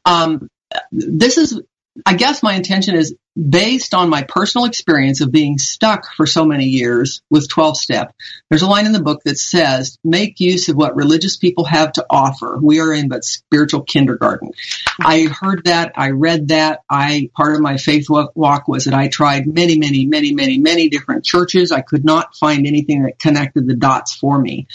Um, 0.05 0.49
this 0.91 1.37
is, 1.37 1.61
I 2.05 2.13
guess, 2.15 2.43
my 2.43 2.53
intention 2.53 2.95
is 2.95 3.15
based 3.37 3.93
on 3.93 4.09
my 4.09 4.23
personal 4.23 4.65
experience 4.65 5.21
of 5.21 5.31
being 5.31 5.57
stuck 5.57 6.11
for 6.15 6.25
so 6.25 6.45
many 6.45 6.65
years 6.65 7.21
with 7.29 7.49
12 7.49 7.77
step. 7.77 8.15
There's 8.49 8.63
a 8.63 8.67
line 8.67 8.85
in 8.85 8.91
the 8.91 9.01
book 9.01 9.21
that 9.25 9.37
says, 9.37 9.97
make 10.03 10.39
use 10.39 10.69
of 10.69 10.75
what 10.75 10.95
religious 10.95 11.37
people 11.37 11.65
have 11.65 11.91
to 11.93 12.05
offer. 12.09 12.57
We 12.61 12.79
are 12.79 12.93
in 12.93 13.09
but 13.09 13.23
spiritual 13.23 13.83
kindergarten. 13.83 14.51
I 14.99 15.23
heard 15.23 15.65
that. 15.65 15.93
I 15.95 16.11
read 16.11 16.47
that. 16.47 16.81
I, 16.89 17.29
part 17.35 17.55
of 17.55 17.61
my 17.61 17.77
faith 17.77 18.07
walk 18.09 18.67
was 18.67 18.85
that 18.85 18.95
I 18.95 19.07
tried 19.07 19.45
many, 19.45 19.77
many, 19.77 20.05
many, 20.05 20.33
many, 20.33 20.57
many 20.57 20.89
different 20.89 21.23
churches. 21.23 21.71
I 21.71 21.81
could 21.81 22.05
not 22.05 22.35
find 22.35 22.65
anything 22.65 23.03
that 23.03 23.19
connected 23.19 23.67
the 23.67 23.75
dots 23.75 24.15
for 24.15 24.39
me 24.39 24.67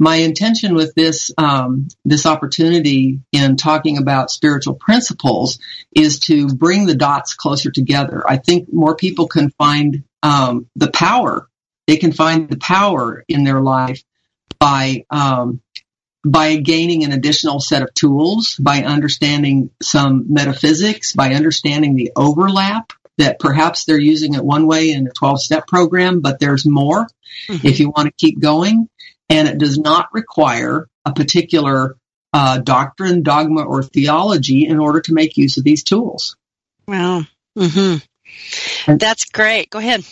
my 0.00 0.16
intention 0.16 0.74
with 0.74 0.94
this 0.94 1.30
um, 1.36 1.88
this 2.06 2.24
opportunity 2.24 3.20
in 3.32 3.56
talking 3.56 3.98
about 3.98 4.30
spiritual 4.30 4.74
principles 4.74 5.58
is 5.94 6.18
to 6.20 6.48
bring 6.48 6.86
the 6.86 6.94
dots 6.94 7.34
closer 7.34 7.70
together. 7.70 8.24
I 8.26 8.38
think 8.38 8.72
more 8.72 8.96
people 8.96 9.28
can 9.28 9.50
find 9.50 10.04
um, 10.22 10.68
the 10.74 10.90
power. 10.90 11.48
They 11.86 11.98
can 11.98 12.12
find 12.12 12.48
the 12.48 12.56
power 12.56 13.24
in 13.28 13.44
their 13.44 13.60
life 13.60 14.02
by 14.58 15.04
um, 15.10 15.60
by 16.24 16.56
gaining 16.56 17.04
an 17.04 17.12
additional 17.12 17.60
set 17.60 17.82
of 17.82 17.92
tools, 17.92 18.56
by 18.56 18.82
understanding 18.84 19.70
some 19.82 20.32
metaphysics, 20.32 21.12
by 21.12 21.34
understanding 21.34 21.94
the 21.94 22.12
overlap 22.16 22.92
that 23.18 23.38
perhaps 23.38 23.84
they're 23.84 23.98
using 23.98 24.32
it 24.32 24.42
one 24.42 24.66
way 24.66 24.92
in 24.92 25.06
a 25.06 25.10
12 25.10 25.42
step 25.42 25.66
program, 25.66 26.20
but 26.20 26.40
there's 26.40 26.64
more 26.64 27.06
mm-hmm. 27.48 27.66
if 27.66 27.80
you 27.80 27.90
want 27.90 28.06
to 28.06 28.12
keep 28.12 28.40
going 28.40 28.88
and 29.30 29.48
it 29.48 29.58
does 29.58 29.78
not 29.78 30.08
require 30.12 30.88
a 31.04 31.12
particular 31.12 31.96
uh, 32.32 32.58
doctrine, 32.58 33.22
dogma, 33.22 33.62
or 33.62 33.82
theology 33.82 34.66
in 34.66 34.78
order 34.78 35.00
to 35.00 35.14
make 35.14 35.36
use 35.36 35.56
of 35.56 35.64
these 35.64 35.82
tools. 35.82 36.36
Wow. 36.86 37.22
Mm-hmm. 37.56 38.96
That's 38.96 39.24
great. 39.24 39.70
Go 39.70 39.78
ahead. 39.78 40.04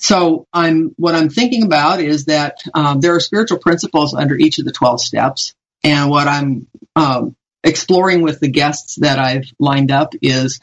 So 0.00 0.46
I'm 0.52 0.94
what 0.96 1.14
I'm 1.14 1.28
thinking 1.28 1.64
about 1.64 2.00
is 2.00 2.26
that 2.26 2.62
um, 2.74 3.00
there 3.00 3.14
are 3.14 3.20
spiritual 3.20 3.58
principles 3.58 4.14
under 4.14 4.34
each 4.34 4.58
of 4.58 4.64
the 4.64 4.72
12 4.72 5.00
steps, 5.00 5.54
and 5.82 6.10
what 6.10 6.28
I'm 6.28 6.66
um, 6.96 7.36
exploring 7.64 8.22
with 8.22 8.40
the 8.40 8.48
guests 8.48 8.96
that 8.96 9.18
I've 9.18 9.50
lined 9.58 9.90
up 9.90 10.14
is 10.22 10.60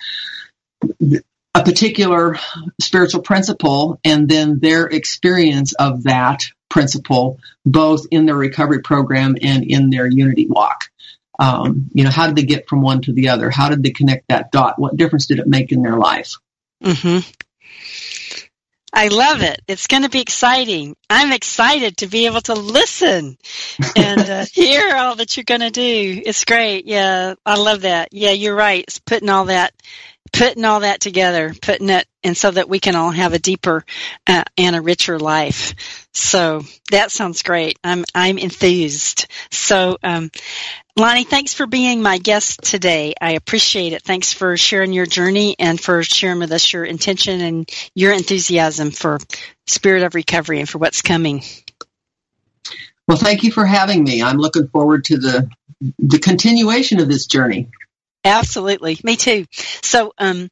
a 1.54 1.64
particular 1.64 2.38
spiritual 2.82 3.22
principle 3.22 4.00
and 4.04 4.28
then 4.28 4.60
their 4.60 4.86
experience 4.86 5.74
of 5.74 6.04
that 6.04 6.46
principle, 6.76 7.40
both 7.66 8.06
in 8.12 8.26
their 8.26 8.36
recovery 8.36 8.82
program 8.82 9.38
and 9.42 9.64
in 9.64 9.90
their 9.90 10.06
unity 10.06 10.46
walk. 10.46 10.90
Um, 11.40 11.90
you 11.94 12.04
know, 12.04 12.10
how 12.10 12.28
did 12.28 12.36
they 12.36 12.44
get 12.44 12.68
from 12.68 12.82
one 12.82 13.02
to 13.04 13.14
the 13.14 13.30
other? 13.30 13.50
How 13.50 13.70
did 13.70 13.82
they 13.82 13.92
connect 13.92 14.28
that 14.28 14.52
dot? 14.52 14.78
What 14.78 14.98
difference 14.98 15.26
did 15.28 15.40
it 15.40 15.48
make 15.48 15.72
in 15.72 15.84
their 15.84 15.96
life? 15.96 16.34
Mm-hmm. 16.84 17.20
I 18.92 19.08
love 19.08 19.42
it. 19.42 19.62
It's 19.70 19.88
going 19.88 20.04
to 20.04 20.10
be 20.10 20.20
exciting. 20.20 20.98
I'm 21.10 21.32
excited 21.32 21.96
to 21.98 22.08
be 22.08 22.26
able 22.26 22.42
to 22.42 22.56
listen 22.56 23.38
and 23.96 24.30
uh, 24.30 24.46
hear 24.52 24.98
all 24.98 25.16
that 25.16 25.38
you're 25.38 25.46
going 25.46 25.62
to 25.62 25.72
do. 25.72 26.24
It's 26.26 26.44
great. 26.44 26.88
Yeah, 26.88 27.36
I 27.46 27.56
love 27.56 27.82
that. 27.82 28.10
Yeah, 28.12 28.32
you're 28.32 28.56
right. 28.56 28.84
It's 28.86 29.00
putting 29.00 29.30
all 29.30 29.46
that 29.46 29.74
putting 30.36 30.66
all 30.66 30.82
that 30.82 31.00
together, 31.00 31.54
putting 31.62 31.90
it, 31.90 32.06
and 32.24 32.36
so 32.36 32.52
that 32.52 32.68
we 32.68 32.80
can 32.80 32.96
all 32.96 33.12
have 33.12 33.34
a 33.34 33.40
deeper 33.40 33.86
uh, 34.28 34.44
and 34.58 34.76
a 34.76 34.82
richer 34.82 35.18
life. 35.18 35.74
So 36.14 36.62
that 36.92 37.12
sounds 37.12 37.42
great. 37.42 37.80
I'm 37.84 38.04
I'm 38.14 38.38
enthused. 38.38 39.28
So, 39.52 39.98
um, 40.04 40.32
Lonnie, 40.98 41.24
thanks 41.24 41.54
for 41.54 41.66
being 41.66 42.02
my 42.02 42.18
guest 42.18 42.62
today. 42.64 43.14
I 43.20 43.32
appreciate 43.32 43.94
it. 43.94 44.04
Thanks 44.04 44.34
for 44.34 44.58
sharing 44.58 44.94
your 44.94 45.06
journey 45.06 45.56
and 45.58 45.80
for 45.80 46.04
sharing 46.04 46.40
with 46.40 46.52
us 46.52 46.72
your 46.72 46.86
intention 46.86 47.42
and 47.42 47.70
your 47.96 48.14
enthusiasm 48.14 48.92
for 48.92 49.20
Spirit 49.68 50.04
of 50.04 50.16
Recovery 50.16 50.60
and 50.60 50.70
for 50.70 50.78
what's 50.78 51.02
coming. 51.02 51.44
Well, 53.08 53.18
thank 53.18 53.44
you 53.44 53.52
for 53.52 53.66
having 53.66 54.04
me. 54.04 54.22
I'm 54.22 54.38
looking 54.38 54.68
forward 54.68 55.06
to 55.06 55.18
the 55.18 55.50
the 56.00 56.20
continuation 56.20 57.00
of 57.00 57.08
this 57.08 57.26
journey. 57.26 57.70
Absolutely. 58.26 58.98
Me 59.04 59.16
too. 59.16 59.46
So, 59.84 60.12
um, 60.18 60.50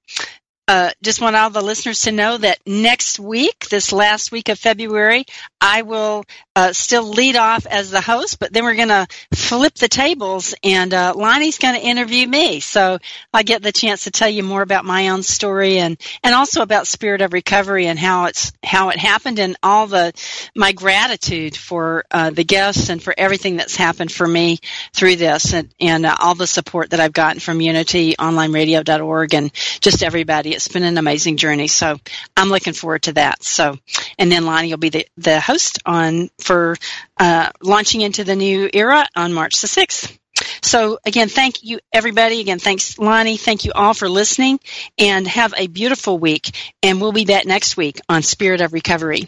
uh, 0.67 0.91
just 1.01 1.19
want 1.19 1.35
all 1.35 1.49
the 1.49 1.61
listeners 1.61 2.01
to 2.03 2.11
know 2.11 2.37
that 2.37 2.59
next 2.65 3.19
week, 3.19 3.67
this 3.67 3.91
last 3.91 4.31
week 4.31 4.47
of 4.47 4.57
February, 4.57 5.25
I 5.59 5.81
will 5.81 6.23
uh, 6.55 6.71
still 6.71 7.03
lead 7.03 7.35
off 7.35 7.65
as 7.65 7.91
the 7.91 7.99
host, 7.99 8.39
but 8.39 8.53
then 8.53 8.63
we're 8.63 8.75
going 8.75 8.87
to 8.87 9.07
flip 9.33 9.73
the 9.73 9.89
tables 9.89 10.55
and 10.63 10.93
uh, 10.93 11.13
Lonnie's 11.15 11.57
going 11.57 11.75
to 11.75 11.85
interview 11.85 12.25
me. 12.27 12.61
So 12.61 12.99
I 13.33 13.43
get 13.43 13.61
the 13.61 13.73
chance 13.73 14.05
to 14.05 14.11
tell 14.11 14.29
you 14.29 14.43
more 14.43 14.61
about 14.61 14.85
my 14.85 15.09
own 15.09 15.23
story 15.23 15.79
and, 15.79 15.97
and 16.23 16.33
also 16.33 16.61
about 16.61 16.87
Spirit 16.87 17.21
of 17.21 17.33
Recovery 17.33 17.87
and 17.87 17.99
how 17.99 18.25
it's 18.25 18.53
how 18.63 18.89
it 18.89 18.97
happened 18.97 19.39
and 19.39 19.57
all 19.61 19.87
the 19.87 20.13
my 20.55 20.71
gratitude 20.71 21.57
for 21.57 22.05
uh, 22.09 22.29
the 22.29 22.43
guests 22.45 22.89
and 22.89 23.03
for 23.03 23.13
everything 23.17 23.57
that's 23.57 23.75
happened 23.75 24.11
for 24.11 24.27
me 24.27 24.59
through 24.93 25.17
this 25.17 25.53
and, 25.53 25.73
and 25.79 26.05
uh, 26.05 26.15
all 26.19 26.35
the 26.35 26.47
support 26.47 26.91
that 26.91 27.01
I've 27.01 27.13
gotten 27.13 27.41
from 27.41 27.59
UnityOnlineRadio.org 27.59 29.33
and 29.33 29.51
just 29.81 30.03
everybody 30.03 30.52
it's 30.53 30.67
been 30.67 30.83
an 30.83 30.97
amazing 30.97 31.37
journey. 31.37 31.67
So 31.67 31.97
I'm 32.37 32.49
looking 32.49 32.73
forward 32.73 33.03
to 33.03 33.13
that. 33.13 33.43
So, 33.43 33.77
and 34.17 34.31
then 34.31 34.45
Lonnie 34.45 34.71
will 34.71 34.77
be 34.77 34.89
the, 34.89 35.07
the 35.17 35.39
host 35.39 35.79
on 35.85 36.29
for 36.39 36.75
uh, 37.17 37.51
launching 37.61 38.01
into 38.01 38.23
the 38.23 38.35
new 38.35 38.69
era 38.73 39.05
on 39.15 39.33
March 39.33 39.61
the 39.61 39.67
6th. 39.67 40.17
So 40.61 40.97
again, 41.05 41.29
thank 41.29 41.63
you 41.63 41.79
everybody. 41.91 42.39
Again, 42.39 42.59
thanks 42.59 42.97
Lonnie. 42.97 43.37
Thank 43.37 43.65
you 43.65 43.71
all 43.73 43.93
for 43.93 44.09
listening 44.09 44.59
and 44.97 45.27
have 45.27 45.53
a 45.55 45.67
beautiful 45.67 46.17
week. 46.17 46.55
And 46.81 46.99
we'll 46.99 47.11
be 47.11 47.25
back 47.25 47.45
next 47.45 47.77
week 47.77 47.99
on 48.09 48.23
Spirit 48.23 48.61
of 48.61 48.73
Recovery. 48.73 49.27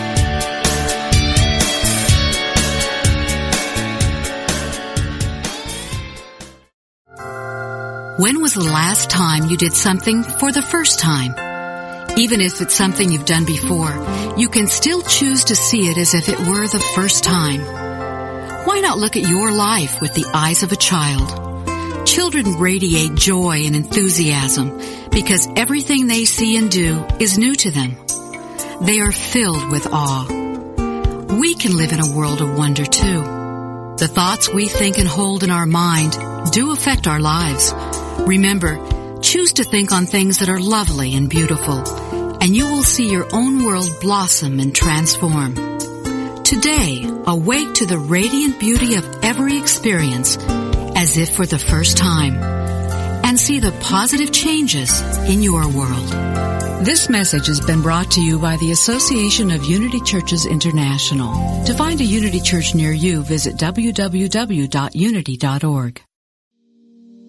When 8.21 8.39
was 8.39 8.53
the 8.53 8.63
last 8.63 9.09
time 9.09 9.47
you 9.49 9.57
did 9.57 9.73
something 9.73 10.21
for 10.21 10.51
the 10.51 10.61
first 10.61 10.99
time? 10.99 11.31
Even 12.19 12.39
if 12.39 12.61
it's 12.61 12.75
something 12.75 13.11
you've 13.11 13.25
done 13.25 13.45
before, 13.45 13.89
you 14.37 14.47
can 14.47 14.67
still 14.67 15.01
choose 15.01 15.45
to 15.45 15.55
see 15.55 15.89
it 15.89 15.97
as 15.97 16.13
if 16.13 16.29
it 16.29 16.37
were 16.37 16.67
the 16.67 16.85
first 16.93 17.23
time. 17.23 17.61
Why 18.67 18.79
not 18.79 18.99
look 18.99 19.17
at 19.17 19.27
your 19.27 19.51
life 19.51 20.01
with 20.01 20.13
the 20.13 20.29
eyes 20.35 20.61
of 20.61 20.71
a 20.71 20.75
child? 20.75 22.05
Children 22.05 22.59
radiate 22.59 23.15
joy 23.15 23.63
and 23.65 23.75
enthusiasm 23.75 24.77
because 25.09 25.47
everything 25.55 26.05
they 26.05 26.25
see 26.25 26.57
and 26.57 26.69
do 26.69 27.03
is 27.19 27.39
new 27.39 27.55
to 27.55 27.71
them. 27.71 27.95
They 28.83 28.99
are 28.99 29.11
filled 29.11 29.71
with 29.71 29.87
awe. 29.91 30.27
We 31.39 31.55
can 31.55 31.75
live 31.75 31.91
in 31.91 31.99
a 31.99 32.15
world 32.15 32.41
of 32.41 32.55
wonder 32.55 32.85
too. 32.85 33.23
The 33.97 34.11
thoughts 34.13 34.47
we 34.47 34.67
think 34.67 34.99
and 34.99 35.07
hold 35.07 35.43
in 35.43 35.49
our 35.49 35.65
mind 35.65 36.19
do 36.51 36.71
affect 36.71 37.07
our 37.07 37.19
lives. 37.19 37.73
Remember, 38.27 39.19
choose 39.21 39.53
to 39.53 39.63
think 39.63 39.91
on 39.91 40.05
things 40.05 40.39
that 40.39 40.49
are 40.49 40.59
lovely 40.59 41.15
and 41.15 41.29
beautiful, 41.29 41.83
and 42.41 42.55
you 42.55 42.65
will 42.65 42.83
see 42.83 43.09
your 43.09 43.27
own 43.33 43.63
world 43.63 43.89
blossom 44.01 44.59
and 44.59 44.75
transform. 44.75 45.55
Today, 46.43 47.03
awake 47.25 47.73
to 47.75 47.85
the 47.85 47.99
radiant 47.99 48.59
beauty 48.59 48.95
of 48.95 49.05
every 49.23 49.57
experience 49.57 50.37
as 50.95 51.17
if 51.17 51.35
for 51.35 51.45
the 51.45 51.59
first 51.59 51.97
time, 51.97 52.35
and 53.23 53.39
see 53.39 53.59
the 53.59 53.71
positive 53.81 54.31
changes 54.31 55.01
in 55.27 55.41
your 55.41 55.67
world. 55.67 56.09
This 56.85 57.09
message 57.09 57.47
has 57.47 57.61
been 57.61 57.81
brought 57.81 58.11
to 58.11 58.21
you 58.21 58.39
by 58.39 58.57
the 58.57 58.71
Association 58.71 59.51
of 59.51 59.63
Unity 59.63 59.99
Churches 60.01 60.45
International. 60.45 61.63
To 61.65 61.73
find 61.73 62.01
a 62.01 62.05
Unity 62.05 62.39
Church 62.39 62.73
near 62.75 62.91
you, 62.91 63.23
visit 63.23 63.55
www.unity.org. 63.55 64.11